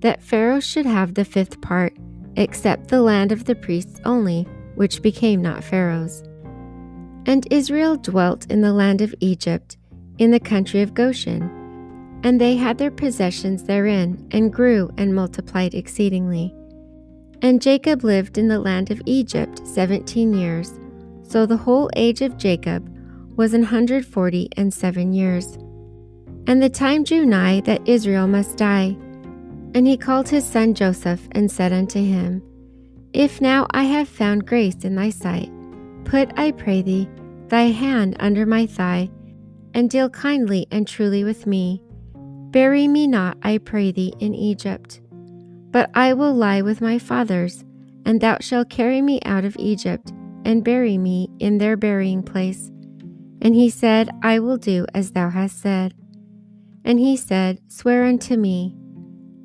that 0.00 0.22
Pharaoh 0.22 0.60
should 0.60 0.86
have 0.86 1.14
the 1.14 1.24
fifth 1.24 1.60
part, 1.60 1.96
except 2.36 2.88
the 2.88 3.02
land 3.02 3.32
of 3.32 3.44
the 3.44 3.54
priests 3.54 4.00
only, 4.04 4.48
which 4.74 5.02
became 5.02 5.42
not 5.42 5.62
Pharaoh's. 5.62 6.22
And 7.26 7.46
Israel 7.50 7.96
dwelt 7.96 8.50
in 8.50 8.62
the 8.62 8.72
land 8.72 9.02
of 9.02 9.14
Egypt, 9.20 9.76
in 10.16 10.30
the 10.30 10.40
country 10.40 10.80
of 10.80 10.94
Goshen, 10.94 11.42
and 12.24 12.40
they 12.40 12.56
had 12.56 12.78
their 12.78 12.90
possessions 12.90 13.64
therein, 13.64 14.26
and 14.30 14.52
grew 14.52 14.90
and 14.96 15.14
multiplied 15.14 15.74
exceedingly. 15.74 16.54
And 17.42 17.62
Jacob 17.62 18.04
lived 18.04 18.38
in 18.38 18.48
the 18.48 18.58
land 18.58 18.90
of 18.90 19.02
Egypt 19.06 19.66
seventeen 19.66 20.32
years. 20.32 20.78
So 21.22 21.46
the 21.46 21.56
whole 21.56 21.90
age 21.94 22.22
of 22.22 22.36
Jacob 22.36 22.89
was 23.40 23.54
an 23.54 23.62
hundred 23.62 24.04
forty 24.04 24.50
and 24.58 24.70
seven 24.70 25.14
years. 25.14 25.56
And 26.46 26.62
the 26.62 26.68
time 26.68 27.04
drew 27.04 27.24
nigh 27.24 27.62
that 27.62 27.80
Israel 27.88 28.26
must 28.26 28.58
die. 28.58 28.94
And 29.74 29.86
he 29.86 29.96
called 29.96 30.28
his 30.28 30.44
son 30.44 30.74
Joseph 30.74 31.26
and 31.32 31.50
said 31.50 31.72
unto 31.72 31.98
him, 31.98 32.42
If 33.14 33.40
now 33.40 33.66
I 33.70 33.84
have 33.84 34.10
found 34.10 34.46
grace 34.46 34.84
in 34.84 34.94
thy 34.94 35.08
sight, 35.08 35.50
put, 36.04 36.30
I 36.38 36.50
pray 36.50 36.82
thee, 36.82 37.08
thy 37.48 37.68
hand 37.68 38.14
under 38.20 38.44
my 38.44 38.66
thigh, 38.66 39.08
and 39.72 39.88
deal 39.88 40.10
kindly 40.10 40.66
and 40.70 40.86
truly 40.86 41.24
with 41.24 41.46
me. 41.46 41.82
Bury 42.50 42.86
me 42.88 43.06
not, 43.06 43.38
I 43.42 43.56
pray 43.56 43.90
thee, 43.90 44.12
in 44.18 44.34
Egypt. 44.34 45.00
But 45.70 45.90
I 45.94 46.12
will 46.12 46.34
lie 46.34 46.60
with 46.60 46.82
my 46.82 46.98
fathers, 46.98 47.64
and 48.04 48.20
thou 48.20 48.36
shalt 48.42 48.68
carry 48.68 49.00
me 49.00 49.18
out 49.24 49.46
of 49.46 49.56
Egypt, 49.58 50.12
and 50.44 50.62
bury 50.62 50.98
me 50.98 51.30
in 51.38 51.56
their 51.56 51.78
burying 51.78 52.22
place. 52.22 52.70
And 53.42 53.54
he 53.54 53.70
said, 53.70 54.10
I 54.22 54.38
will 54.38 54.58
do 54.58 54.86
as 54.94 55.12
thou 55.12 55.30
hast 55.30 55.60
said. 55.60 55.94
And 56.84 56.98
he 56.98 57.16
said, 57.16 57.60
Swear 57.68 58.04
unto 58.04 58.36
me. 58.36 58.76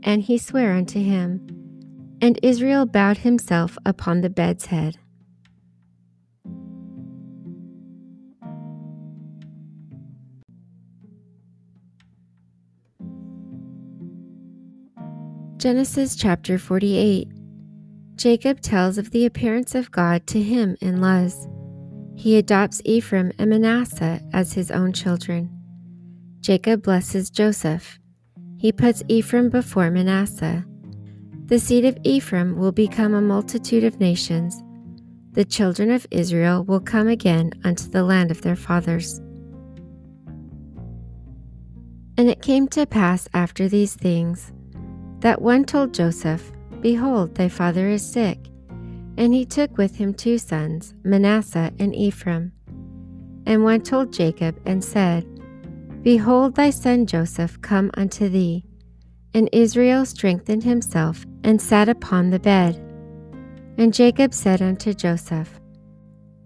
And 0.03 0.21
he 0.21 0.37
sware 0.37 0.73
unto 0.73 0.99
him. 0.99 1.47
And 2.21 2.39
Israel 2.43 2.85
bowed 2.85 3.19
himself 3.19 3.77
upon 3.85 4.21
the 4.21 4.29
bed's 4.29 4.67
head. 4.67 4.97
Genesis 15.57 16.15
chapter 16.15 16.59
48 16.59 17.27
Jacob 18.17 18.61
tells 18.61 18.97
of 18.97 19.09
the 19.11 19.25
appearance 19.25 19.73
of 19.73 19.91
God 19.91 20.27
to 20.27 20.41
him 20.41 20.77
in 20.79 21.01
Luz. 21.01 21.47
He 22.15 22.37
adopts 22.37 22.81
Ephraim 22.85 23.31
and 23.37 23.49
Manasseh 23.49 24.21
as 24.33 24.53
his 24.53 24.71
own 24.71 24.93
children. 24.93 25.49
Jacob 26.39 26.83
blesses 26.83 27.29
Joseph. 27.29 27.99
He 28.57 28.71
puts 28.71 29.03
Ephraim 29.07 29.49
before 29.49 29.91
Manasseh. 29.91 30.65
The 31.45 31.59
seed 31.59 31.85
of 31.85 31.97
Ephraim 32.03 32.57
will 32.57 32.71
become 32.71 33.13
a 33.13 33.21
multitude 33.21 33.83
of 33.83 33.99
nations. 33.99 34.61
The 35.33 35.45
children 35.45 35.91
of 35.91 36.07
Israel 36.09 36.63
will 36.63 36.79
come 36.79 37.07
again 37.07 37.51
unto 37.63 37.89
the 37.89 38.03
land 38.03 38.31
of 38.31 38.41
their 38.41 38.55
fathers. 38.55 39.19
And 42.17 42.29
it 42.29 42.41
came 42.41 42.67
to 42.69 42.85
pass 42.85 43.27
after 43.33 43.67
these 43.67 43.93
things 43.93 44.53
that 45.19 45.41
one 45.41 45.65
told 45.65 45.93
Joseph, 45.93 46.51
Behold, 46.81 47.35
thy 47.35 47.49
father 47.49 47.87
is 47.87 48.05
sick. 48.05 48.37
And 49.17 49.33
he 49.33 49.45
took 49.45 49.77
with 49.77 49.95
him 49.95 50.13
two 50.13 50.37
sons, 50.37 50.93
Manasseh 51.03 51.71
and 51.79 51.95
Ephraim. 51.95 52.51
And 53.45 53.63
one 53.63 53.81
told 53.81 54.11
Jacob 54.11 54.59
and 54.65 54.83
said, 54.83 55.25
Behold, 56.01 56.55
thy 56.55 56.69
son 56.69 57.05
Joseph 57.05 57.61
come 57.61 57.91
unto 57.95 58.29
thee. 58.29 58.65
And 59.33 59.49
Israel 59.51 60.05
strengthened 60.05 60.63
himself 60.63 61.25
and 61.43 61.61
sat 61.61 61.89
upon 61.89 62.29
the 62.29 62.39
bed. 62.39 62.75
And 63.77 63.93
Jacob 63.93 64.33
said 64.33 64.61
unto 64.61 64.93
Joseph, 64.93 65.59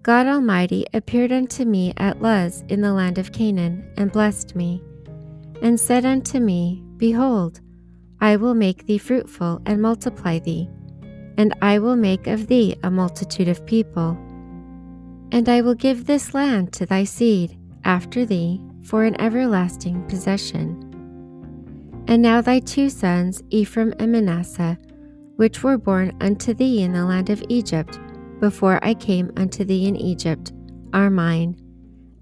God 0.02 0.26
Almighty 0.26 0.86
appeared 0.94 1.30
unto 1.30 1.64
me 1.64 1.92
at 1.98 2.22
Luz 2.22 2.64
in 2.68 2.80
the 2.80 2.92
land 2.92 3.18
of 3.18 3.32
Canaan, 3.32 3.84
and 3.98 4.10
blessed 4.10 4.56
me, 4.56 4.82
and 5.60 5.78
said 5.78 6.06
unto 6.06 6.40
me, 6.40 6.82
Behold, 6.96 7.60
I 8.18 8.36
will 8.36 8.54
make 8.54 8.86
thee 8.86 8.96
fruitful 8.96 9.60
and 9.66 9.82
multiply 9.82 10.38
thee, 10.38 10.70
and 11.40 11.54
I 11.62 11.78
will 11.78 11.96
make 11.96 12.26
of 12.26 12.48
thee 12.48 12.76
a 12.82 12.90
multitude 12.90 13.48
of 13.48 13.64
people. 13.64 14.10
And 15.32 15.48
I 15.48 15.62
will 15.62 15.74
give 15.74 16.04
this 16.04 16.34
land 16.34 16.74
to 16.74 16.84
thy 16.84 17.04
seed 17.04 17.58
after 17.82 18.26
thee 18.26 18.60
for 18.82 19.04
an 19.04 19.18
everlasting 19.18 20.06
possession. 20.06 20.66
And 22.06 22.20
now 22.20 22.42
thy 22.42 22.58
two 22.58 22.90
sons, 22.90 23.42
Ephraim 23.48 23.94
and 23.98 24.12
Manasseh, 24.12 24.76
which 25.36 25.62
were 25.62 25.78
born 25.78 26.14
unto 26.20 26.52
thee 26.52 26.82
in 26.82 26.92
the 26.92 27.06
land 27.06 27.30
of 27.30 27.42
Egypt, 27.48 27.98
before 28.38 28.78
I 28.82 28.92
came 28.92 29.32
unto 29.38 29.64
thee 29.64 29.88
in 29.88 29.96
Egypt, 29.96 30.52
are 30.92 31.08
mine. 31.08 31.56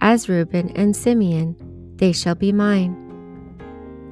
As 0.01 0.29
Reuben 0.29 0.71
and 0.77 0.95
Simeon, 0.95 1.57
they 1.97 2.13
shall 2.13 2.37
be 2.37 2.53
mine. 2.53 2.95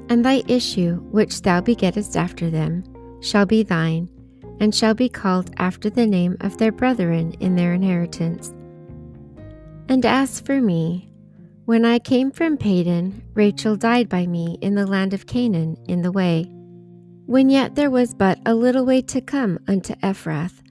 And 0.09 0.24
thy 0.24 0.42
issue, 0.48 0.96
which 1.12 1.42
thou 1.42 1.61
begettest 1.61 2.16
after 2.16 2.50
them, 2.50 2.82
shall 3.20 3.46
be 3.46 3.62
thine, 3.62 4.09
and 4.61 4.74
shall 4.74 4.94
be 4.94 5.09
called 5.09 5.50
after 5.59 5.90
the 5.90 6.07
name 6.07 6.36
of 6.40 6.57
their 6.59 6.72
brethren 6.72 7.34
in 7.40 7.57
their 7.57 7.74
inheritance. 7.74 8.54
And 9.88 10.04
as 10.04 10.40
for 10.40 10.61
me, 10.61 11.12
when 11.64 11.84
I 11.84 11.98
came 11.98 12.30
from 12.30 12.57
Padan, 12.57 13.22
Rachel 13.34 13.76
died 13.76 14.09
by 14.09 14.26
me 14.26 14.59
in 14.61 14.74
the 14.74 14.86
land 14.86 15.12
of 15.12 15.26
Canaan 15.26 15.76
in 15.88 16.02
the 16.02 16.12
way, 16.12 16.44
when 17.26 17.50
yet 17.50 17.74
there 17.74 17.90
was 17.90 18.14
but 18.14 18.38
a 18.46 18.54
little 18.54 18.84
way 18.84 19.02
to 19.02 19.20
come 19.20 19.59
unto 19.66 19.94
Ephrath. 19.96 20.62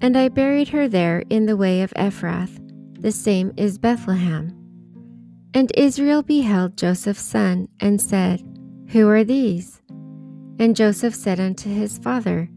And 0.00 0.16
I 0.16 0.28
buried 0.28 0.68
her 0.70 0.88
there 0.88 1.24
in 1.28 1.44
the 1.44 1.58
way 1.58 1.82
of 1.82 1.92
Ephrath, 1.94 2.58
the 2.98 3.12
same 3.12 3.52
is 3.56 3.78
Bethlehem. 3.78 4.56
And 5.52 5.72
Israel 5.74 6.22
beheld 6.22 6.76
Joseph's 6.76 7.22
son, 7.22 7.68
and 7.80 8.00
said, 8.00 8.42
Who 8.88 9.08
are 9.08 9.24
these? 9.24 9.82
And 10.58 10.76
Joseph 10.76 11.14
said 11.14 11.40
unto 11.40 11.68
his 11.68 11.98
father, 11.98 12.48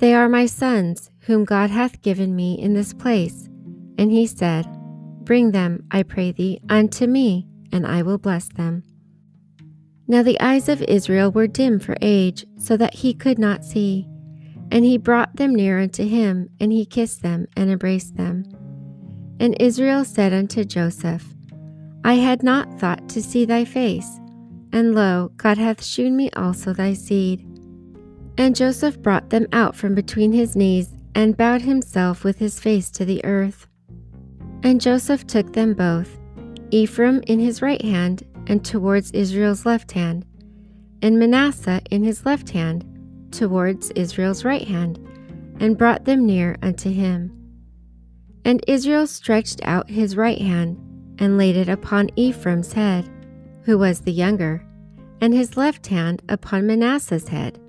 They 0.00 0.14
are 0.14 0.30
my 0.30 0.46
sons, 0.46 1.10
whom 1.20 1.44
God 1.44 1.68
hath 1.68 2.00
given 2.00 2.34
me 2.34 2.58
in 2.58 2.72
this 2.72 2.94
place. 2.94 3.50
And 3.98 4.10
he 4.10 4.26
said, 4.26 4.66
Bring 5.24 5.50
them, 5.50 5.84
I 5.90 6.02
pray 6.04 6.32
thee, 6.32 6.58
unto 6.70 7.06
me, 7.06 7.46
and 7.70 7.86
I 7.86 8.00
will 8.00 8.16
bless 8.16 8.48
them. 8.48 8.82
Now 10.08 10.22
the 10.22 10.40
eyes 10.40 10.70
of 10.70 10.80
Israel 10.82 11.30
were 11.30 11.46
dim 11.46 11.78
for 11.78 11.96
age, 12.00 12.46
so 12.56 12.78
that 12.78 12.94
he 12.94 13.12
could 13.12 13.38
not 13.38 13.62
see. 13.62 14.08
And 14.72 14.86
he 14.86 14.96
brought 14.96 15.36
them 15.36 15.54
near 15.54 15.78
unto 15.78 16.08
him, 16.08 16.48
and 16.58 16.72
he 16.72 16.86
kissed 16.86 17.22
them 17.22 17.46
and 17.54 17.70
embraced 17.70 18.16
them. 18.16 18.44
And 19.38 19.54
Israel 19.60 20.06
said 20.06 20.32
unto 20.32 20.64
Joseph, 20.64 21.26
I 22.04 22.14
had 22.14 22.42
not 22.42 22.80
thought 22.80 23.06
to 23.10 23.22
see 23.22 23.44
thy 23.44 23.66
face, 23.66 24.18
and 24.72 24.94
lo, 24.94 25.30
God 25.36 25.58
hath 25.58 25.84
shewn 25.84 26.16
me 26.16 26.30
also 26.30 26.72
thy 26.72 26.94
seed. 26.94 27.46
And 28.38 28.56
Joseph 28.56 29.00
brought 29.00 29.30
them 29.30 29.46
out 29.52 29.76
from 29.76 29.94
between 29.94 30.32
his 30.32 30.56
knees, 30.56 30.90
and 31.14 31.36
bowed 31.36 31.62
himself 31.62 32.24
with 32.24 32.38
his 32.38 32.60
face 32.60 32.90
to 32.92 33.04
the 33.04 33.24
earth. 33.24 33.66
And 34.62 34.80
Joseph 34.80 35.26
took 35.26 35.52
them 35.52 35.74
both, 35.74 36.18
Ephraim 36.70 37.22
in 37.26 37.40
his 37.40 37.62
right 37.62 37.82
hand, 37.82 38.22
and 38.46 38.64
towards 38.64 39.10
Israel's 39.10 39.66
left 39.66 39.92
hand, 39.92 40.24
and 41.02 41.18
Manasseh 41.18 41.80
in 41.90 42.04
his 42.04 42.24
left 42.24 42.50
hand, 42.50 42.84
towards 43.32 43.90
Israel's 43.90 44.44
right 44.44 44.66
hand, 44.66 44.98
and 45.58 45.78
brought 45.78 46.04
them 46.04 46.26
near 46.26 46.56
unto 46.62 46.90
him. 46.90 47.32
And 48.44 48.64
Israel 48.66 49.06
stretched 49.06 49.60
out 49.64 49.90
his 49.90 50.16
right 50.16 50.40
hand, 50.40 50.78
and 51.18 51.36
laid 51.36 51.56
it 51.56 51.68
upon 51.68 52.10
Ephraim's 52.16 52.72
head, 52.72 53.08
who 53.64 53.76
was 53.76 54.00
the 54.00 54.12
younger, 54.12 54.64
and 55.20 55.34
his 55.34 55.56
left 55.56 55.86
hand 55.88 56.22
upon 56.28 56.66
Manasseh's 56.66 57.28
head, 57.28 57.60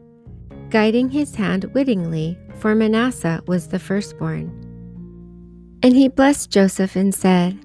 guiding 0.71 1.09
his 1.09 1.35
hand 1.35 1.65
wittingly, 1.73 2.37
for 2.55 2.73
Manasseh 2.73 3.41
was 3.45 3.67
the 3.67 3.79
firstborn. 3.79 4.49
And 5.83 5.95
he 5.95 6.07
blessed 6.07 6.49
Joseph 6.49 6.95
and 6.95 7.13
said, 7.13 7.59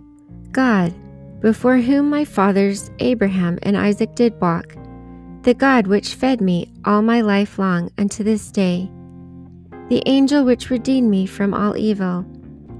God, 0.53 0.93
before 1.41 1.77
whom 1.79 2.11
my 2.11 2.25
fathers 2.25 2.91
Abraham 2.99 3.59
and 3.63 3.77
Isaac 3.77 4.15
did 4.15 4.39
walk, 4.41 4.75
the 5.43 5.55
God 5.55 5.87
which 5.87 6.15
fed 6.15 6.41
me 6.41 6.73
all 6.85 7.03
my 7.03 7.21
life 7.21 7.59
long 7.59 7.91
unto 7.99 8.25
this 8.25 8.51
day, 8.51 8.91
the 9.89 10.03
angel 10.07 10.45
which 10.45 10.71
redeemed 10.71 11.09
me 11.09 11.27
from 11.27 11.55
all 11.55 11.77
evil, 11.77 12.23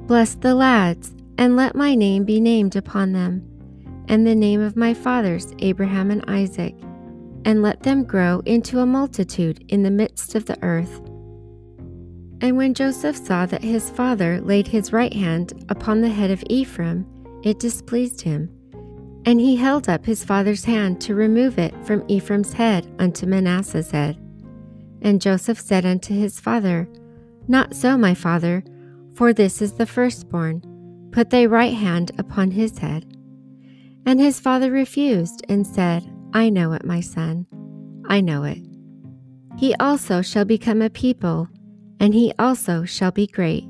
bless 0.07 0.35
the 0.35 0.55
lads, 0.55 1.15
and 1.39 1.55
let 1.55 1.77
my 1.77 1.95
name 1.95 2.25
be 2.25 2.41
named 2.41 2.75
upon 2.75 3.13
them, 3.13 3.47
and 4.09 4.27
the 4.27 4.35
name 4.35 4.61
of 4.61 4.75
my 4.75 4.95
fathers 4.95 5.55
Abraham 5.61 6.11
and 6.11 6.25
Isaac, 6.29 6.75
and 7.47 7.63
let 7.63 7.85
them 7.85 8.03
grow 8.03 8.43
into 8.45 8.81
a 8.81 8.87
multitude 8.87 9.65
in 9.69 9.85
the 9.85 9.91
midst 9.91 10.35
of 10.35 10.45
the 10.47 10.63
earth. 10.65 11.01
And 12.41 12.57
when 12.57 12.75
Joseph 12.75 13.17
saw 13.17 13.47
that 13.47 13.63
his 13.63 13.89
father 13.89 14.41
laid 14.41 14.67
his 14.67 14.93
right 14.93 15.13
hand 15.13 15.65
upon 15.69 16.01
the 16.01 16.09
head 16.09 16.33
of 16.33 16.43
Ephraim, 16.51 17.07
it 17.45 17.61
displeased 17.61 18.21
him. 18.21 18.51
And 19.25 19.41
he 19.41 19.57
held 19.57 19.89
up 19.89 20.05
his 20.05 20.25
father's 20.25 20.65
hand 20.65 21.01
to 21.03 21.15
remove 21.15 21.59
it 21.59 21.73
from 21.87 22.05
Ephraim's 22.09 22.53
head 22.53 22.93
unto 22.99 23.27
Manasseh's 23.27 23.93
head. 23.93 24.19
And 25.01 25.23
Joseph 25.23 25.61
said 25.61 25.87
unto 25.87 26.15
his 26.15 26.41
father, 26.41 26.89
Not 27.47 27.75
so, 27.75 27.97
my 27.97 28.15
father, 28.15 28.65
for 29.15 29.33
this 29.33 29.63
is 29.63 29.75
the 29.75 29.87
firstborn. 29.87 30.63
Put 31.13 31.31
thy 31.31 31.47
right 31.47 31.75
hand 31.75 32.11
upon 32.19 32.51
his 32.51 32.79
head. 32.79 33.07
And 34.05 34.19
his 34.19 34.41
father 34.41 34.73
refused 34.73 35.45
and 35.49 35.67
said, 35.67 36.11
I 36.37 36.51
know 36.51 36.75
it, 36.75 36.85
my 36.85 37.01
son, 37.01 37.47
I 38.07 38.21
know 38.21 38.45
it. 38.45 38.59
He 39.57 39.75
also 39.81 40.21
shall 40.21 40.45
become 40.45 40.83
a 40.83 40.91
people 40.91 41.49
and 41.99 42.13
he 42.13 42.31
also 42.39 42.85
shall 42.85 43.11
be 43.11 43.27
great. 43.27 43.65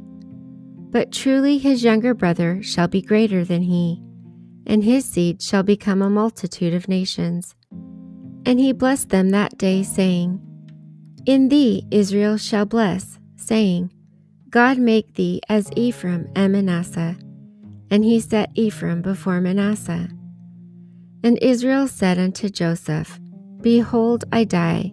But 0.90 1.12
truly 1.12 1.58
his 1.58 1.84
younger 1.84 2.12
brother 2.12 2.60
shall 2.64 2.88
be 2.88 3.00
greater 3.00 3.44
than 3.44 3.62
he, 3.62 4.02
and 4.66 4.82
his 4.82 5.04
seed 5.04 5.40
shall 5.40 5.62
become 5.62 6.02
a 6.02 6.10
multitude 6.10 6.74
of 6.74 6.88
nations. 6.88 7.54
And 8.44 8.58
he 8.58 8.72
blessed 8.72 9.10
them 9.10 9.30
that 9.30 9.56
day, 9.58 9.84
saying, 9.84 10.40
In 11.24 11.48
thee 11.48 11.86
Israel 11.92 12.36
shall 12.36 12.66
bless, 12.66 13.20
saying, 13.36 13.92
God 14.50 14.76
make 14.76 15.14
thee 15.14 15.40
as 15.48 15.70
Ephraim 15.76 16.28
and 16.34 16.52
Manasseh. 16.52 17.16
And 17.92 18.04
he 18.04 18.18
set 18.18 18.50
Ephraim 18.54 19.02
before 19.02 19.40
Manasseh. 19.40 20.08
And 21.26 21.42
Israel 21.42 21.88
said 21.88 22.20
unto 22.20 22.48
Joseph, 22.48 23.18
Behold, 23.60 24.24
I 24.30 24.44
die, 24.44 24.92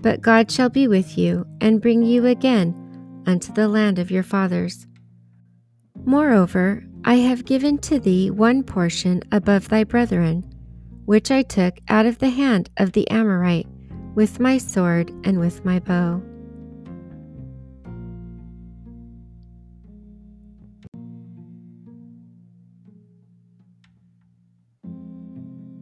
but 0.00 0.20
God 0.20 0.50
shall 0.50 0.68
be 0.68 0.88
with 0.88 1.16
you, 1.16 1.46
and 1.60 1.80
bring 1.80 2.02
you 2.02 2.26
again 2.26 2.74
unto 3.24 3.52
the 3.52 3.68
land 3.68 4.00
of 4.00 4.10
your 4.10 4.24
fathers. 4.24 4.88
Moreover, 6.04 6.82
I 7.04 7.14
have 7.18 7.44
given 7.44 7.78
to 7.82 8.00
thee 8.00 8.32
one 8.32 8.64
portion 8.64 9.22
above 9.30 9.68
thy 9.68 9.84
brethren, 9.84 10.42
which 11.04 11.30
I 11.30 11.42
took 11.42 11.78
out 11.88 12.04
of 12.04 12.18
the 12.18 12.30
hand 12.30 12.68
of 12.78 12.90
the 12.90 13.08
Amorite 13.08 13.68
with 14.16 14.40
my 14.40 14.58
sword 14.58 15.12
and 15.22 15.38
with 15.38 15.64
my 15.64 15.78
bow. 15.78 16.20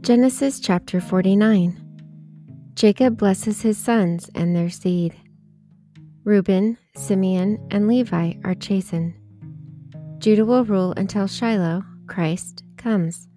Genesis 0.09 0.59
chapter 0.59 1.03
49 1.03 1.85
Jacob 2.73 3.19
blesses 3.19 3.61
his 3.61 3.77
sons 3.77 4.31
and 4.35 4.57
their 4.57 4.71
seed. 4.71 5.15
Reuben, 6.25 6.79
Simeon, 6.97 7.59
and 7.71 7.87
Levi 7.87 8.33
are 8.43 8.55
chastened. 8.55 9.13
Judah 10.17 10.47
will 10.47 10.65
rule 10.65 10.95
until 10.97 11.27
Shiloh, 11.27 11.83
Christ, 12.07 12.65
comes. 12.79 13.29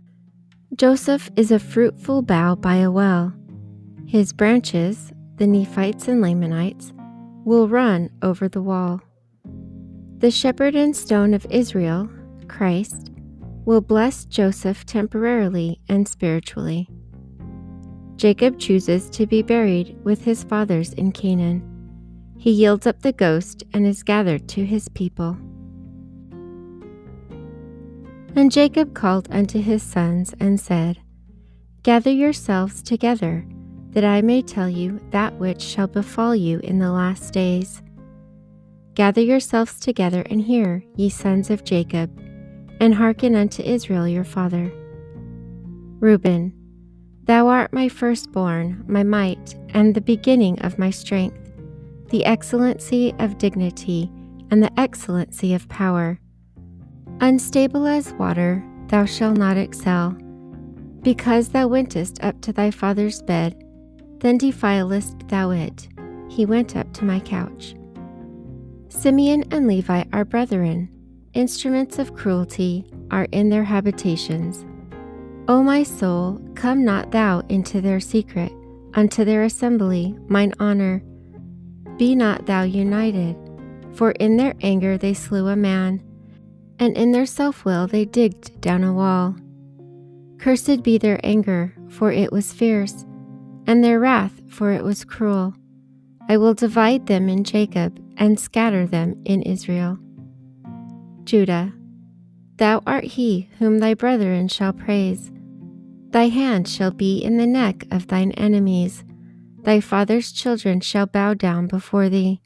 Joseph 0.74 1.30
is 1.36 1.52
a 1.52 1.60
fruitful 1.60 2.22
bough 2.22 2.56
by 2.56 2.78
a 2.78 2.90
well. 2.90 3.34
His 4.08 4.32
branches, 4.32 5.12
the 5.36 5.48
Nephites 5.48 6.08
and 6.08 6.22
Lamanites, 6.22 6.94
will 7.44 7.68
run 7.68 8.10
over 8.22 8.48
the 8.48 8.62
wall. 8.62 9.02
The 10.20 10.32
shepherd 10.32 10.76
and 10.76 10.96
stone 10.96 11.34
of 11.34 11.46
Israel, 11.50 12.10
Christ, 12.48 13.11
will 13.66 13.82
bless 13.82 14.26
Joseph 14.26 14.86
temporarily 14.86 15.80
and 15.88 16.07
spiritually. 16.07 16.89
Jacob 18.16 18.59
chooses 18.59 19.09
to 19.09 19.26
be 19.26 19.41
buried 19.41 19.97
with 20.03 20.24
his 20.24 20.43
fathers 20.43 20.93
in 20.93 21.12
Canaan. 21.12 21.68
He 22.38 22.51
yields 22.51 22.88
up 22.88 23.01
the 23.01 23.14
ghost 23.14 23.64
and 23.74 23.86
is 23.86 24.03
gathered 24.03 24.47
to 24.49 24.66
his 24.66 24.89
people. 24.89 25.38
And 28.36 28.51
Jacob 28.51 28.93
called 28.93 29.28
unto 29.32 29.59
his 29.59 29.84
sons 29.84 30.34
and 30.39 30.59
said, 30.59 30.99
Gather 31.84 32.12
yourselves 32.12 32.82
together, 32.82 33.45
that 33.89 34.05
I 34.05 34.22
may 34.22 34.41
tell 34.41 34.70
you 34.70 34.99
that 35.09 35.34
which 35.36 35.62
shall 35.62 35.88
befall 35.88 36.36
you 36.36 36.59
in 36.59 36.80
the 36.80 36.91
last 36.91 37.34
days. 37.34 37.82
Gather 38.93 39.22
yourselves 39.22 39.80
together 39.80 40.22
and 40.30 40.41
hear, 40.41 40.84
ye 40.95 41.09
sons 41.09 41.49
of 41.49 41.64
Jacob, 41.64 42.09
and 42.82 42.96
hearken 42.96 43.36
unto 43.36 43.62
Israel 43.62 44.08
your 44.08 44.24
father. 44.24 44.72
Reuben, 46.00 46.52
thou 47.26 47.48
art 47.48 47.72
my 47.72 47.88
firstborn, 47.88 48.84
my 48.88 49.04
might, 49.04 49.56
and 49.70 49.94
the 49.94 50.02
beginning 50.02 50.60
of 50.62 50.80
my 50.80 50.90
strength, 50.90 51.54
the 52.10 52.26
excellency 52.26 53.14
of 53.20 53.38
dignity, 53.38 54.12
and 54.50 54.64
the 54.64 54.80
excellency 54.80 55.54
of 55.54 55.70
power. 55.70 56.20
Unstable 57.22 57.86
as 57.86 58.14
water, 58.14 58.66
thou 58.88 59.06
shalt 59.06 59.38
not 59.38 59.58
excel. 59.58 60.18
Because 61.04 61.50
thou 61.50 61.68
wentest 61.68 62.22
up 62.24 62.42
to 62.42 62.52
thy 62.52 62.72
father's 62.72 63.22
bed, 63.22 63.64
then 64.22 64.40
defilest 64.40 65.28
thou 65.30 65.52
it. 65.52 65.88
He 66.30 66.48
went 66.48 66.76
up 66.76 66.92
to 66.94 67.06
my 67.06 67.20
couch. 67.20 67.76
Simeon 68.90 69.44
and 69.52 69.68
Levi 69.68 70.04
are 70.12 70.26
brethren. 70.26 70.90
Instruments 71.34 72.00
of 72.00 72.16
cruelty 72.16 72.86
are 73.10 73.28
in 73.32 73.50
their 73.50 73.64
habitations. 73.64 74.66
O 75.48 75.64
my 75.64 75.84
soul, 75.84 76.42
come 76.56 76.84
not 76.84 77.12
thou 77.12 77.40
into 77.50 77.82
their 77.82 78.00
secret, 78.00 78.52
unto 78.94 79.24
their 79.24 79.44
assembly, 79.44 80.16
mine 80.28 80.54
honor. 80.60 81.04
Be 81.98 82.16
not 82.16 82.46
thou 82.46 82.64
united, 82.64 83.36
for 83.94 84.12
in 84.12 84.38
their 84.38 84.56
anger 84.62 84.98
they 84.98 85.14
slew 85.14 85.48
a 85.48 85.56
man 85.56 86.04
and 86.82 86.98
in 86.98 87.12
their 87.12 87.28
self 87.28 87.64
will 87.64 87.86
they 87.86 88.06
digged 88.06 88.60
down 88.60 88.84
a 88.84 88.92
wall. 88.92 89.36
Cursed 90.40 90.82
be 90.82 90.98
their 90.98 91.20
anger, 91.24 91.76
for 91.90 92.12
it 92.12 92.32
was 92.32 92.52
fierce, 92.52 93.06
and 93.68 93.84
their 93.84 94.00
wrath, 94.00 94.42
for 94.50 94.72
it 94.72 94.84
was 94.84 95.06
cruel. 95.06 95.54
I 96.28 96.38
will 96.38 96.56
divide 96.56 97.06
them 97.06 97.30
in 97.30 97.44
Jacob 97.44 98.04
and 98.18 98.40
scatter 98.40 98.88
them 98.88 99.22
in 99.26 99.44
Israel. 99.44 100.00
Judah, 101.24 101.74
thou 102.58 102.82
art 102.86 103.04
he 103.04 103.50
whom 103.60 103.80
thy 103.80 103.94
brethren 103.94 104.48
shall 104.48 104.74
praise. 104.74 105.32
Thy 106.10 106.28
hand 106.28 106.68
shall 106.68 106.92
be 106.92 107.20
in 107.20 107.38
the 107.38 107.48
neck 107.48 107.86
of 107.92 108.08
thine 108.08 108.32
enemies. 108.34 109.04
Thy 109.64 109.80
father's 109.80 110.32
children 110.32 110.82
shall 110.82 111.06
bow 111.06 111.34
down 111.34 111.68
before 111.68 112.10
thee. 112.10 112.42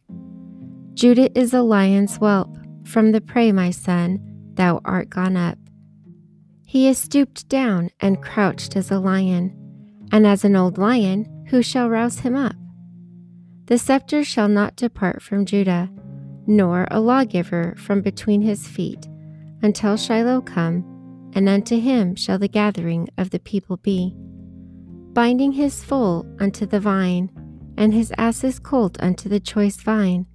Judah 0.94 1.36
is 1.38 1.54
a 1.54 1.62
lion's 1.62 2.18
whelp 2.18 2.58
from 2.86 3.12
the 3.12 3.22
prey, 3.22 3.52
my 3.52 3.72
son, 3.72 4.20
thou 4.54 4.80
art 4.86 5.10
gone 5.10 5.36
up. 5.36 5.58
He 6.64 6.88
is 6.88 6.98
stooped 6.98 7.50
down 7.50 7.90
and 8.00 8.22
crouched 8.22 8.76
as 8.76 8.92
a 8.92 9.00
lion, 9.00 9.56
and 10.12 10.28
as 10.28 10.46
an 10.46 10.56
old 10.56 10.78
lion, 10.78 11.46
who 11.50 11.64
shall 11.64 11.90
rouse 11.90 12.20
him 12.20 12.36
up? 12.36 12.56
The 13.66 13.78
scepter 13.78 14.24
shall 14.24 14.48
not 14.48 14.76
depart 14.76 15.22
from 15.22 15.46
Judah, 15.46 15.90
nor 16.48 16.88
a 16.91 17.00
lawgiver 17.00 17.76
from 17.78 18.02
between 18.02 18.41
his 18.41 18.68
feet, 18.68 19.08
until 19.62 19.98
Shiloh 19.98 20.41
come, 20.41 20.84
and 21.34 21.50
unto 21.50 21.80
him 21.80 22.16
shall 22.16 22.39
the 22.39 22.48
gathering 22.48 23.10
of 23.18 23.30
the 23.30 23.39
people 23.39 23.78
be. 23.78 24.16
Binding 25.14 25.54
his 25.54 25.84
foal 25.84 26.26
unto 26.39 26.66
the 26.66 26.80
vine, 26.80 27.32
and 27.78 27.93
his 27.93 28.14
ass's 28.18 28.60
colt 28.60 28.98
unto 29.02 29.28
the 29.28 29.39
choice 29.39 29.78
vine, 29.78 30.26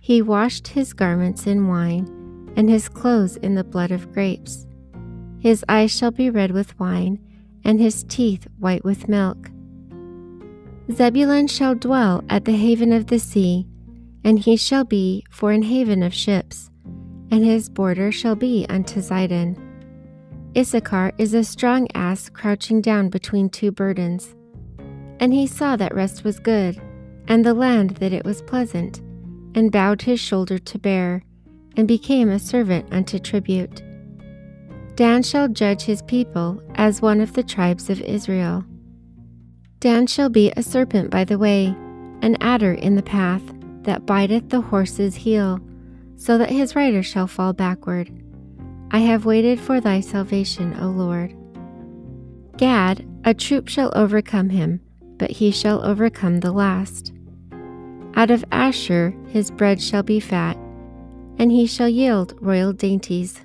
he 0.00 0.22
washed 0.22 0.68
his 0.68 0.92
garments 0.92 1.46
in 1.46 1.68
wine, 1.68 2.52
and 2.56 2.68
his 2.68 2.88
clothes 2.88 3.36
in 3.36 3.54
the 3.54 3.64
blood 3.64 3.90
of 3.90 4.12
grapes. 4.12 4.66
His 5.38 5.64
eyes 5.68 5.96
shall 5.96 6.10
be 6.10 6.30
red 6.30 6.50
with 6.50 6.78
wine, 6.78 7.18
and 7.64 7.80
his 7.80 8.04
teeth 8.04 8.46
white 8.58 8.84
with 8.84 9.08
milk. 9.08 9.50
Zebulun 10.90 11.46
shall 11.46 11.74
dwell 11.74 12.24
at 12.28 12.44
the 12.44 12.56
haven 12.56 12.92
of 12.92 13.06
the 13.06 13.18
sea, 13.18 13.66
and 14.24 14.38
he 14.38 14.56
shall 14.56 14.84
be 14.84 15.24
for 15.30 15.52
an 15.52 15.62
haven 15.62 16.02
of 16.02 16.14
ships, 16.14 16.70
and 17.30 17.44
his 17.44 17.68
border 17.68 18.10
shall 18.12 18.34
be 18.34 18.66
unto 18.68 19.00
Zidon. 19.00 19.56
Issachar 20.56 21.12
is 21.16 21.32
a 21.32 21.44
strong 21.44 21.86
ass 21.94 22.28
crouching 22.28 22.80
down 22.80 23.08
between 23.08 23.48
two 23.48 23.70
burdens. 23.70 24.34
And 25.20 25.32
he 25.32 25.46
saw 25.46 25.76
that 25.76 25.94
rest 25.94 26.24
was 26.24 26.40
good, 26.40 26.80
and 27.28 27.44
the 27.44 27.54
land 27.54 27.90
that 27.96 28.12
it 28.12 28.24
was 28.24 28.42
pleasant 28.42 29.00
and 29.54 29.72
bowed 29.72 30.02
his 30.02 30.20
shoulder 30.20 30.58
to 30.58 30.78
bear, 30.78 31.22
and 31.76 31.86
became 31.86 32.28
a 32.28 32.38
servant 32.38 32.92
unto 32.92 33.18
tribute. 33.18 33.82
Dan 34.96 35.22
shall 35.22 35.48
judge 35.48 35.82
his 35.82 36.02
people 36.02 36.62
as 36.74 37.00
one 37.00 37.20
of 37.20 37.32
the 37.32 37.42
tribes 37.42 37.88
of 37.90 38.00
Israel. 38.02 38.64
Dan 39.78 40.06
shall 40.06 40.28
be 40.28 40.52
a 40.56 40.62
serpent 40.62 41.10
by 41.10 41.24
the 41.24 41.38
way, 41.38 41.74
an 42.22 42.36
adder 42.40 42.74
in 42.74 42.96
the 42.96 43.02
path, 43.02 43.42
that 43.82 44.06
biteth 44.06 44.50
the 44.50 44.60
horse's 44.60 45.14
heel, 45.14 45.60
so 46.16 46.38
that 46.38 46.50
his 46.50 46.76
rider 46.76 47.02
shall 47.02 47.26
fall 47.26 47.52
backward. 47.52 48.10
I 48.90 48.98
have 48.98 49.24
waited 49.24 49.60
for 49.60 49.80
thy 49.80 50.00
salvation, 50.00 50.76
O 50.80 50.88
Lord. 50.88 51.34
Gad, 52.56 53.06
a 53.24 53.32
troop 53.32 53.68
shall 53.68 53.92
overcome 53.94 54.50
him, 54.50 54.80
but 55.16 55.30
he 55.30 55.50
shall 55.50 55.84
overcome 55.84 56.40
the 56.40 56.52
last. 56.52 57.12
Out 58.14 58.30
of 58.30 58.44
Asher 58.50 59.14
his 59.28 59.50
bread 59.50 59.80
shall 59.80 60.02
be 60.02 60.20
fat, 60.20 60.56
and 61.38 61.50
he 61.52 61.66
shall 61.66 61.88
yield 61.88 62.36
royal 62.40 62.72
dainties. 62.72 63.40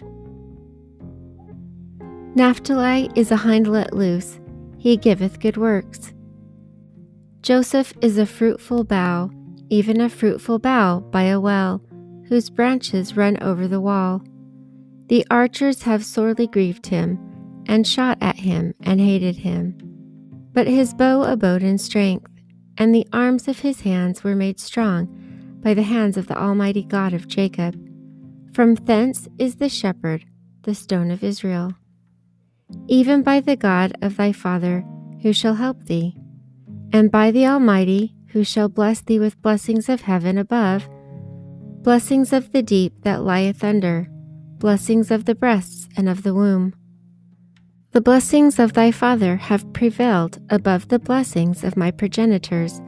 Naphtali 2.35 3.09
is 3.15 3.31
a 3.31 3.37
hind 3.37 3.67
let 3.67 3.93
loose, 3.93 4.39
he 4.77 4.97
giveth 4.97 5.39
good 5.39 5.55
works. 5.55 6.13
Joseph 7.41 7.93
is 8.01 8.17
a 8.17 8.25
fruitful 8.25 8.83
bough, 8.83 9.29
even 9.69 10.01
a 10.01 10.09
fruitful 10.09 10.59
bough 10.59 10.99
by 11.11 11.23
a 11.23 11.39
well, 11.39 11.81
whose 12.27 12.49
branches 12.49 13.17
run 13.17 13.37
over 13.41 13.67
the 13.67 13.81
wall. 13.81 14.21
The 15.07 15.25
archers 15.29 15.83
have 15.83 16.05
sorely 16.05 16.47
grieved 16.47 16.87
him, 16.87 17.19
and 17.67 17.87
shot 17.87 18.17
at 18.21 18.37
him, 18.37 18.73
and 18.81 18.99
hated 18.99 19.37
him. 19.37 19.77
But 20.53 20.67
his 20.67 20.93
bow 20.93 21.23
abode 21.23 21.63
in 21.63 21.77
strength 21.77 22.31
and 22.77 22.93
the 22.93 23.07
arms 23.13 23.47
of 23.47 23.59
his 23.59 23.81
hands 23.81 24.23
were 24.23 24.35
made 24.35 24.59
strong 24.59 25.07
by 25.63 25.73
the 25.73 25.83
hands 25.83 26.17
of 26.17 26.27
the 26.27 26.37
Almighty 26.37 26.83
God 26.83 27.13
of 27.13 27.27
Jacob. 27.27 27.75
From 28.53 28.75
thence 28.75 29.27
is 29.37 29.55
the 29.55 29.69
shepherd, 29.69 30.25
the 30.63 30.75
stone 30.75 31.11
of 31.11 31.23
Israel. 31.23 31.73
Even 32.87 33.23
by 33.23 33.39
the 33.39 33.55
God 33.55 33.93
of 34.01 34.17
thy 34.17 34.31
father, 34.31 34.83
who 35.21 35.33
shall 35.33 35.55
help 35.55 35.85
thee, 35.85 36.15
and 36.91 37.11
by 37.11 37.31
the 37.31 37.45
Almighty, 37.47 38.14
who 38.35 38.43
shall 38.43 38.67
bless 38.67 38.99
thee 38.99 39.17
with 39.17 39.41
blessings 39.41 39.87
of 39.87 40.01
heaven 40.01 40.37
above, 40.37 40.89
blessings 41.83 42.33
of 42.33 42.51
the 42.51 42.61
deep 42.61 42.93
that 43.03 43.23
lieth 43.23 43.63
under, 43.63 44.09
blessings 44.57 45.09
of 45.09 45.23
the 45.23 45.33
breasts 45.33 45.87
and 45.95 46.09
of 46.09 46.23
the 46.23 46.33
womb. 46.33 46.75
The 47.93 48.01
blessings 48.01 48.59
of 48.59 48.73
thy 48.73 48.91
father 48.91 49.37
have 49.37 49.71
prevailed 49.71 50.37
above 50.49 50.89
the 50.89 50.99
blessings 50.99 51.63
of 51.63 51.77
my 51.77 51.91
progenitors 51.91 52.81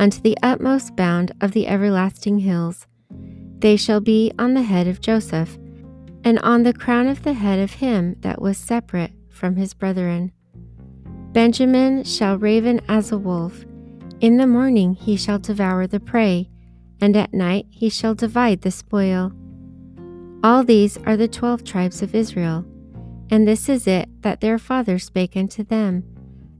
unto 0.00 0.18
the 0.22 0.38
utmost 0.42 0.96
bound 0.96 1.30
of 1.42 1.52
the 1.52 1.68
everlasting 1.68 2.38
hills. 2.38 2.86
They 3.58 3.76
shall 3.76 4.00
be 4.00 4.32
on 4.38 4.54
the 4.54 4.62
head 4.62 4.86
of 4.86 5.02
Joseph, 5.02 5.58
and 6.24 6.38
on 6.38 6.62
the 6.62 6.72
crown 6.72 7.06
of 7.06 7.22
the 7.22 7.34
head 7.34 7.58
of 7.58 7.72
him 7.72 8.16
that 8.20 8.40
was 8.40 8.56
separate 8.56 9.12
from 9.28 9.56
his 9.56 9.74
brethren. 9.74 10.32
Benjamin 11.32 12.02
shall 12.04 12.38
raven 12.38 12.80
as 12.88 13.12
a 13.12 13.18
wolf. 13.18 13.62
In 14.20 14.38
the 14.38 14.46
morning 14.46 14.94
he 14.94 15.16
shall 15.16 15.38
devour 15.38 15.86
the 15.86 16.00
prey, 16.00 16.48
and 17.02 17.14
at 17.16 17.34
night 17.34 17.66
he 17.68 17.90
shall 17.90 18.14
divide 18.14 18.62
the 18.62 18.70
spoil. 18.70 19.30
All 20.42 20.64
these 20.64 20.96
are 21.04 21.18
the 21.18 21.28
twelve 21.28 21.64
tribes 21.64 22.00
of 22.00 22.14
Israel, 22.14 22.64
and 23.30 23.46
this 23.46 23.68
is 23.68 23.86
it 23.86 24.08
that 24.22 24.40
their 24.40 24.58
father 24.58 24.98
spake 24.98 25.36
unto 25.36 25.62
them 25.62 26.04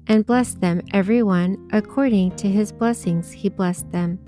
and 0.06 0.26
blessed 0.26 0.60
them 0.60 0.82
every 0.92 1.22
one 1.22 1.68
according 1.72 2.36
to 2.36 2.48
his 2.48 2.72
blessings 2.72 3.32
he 3.32 3.48
blessed 3.48 3.90
them. 3.90 4.18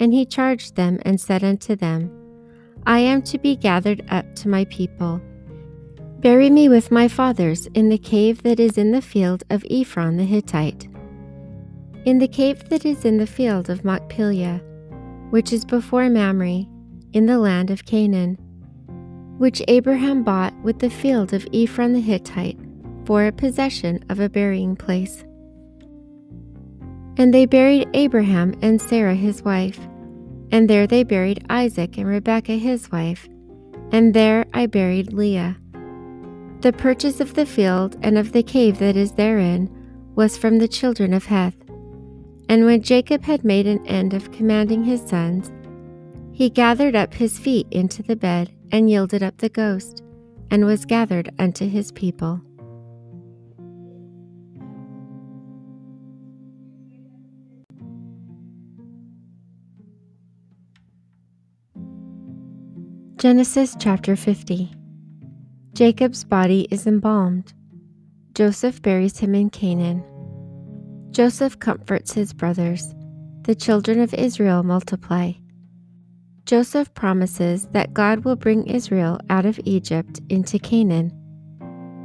And 0.00 0.12
he 0.14 0.24
charged 0.24 0.74
them 0.74 0.98
and 1.04 1.20
said 1.20 1.44
unto 1.44 1.76
them, 1.76 2.10
I 2.86 3.00
am 3.00 3.22
to 3.22 3.38
be 3.38 3.56
gathered 3.56 4.04
up 4.08 4.34
to 4.36 4.48
my 4.48 4.64
people. 4.64 5.20
Bury 6.20 6.48
me 6.50 6.68
with 6.68 6.90
my 6.90 7.08
fathers 7.08 7.66
in 7.74 7.90
the 7.90 7.98
cave 7.98 8.42
that 8.42 8.58
is 8.58 8.78
in 8.78 8.90
the 8.90 9.02
field 9.02 9.44
of 9.50 9.64
Ephron 9.70 10.16
the 10.16 10.24
Hittite, 10.24 10.88
in 12.04 12.18
the 12.18 12.28
cave 12.28 12.68
that 12.68 12.84
is 12.84 13.04
in 13.04 13.18
the 13.18 13.26
field 13.26 13.70
of 13.70 13.84
Machpelah, 13.84 14.60
which 15.30 15.52
is 15.52 15.64
before 15.64 16.08
Mamre, 16.10 16.64
in 17.12 17.26
the 17.26 17.38
land 17.38 17.70
of 17.70 17.84
Canaan, 17.84 18.36
which 19.38 19.62
Abraham 19.68 20.22
bought 20.22 20.54
with 20.62 20.78
the 20.78 20.90
field 20.90 21.32
of 21.32 21.46
Ephron 21.52 21.92
the 21.92 22.00
Hittite 22.00 22.58
for 23.04 23.26
a 23.26 23.32
possession 23.32 24.04
of 24.08 24.20
a 24.20 24.28
burying 24.28 24.76
place. 24.76 25.24
And 27.16 27.32
they 27.32 27.46
buried 27.46 27.88
Abraham 27.94 28.54
and 28.62 28.80
Sarah 28.80 29.14
his 29.14 29.42
wife, 29.42 29.78
and 30.50 30.68
there 30.68 30.86
they 30.86 31.02
buried 31.02 31.44
Isaac 31.50 31.98
and 31.98 32.06
Rebekah 32.06 32.56
his 32.56 32.90
wife, 32.90 33.28
and 33.92 34.14
there 34.14 34.46
I 34.54 34.66
buried 34.66 35.12
Leah. 35.12 35.56
The 36.60 36.72
purchase 36.72 37.20
of 37.20 37.34
the 37.34 37.46
field 37.46 37.96
and 38.02 38.16
of 38.16 38.32
the 38.32 38.42
cave 38.42 38.78
that 38.78 38.96
is 38.96 39.12
therein 39.12 39.70
was 40.14 40.38
from 40.38 40.58
the 40.58 40.68
children 40.68 41.12
of 41.12 41.26
Heth. 41.26 41.61
And 42.52 42.66
when 42.66 42.82
Jacob 42.82 43.22
had 43.22 43.46
made 43.46 43.66
an 43.66 43.82
end 43.86 44.12
of 44.12 44.30
commanding 44.30 44.84
his 44.84 45.00
sons, 45.00 45.50
he 46.34 46.50
gathered 46.50 46.94
up 46.94 47.14
his 47.14 47.38
feet 47.38 47.66
into 47.70 48.02
the 48.02 48.14
bed 48.14 48.54
and 48.70 48.90
yielded 48.90 49.22
up 49.22 49.38
the 49.38 49.48
ghost, 49.48 50.02
and 50.50 50.66
was 50.66 50.84
gathered 50.84 51.32
unto 51.38 51.66
his 51.66 51.90
people. 51.92 52.42
Genesis 63.16 63.74
chapter 63.80 64.14
50 64.14 64.70
Jacob's 65.72 66.22
body 66.22 66.68
is 66.70 66.86
embalmed. 66.86 67.54
Joseph 68.34 68.82
buries 68.82 69.20
him 69.20 69.34
in 69.34 69.48
Canaan. 69.48 70.04
Joseph 71.12 71.58
comforts 71.58 72.14
his 72.14 72.32
brothers. 72.32 72.94
The 73.42 73.54
children 73.54 74.00
of 74.00 74.14
Israel 74.14 74.62
multiply. 74.62 75.32
Joseph 76.46 76.94
promises 76.94 77.68
that 77.72 77.92
God 77.92 78.24
will 78.24 78.34
bring 78.34 78.66
Israel 78.66 79.20
out 79.28 79.44
of 79.44 79.60
Egypt 79.66 80.22
into 80.30 80.58
Canaan. 80.58 81.12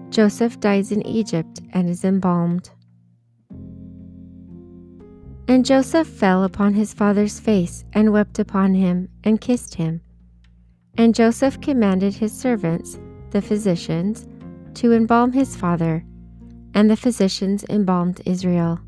Joseph 0.09 0.59
dies 0.59 0.91
in 0.91 1.07
Egypt 1.07 1.61
and 1.71 1.89
is 1.89 2.03
embalmed. 2.03 2.69
And 5.47 5.65
Joseph 5.65 6.07
fell 6.09 6.43
upon 6.43 6.73
his 6.73 6.93
father's 6.93 7.39
face 7.39 7.85
and 7.93 8.11
wept 8.11 8.39
upon 8.39 8.73
him 8.73 9.07
and 9.23 9.39
kissed 9.39 9.75
him. 9.75 10.01
And 10.97 11.15
Joseph 11.15 11.61
commanded 11.61 12.13
his 12.13 12.37
servants, 12.37 12.99
the 13.31 13.41
physicians, 13.41 14.27
to 14.73 14.91
embalm 14.91 15.31
his 15.31 15.55
father, 15.55 16.03
and 16.73 16.89
the 16.89 16.97
physicians 16.97 17.63
embalmed 17.69 18.21
Israel. 18.25 18.81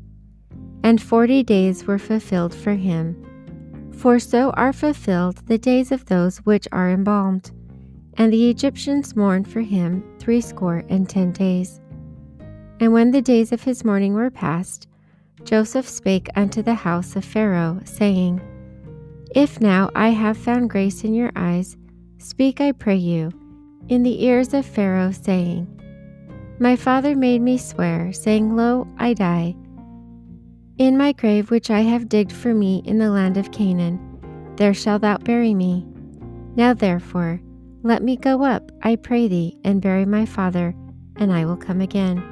And 0.82 1.00
forty 1.00 1.42
days 1.42 1.86
were 1.86 1.98
fulfilled 1.98 2.54
for 2.54 2.74
him. 2.74 3.16
For 3.92 4.18
so 4.18 4.50
are 4.52 4.72
fulfilled 4.72 5.46
the 5.46 5.58
days 5.58 5.92
of 5.92 6.06
those 6.06 6.38
which 6.38 6.66
are 6.72 6.90
embalmed. 6.90 7.50
And 8.16 8.32
the 8.32 8.50
Egyptians 8.50 9.14
mourned 9.14 9.48
for 9.48 9.60
him 9.60 10.02
threescore 10.18 10.84
and 10.88 11.08
ten 11.08 11.32
days. 11.32 11.80
And 12.80 12.92
when 12.92 13.10
the 13.10 13.22
days 13.22 13.52
of 13.52 13.62
his 13.62 13.84
mourning 13.84 14.14
were 14.14 14.30
past, 14.30 14.88
Joseph 15.44 15.88
spake 15.88 16.28
unto 16.34 16.62
the 16.62 16.74
house 16.74 17.16
of 17.16 17.24
Pharaoh, 17.24 17.80
saying, 17.84 18.40
If 19.34 19.60
now 19.60 19.90
I 19.94 20.08
have 20.10 20.36
found 20.36 20.70
grace 20.70 21.04
in 21.04 21.14
your 21.14 21.32
eyes, 21.36 21.76
Speak, 22.20 22.60
I 22.60 22.72
pray 22.72 22.96
you, 22.96 23.32
in 23.88 24.02
the 24.02 24.22
ears 24.24 24.52
of 24.52 24.66
Pharaoh, 24.66 25.10
saying, 25.10 25.66
My 26.58 26.76
father 26.76 27.16
made 27.16 27.40
me 27.40 27.56
swear, 27.56 28.12
saying, 28.12 28.54
Lo, 28.54 28.86
I 28.98 29.14
die. 29.14 29.56
In 30.80 30.96
my 30.96 31.12
grave 31.12 31.50
which 31.50 31.70
I 31.70 31.80
have 31.80 32.08
digged 32.08 32.32
for 32.32 32.54
me 32.54 32.80
in 32.86 32.96
the 32.96 33.10
land 33.10 33.36
of 33.36 33.52
Canaan, 33.52 34.00
there 34.56 34.72
shalt 34.72 35.02
thou 35.02 35.18
bury 35.18 35.52
me. 35.52 35.86
Now 36.56 36.72
therefore, 36.72 37.42
let 37.82 38.02
me 38.02 38.16
go 38.16 38.42
up, 38.42 38.72
I 38.82 38.96
pray 38.96 39.28
thee, 39.28 39.58
and 39.62 39.82
bury 39.82 40.06
my 40.06 40.24
father, 40.24 40.74
and 41.16 41.30
I 41.34 41.44
will 41.44 41.58
come 41.58 41.82
again. 41.82 42.24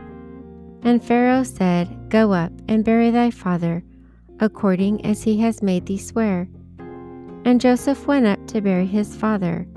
And 0.83 1.05
Pharaoh 1.05 1.43
said, 1.43 2.09
Go 2.09 2.33
up 2.33 2.53
and 2.69 2.87
bury 2.87 3.11
thy 3.11 3.31
father, 3.31 3.85
according 4.41 5.05
as 5.05 5.23
he 5.23 5.37
has 5.41 5.63
made 5.63 5.85
thee 5.85 5.99
swear. 5.99 6.49
And 7.45 7.61
Joseph 7.61 8.07
went 8.07 8.25
up 8.25 8.47
to 8.47 8.63
bury 8.63 8.87
his 8.87 9.15
father 9.15 9.69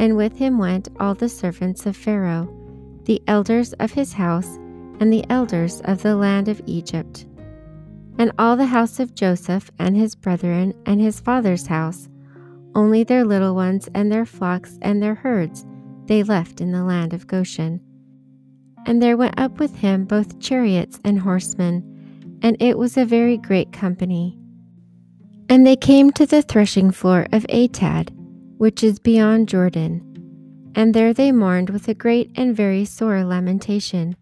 and 0.00 0.16
with 0.16 0.36
him 0.36 0.58
went 0.58 0.88
all 0.98 1.14
the 1.14 1.28
servants 1.28 1.86
of 1.86 1.96
Pharaoh, 1.96 2.48
the 3.04 3.22
elders 3.28 3.74
of 3.74 3.92
his 3.92 4.12
house, 4.12 4.56
and 4.98 5.12
the 5.12 5.24
elders 5.30 5.80
of 5.82 6.02
the 6.02 6.16
land 6.16 6.48
of 6.48 6.60
Egypt. 6.66 7.27
And 8.18 8.32
all 8.38 8.56
the 8.56 8.66
house 8.66 8.98
of 8.98 9.14
Joseph 9.14 9.70
and 9.78 9.96
his 9.96 10.14
brethren 10.14 10.74
and 10.86 11.00
his 11.00 11.20
father's 11.20 11.68
house, 11.68 12.08
only 12.74 13.04
their 13.04 13.24
little 13.24 13.54
ones 13.54 13.88
and 13.94 14.10
their 14.10 14.26
flocks 14.26 14.78
and 14.82 15.02
their 15.02 15.14
herds 15.14 15.64
they 16.08 16.22
left 16.22 16.60
in 16.60 16.72
the 16.72 16.82
land 16.82 17.12
of 17.12 17.26
Goshen. 17.26 17.80
And 18.86 19.00
there 19.00 19.16
went 19.16 19.38
up 19.38 19.60
with 19.60 19.76
him 19.76 20.04
both 20.04 20.40
chariots 20.40 20.98
and 21.04 21.20
horsemen, 21.20 22.38
and 22.42 22.56
it 22.60 22.78
was 22.78 22.96
a 22.96 23.04
very 23.04 23.36
great 23.36 23.72
company. 23.72 24.38
And 25.50 25.66
they 25.66 25.76
came 25.76 26.10
to 26.12 26.26
the 26.26 26.42
threshing 26.42 26.90
floor 26.90 27.26
of 27.32 27.46
Atad, 27.48 28.10
which 28.56 28.82
is 28.82 28.98
beyond 28.98 29.48
Jordan. 29.48 30.04
And 30.74 30.94
there 30.94 31.12
they 31.12 31.32
mourned 31.32 31.70
with 31.70 31.88
a 31.88 31.94
great 31.94 32.30
and 32.36 32.56
very 32.56 32.84
sore 32.84 33.24
lamentation. 33.24 34.16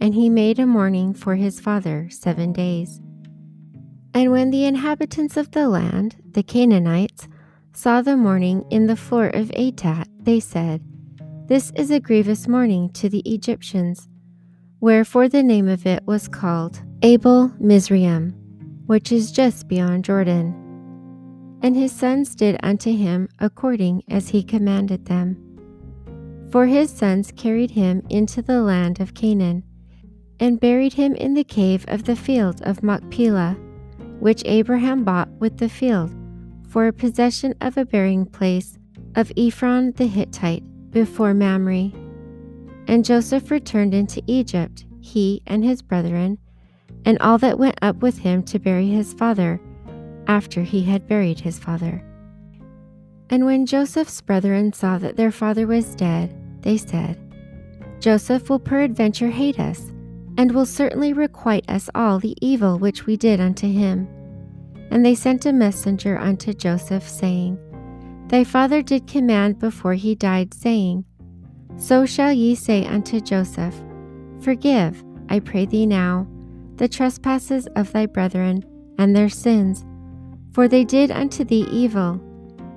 And 0.00 0.14
he 0.14 0.28
made 0.28 0.58
a 0.58 0.66
mourning 0.66 1.14
for 1.14 1.36
his 1.36 1.60
father 1.60 2.08
seven 2.10 2.52
days. 2.52 3.00
And 4.14 4.30
when 4.30 4.50
the 4.50 4.64
inhabitants 4.64 5.36
of 5.36 5.50
the 5.50 5.68
land, 5.68 6.16
the 6.30 6.44
Canaanites, 6.44 7.26
saw 7.72 8.00
the 8.00 8.16
mourning 8.16 8.64
in 8.70 8.86
the 8.86 8.96
floor 8.96 9.26
of 9.26 9.48
Atad, 9.48 10.06
they 10.20 10.38
said, 10.38 10.80
This 11.48 11.72
is 11.74 11.90
a 11.90 11.98
grievous 11.98 12.46
mourning 12.46 12.90
to 12.90 13.08
the 13.08 13.22
Egyptians. 13.28 14.08
Wherefore 14.80 15.28
the 15.28 15.42
name 15.42 15.66
of 15.66 15.84
it 15.84 16.06
was 16.06 16.28
called 16.28 16.80
Abel 17.02 17.52
Mizraim, 17.58 18.30
which 18.86 19.10
is 19.10 19.32
just 19.32 19.66
beyond 19.66 20.04
Jordan. 20.04 20.54
And 21.62 21.74
his 21.74 21.90
sons 21.90 22.36
did 22.36 22.60
unto 22.62 22.96
him 22.96 23.28
according 23.40 24.04
as 24.08 24.28
he 24.28 24.44
commanded 24.44 25.06
them. 25.06 25.40
For 26.52 26.66
his 26.66 26.90
sons 26.90 27.32
carried 27.34 27.72
him 27.72 28.06
into 28.10 28.42
the 28.42 28.62
land 28.62 29.00
of 29.00 29.14
Canaan, 29.14 29.64
and 30.38 30.60
buried 30.60 30.92
him 30.92 31.14
in 31.14 31.34
the 31.34 31.42
cave 31.42 31.84
of 31.88 32.04
the 32.04 32.14
field 32.14 32.60
of 32.62 32.82
Machpelah, 32.82 33.56
which 34.20 34.42
Abraham 34.44 35.04
bought 35.04 35.28
with 35.38 35.58
the 35.58 35.68
field, 35.68 36.10
for 36.68 36.86
a 36.86 36.92
possession 36.92 37.54
of 37.60 37.76
a 37.76 37.84
burying 37.84 38.26
place 38.26 38.78
of 39.14 39.32
Ephron 39.36 39.92
the 39.92 40.06
Hittite 40.06 40.64
before 40.90 41.34
Mamre. 41.34 41.90
And 42.86 43.04
Joseph 43.04 43.50
returned 43.50 43.94
into 43.94 44.22
Egypt, 44.26 44.84
he 45.00 45.42
and 45.46 45.64
his 45.64 45.82
brethren, 45.82 46.38
and 47.04 47.18
all 47.18 47.38
that 47.38 47.58
went 47.58 47.78
up 47.82 47.96
with 47.96 48.18
him 48.18 48.42
to 48.44 48.58
bury 48.58 48.88
his 48.88 49.14
father 49.14 49.60
after 50.26 50.62
he 50.62 50.82
had 50.82 51.06
buried 51.06 51.40
his 51.40 51.58
father. 51.58 52.02
And 53.30 53.46
when 53.46 53.66
Joseph's 53.66 54.20
brethren 54.20 54.72
saw 54.72 54.98
that 54.98 55.16
their 55.16 55.32
father 55.32 55.66
was 55.66 55.94
dead, 55.94 56.34
they 56.62 56.76
said, 56.76 57.18
Joseph 58.00 58.50
will 58.50 58.58
peradventure 58.58 59.30
hate 59.30 59.58
us, 59.58 59.92
and 60.36 60.52
will 60.52 60.66
certainly 60.66 61.12
requite 61.12 61.68
us 61.68 61.88
all 61.94 62.18
the 62.18 62.36
evil 62.40 62.78
which 62.78 63.06
we 63.06 63.16
did 63.16 63.40
unto 63.40 63.66
him. 63.66 64.08
And 64.90 65.04
they 65.04 65.14
sent 65.14 65.46
a 65.46 65.52
messenger 65.52 66.18
unto 66.18 66.52
Joseph, 66.52 67.08
saying, 67.08 67.58
Thy 68.28 68.44
father 68.44 68.82
did 68.82 69.06
command 69.06 69.58
before 69.58 69.94
he 69.94 70.14
died, 70.14 70.54
saying, 70.54 71.04
So 71.76 72.06
shall 72.06 72.32
ye 72.32 72.54
say 72.54 72.86
unto 72.86 73.20
Joseph, 73.20 73.74
Forgive, 74.40 75.04
I 75.28 75.40
pray 75.40 75.66
thee 75.66 75.86
now, 75.86 76.26
the 76.76 76.88
trespasses 76.88 77.66
of 77.76 77.92
thy 77.92 78.06
brethren 78.06 78.64
and 78.98 79.14
their 79.14 79.28
sins, 79.28 79.84
for 80.52 80.68
they 80.68 80.84
did 80.84 81.10
unto 81.10 81.44
thee 81.44 81.66
evil. 81.70 82.20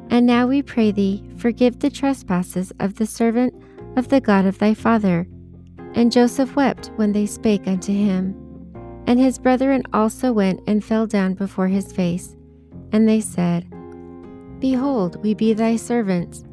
And 0.10 0.26
now 0.26 0.48
we 0.48 0.62
pray 0.62 0.92
thee, 0.92 1.24
forgive 1.38 1.80
the 1.80 1.90
trespasses 1.90 2.72
of 2.80 2.96
the 2.96 3.06
servant 3.06 3.54
of 3.98 4.08
the 4.08 4.22
God 4.22 4.46
of 4.46 4.58
thy 4.60 4.74
father. 4.74 5.28
And 5.94 6.12
Joseph 6.12 6.56
wept 6.56 6.92
when 6.96 7.12
they 7.12 7.26
spake 7.26 7.68
unto 7.68 7.92
him. 7.92 8.36
And 9.08 9.20
his 9.20 9.40
brethren 9.40 9.84
also 9.94 10.32
went 10.34 10.62
and 10.68 10.84
fell 10.84 11.08
down 11.08 11.34
before 11.34 11.68
his 11.68 11.92
face. 11.92 12.36
And 12.92 13.08
they 13.08 13.22
said, 13.22 13.66
Behold, 14.60 15.22
we 15.24 15.34
be 15.34 15.54
thy 15.54 15.76
servants. 15.76 16.44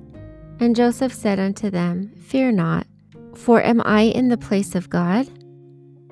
And 0.61 0.77
Joseph 0.77 1.13
said 1.13 1.39
unto 1.39 1.71
them, 1.71 2.13
Fear 2.17 2.53
not, 2.53 2.87
for 3.35 3.63
am 3.63 3.83
I 3.85 4.03
in 4.03 4.29
the 4.29 4.39
place 4.39 4.75
of 4.75 4.91
God? 4.91 5.29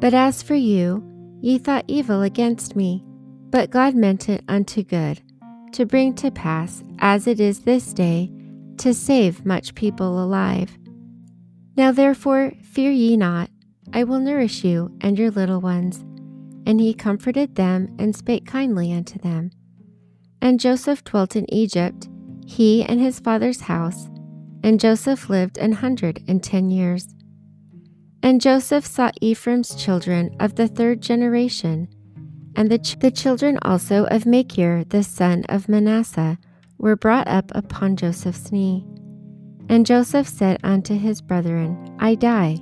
But 0.01 0.15
as 0.15 0.43
for 0.43 0.55
you, 0.55 1.05
ye 1.41 1.59
thought 1.59 1.85
evil 1.87 2.23
against 2.23 2.75
me, 2.75 3.05
but 3.51 3.71
God 3.71 3.95
meant 3.95 4.29
it 4.29 4.43
unto 4.49 4.83
good, 4.83 5.21
to 5.73 5.87
bring 5.87 6.15
to 6.15 6.31
pass, 6.31 6.83
as 6.99 7.27
it 7.27 7.39
is 7.39 7.61
this 7.61 7.93
day, 7.93 8.33
to 8.79 8.95
save 8.95 9.47
much 9.47 9.75
people 9.75 10.23
alive. 10.23 10.77
Now 11.77 11.93
therefore 11.93 12.53
fear 12.73 12.91
ye 12.91 13.17
not, 13.17 13.51
I 13.93 14.05
will 14.05 14.19
nourish 14.19 14.65
you 14.65 14.97
and 15.03 15.19
your 15.19 15.31
little 15.31 15.61
ones. 15.61 15.99
And 16.67 16.81
he 16.81 16.95
comforted 16.95 17.55
them 17.55 17.95
and 17.99 18.17
spake 18.17 18.47
kindly 18.47 18.93
unto 18.93 19.19
them. 19.19 19.51
And 20.41 20.59
Joseph 20.59 21.05
dwelt 21.05 21.37
in 21.37 21.53
Egypt, 21.53 22.09
he 22.47 22.83
and 22.83 22.99
his 23.01 23.21
father's 23.21 23.63
house, 23.63 24.09
and 24.65 24.81
Joseph 24.81 25.29
lived 25.29 25.59
an 25.59 25.73
hundred 25.73 26.23
and 26.29 26.43
ten 26.43 26.71
years. 26.71 27.15
And 28.23 28.41
Joseph 28.41 28.87
saw 28.87 29.11
Ephraim's 29.21 29.75
children 29.75 30.35
of 30.41 30.55
the 30.55 30.69
third 30.69 31.01
generation, 31.01 31.89
and 32.57 32.71
the, 32.71 32.79
ch- 32.79 32.99
the 32.99 33.11
children 33.11 33.59
also 33.63 34.05
of 34.07 34.27
Machir 34.27 34.85
the 34.85 35.03
son 35.03 35.45
of 35.49 35.69
Manasseh 35.69 36.39
were 36.79 36.97
brought 36.97 37.29
up 37.29 37.51
upon 37.55 37.97
Joseph's 37.97 38.53
knee. 38.53 38.87
And 39.73 39.87
Joseph 39.87 40.29
said 40.29 40.61
unto 40.63 40.99
his 40.99 41.23
brethren, 41.23 41.97
I 41.99 42.15
die, 42.15 42.59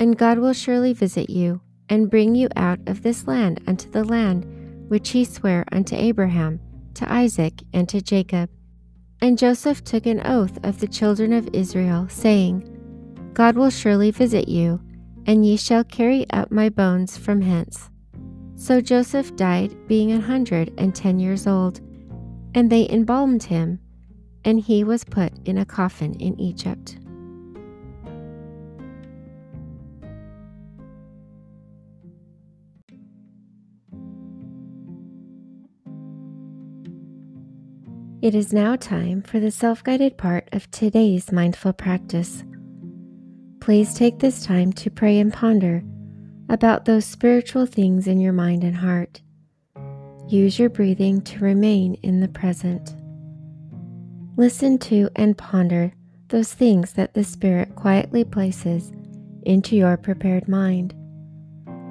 and 0.00 0.18
God 0.18 0.38
will 0.38 0.52
surely 0.52 0.92
visit 0.92 1.30
you, 1.30 1.60
and 1.88 2.10
bring 2.10 2.34
you 2.34 2.48
out 2.56 2.80
of 2.88 3.04
this 3.04 3.28
land 3.28 3.62
unto 3.68 3.88
the 3.88 4.02
land 4.02 4.44
which 4.88 5.10
he 5.10 5.24
sware 5.24 5.64
unto 5.70 5.94
Abraham, 5.94 6.58
to 6.94 7.10
Isaac, 7.10 7.62
and 7.72 7.88
to 7.88 8.00
Jacob. 8.00 8.50
And 9.20 9.38
Joseph 9.38 9.84
took 9.84 10.04
an 10.04 10.20
oath 10.26 10.58
of 10.64 10.80
the 10.80 10.88
children 10.88 11.32
of 11.32 11.48
Israel, 11.52 12.08
saying, 12.08 12.68
God 13.34 13.54
will 13.54 13.70
surely 13.70 14.10
visit 14.10 14.48
you, 14.48 14.80
and 15.26 15.46
ye 15.46 15.56
shall 15.56 15.84
carry 15.84 16.28
up 16.30 16.50
my 16.50 16.68
bones 16.68 17.16
from 17.16 17.40
hence. 17.40 17.88
So 18.56 18.80
Joseph 18.80 19.36
died, 19.36 19.76
being 19.86 20.10
an 20.10 20.22
hundred 20.22 20.72
and 20.76 20.92
ten 20.92 21.20
years 21.20 21.46
old, 21.46 21.80
and 22.52 22.68
they 22.68 22.90
embalmed 22.90 23.44
him, 23.44 23.78
and 24.44 24.60
he 24.60 24.84
was 24.84 25.04
put 25.04 25.32
in 25.46 25.58
a 25.58 25.64
coffin 25.64 26.14
in 26.14 26.38
Egypt. 26.40 26.98
It 38.22 38.36
is 38.36 38.52
now 38.52 38.76
time 38.76 39.20
for 39.22 39.40
the 39.40 39.50
self 39.50 39.82
guided 39.82 40.16
part 40.16 40.48
of 40.52 40.70
today's 40.70 41.32
mindful 41.32 41.72
practice. 41.72 42.44
Please 43.58 43.94
take 43.94 44.20
this 44.20 44.44
time 44.44 44.72
to 44.74 44.90
pray 44.90 45.18
and 45.18 45.32
ponder 45.32 45.82
about 46.48 46.84
those 46.84 47.04
spiritual 47.04 47.66
things 47.66 48.06
in 48.06 48.20
your 48.20 48.32
mind 48.32 48.62
and 48.62 48.76
heart. 48.76 49.22
Use 50.28 50.56
your 50.56 50.70
breathing 50.70 51.20
to 51.22 51.40
remain 51.40 51.94
in 52.02 52.20
the 52.20 52.28
present. 52.28 52.94
Listen 54.36 54.78
to 54.78 55.10
and 55.14 55.36
ponder 55.36 55.92
those 56.28 56.54
things 56.54 56.94
that 56.94 57.12
the 57.12 57.22
Spirit 57.22 57.76
quietly 57.76 58.24
places 58.24 58.90
into 59.42 59.76
your 59.76 59.96
prepared 59.98 60.48
mind. 60.48 60.94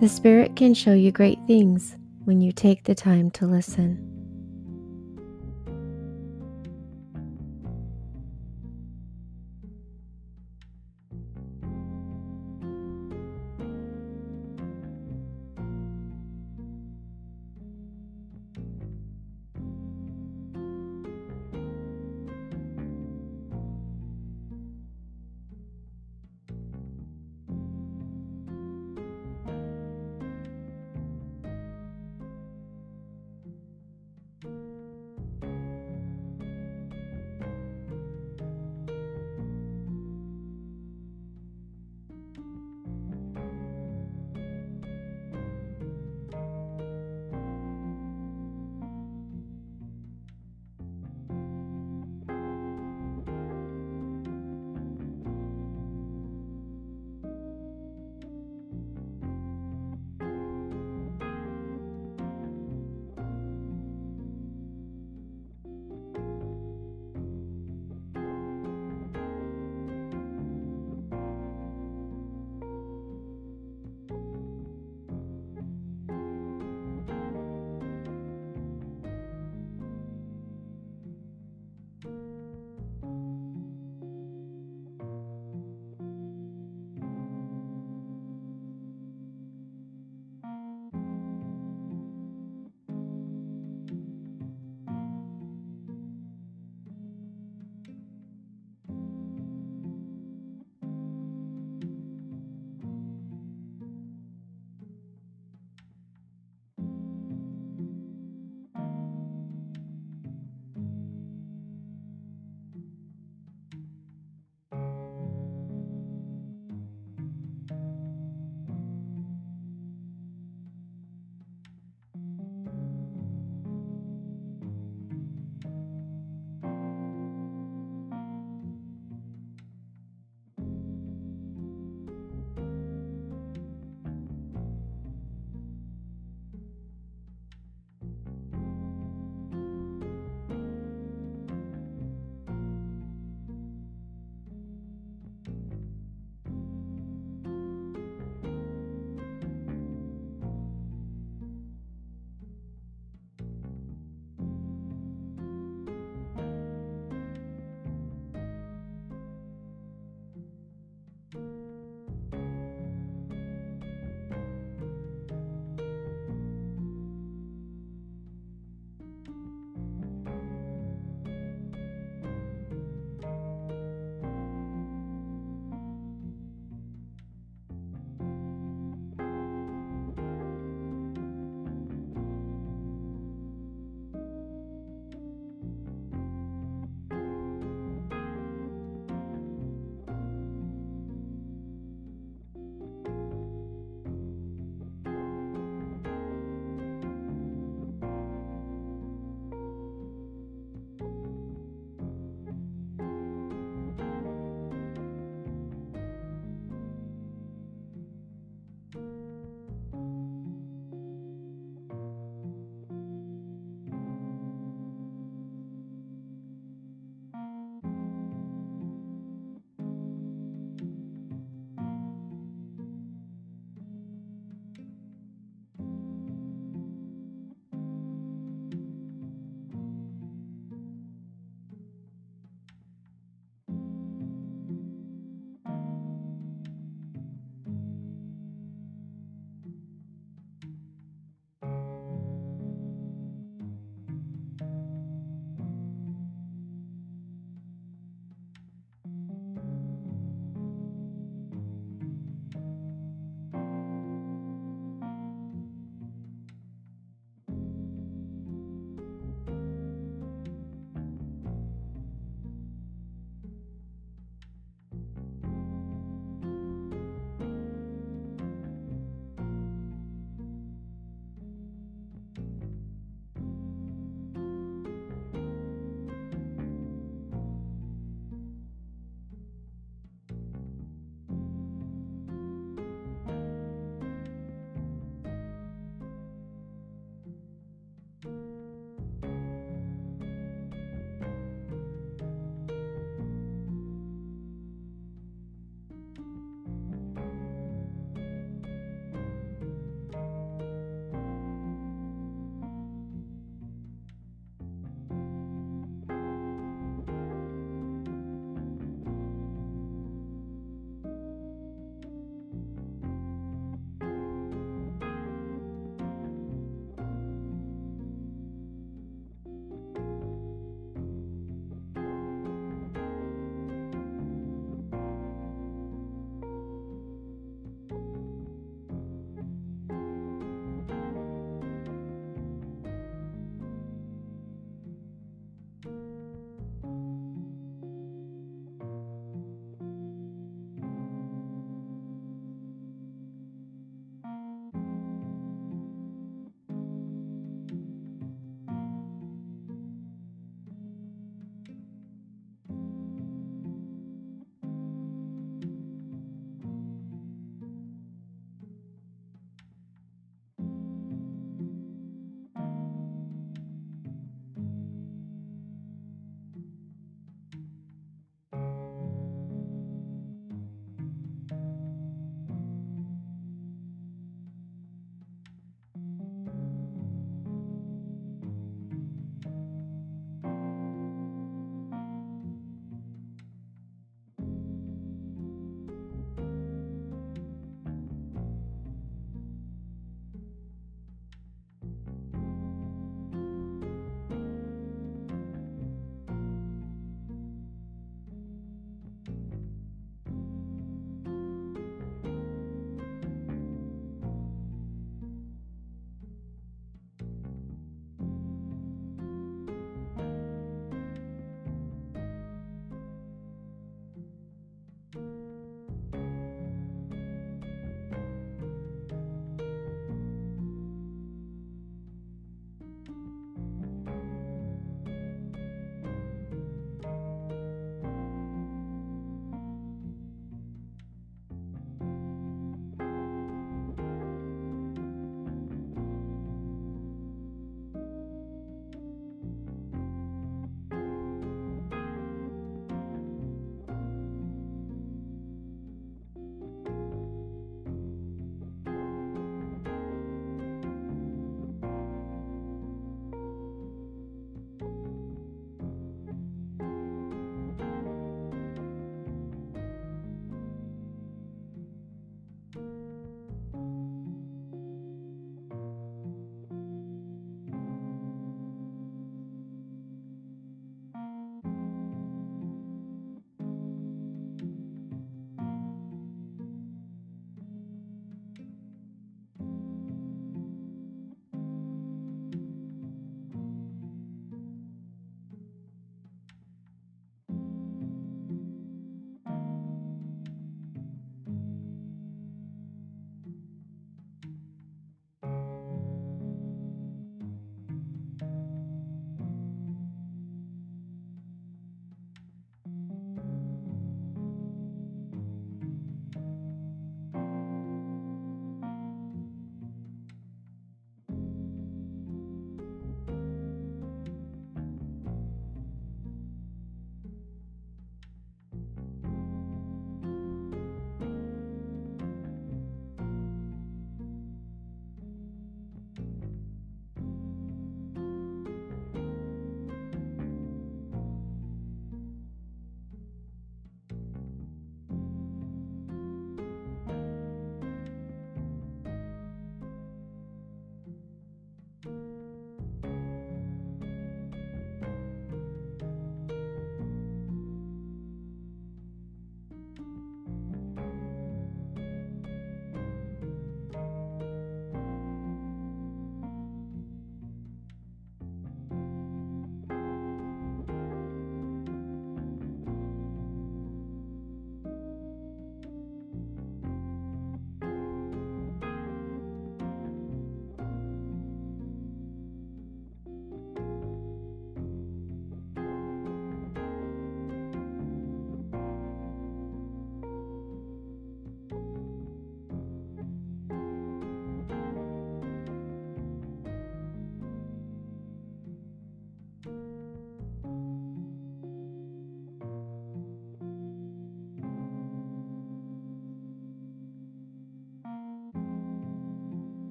The 0.00 0.08
Spirit 0.08 0.54
can 0.54 0.74
show 0.74 0.94
you 0.94 1.10
great 1.10 1.38
things 1.48 1.96
when 2.24 2.40
you 2.40 2.52
take 2.52 2.84
the 2.84 2.94
time 2.94 3.30
to 3.32 3.46
listen. 3.46 4.17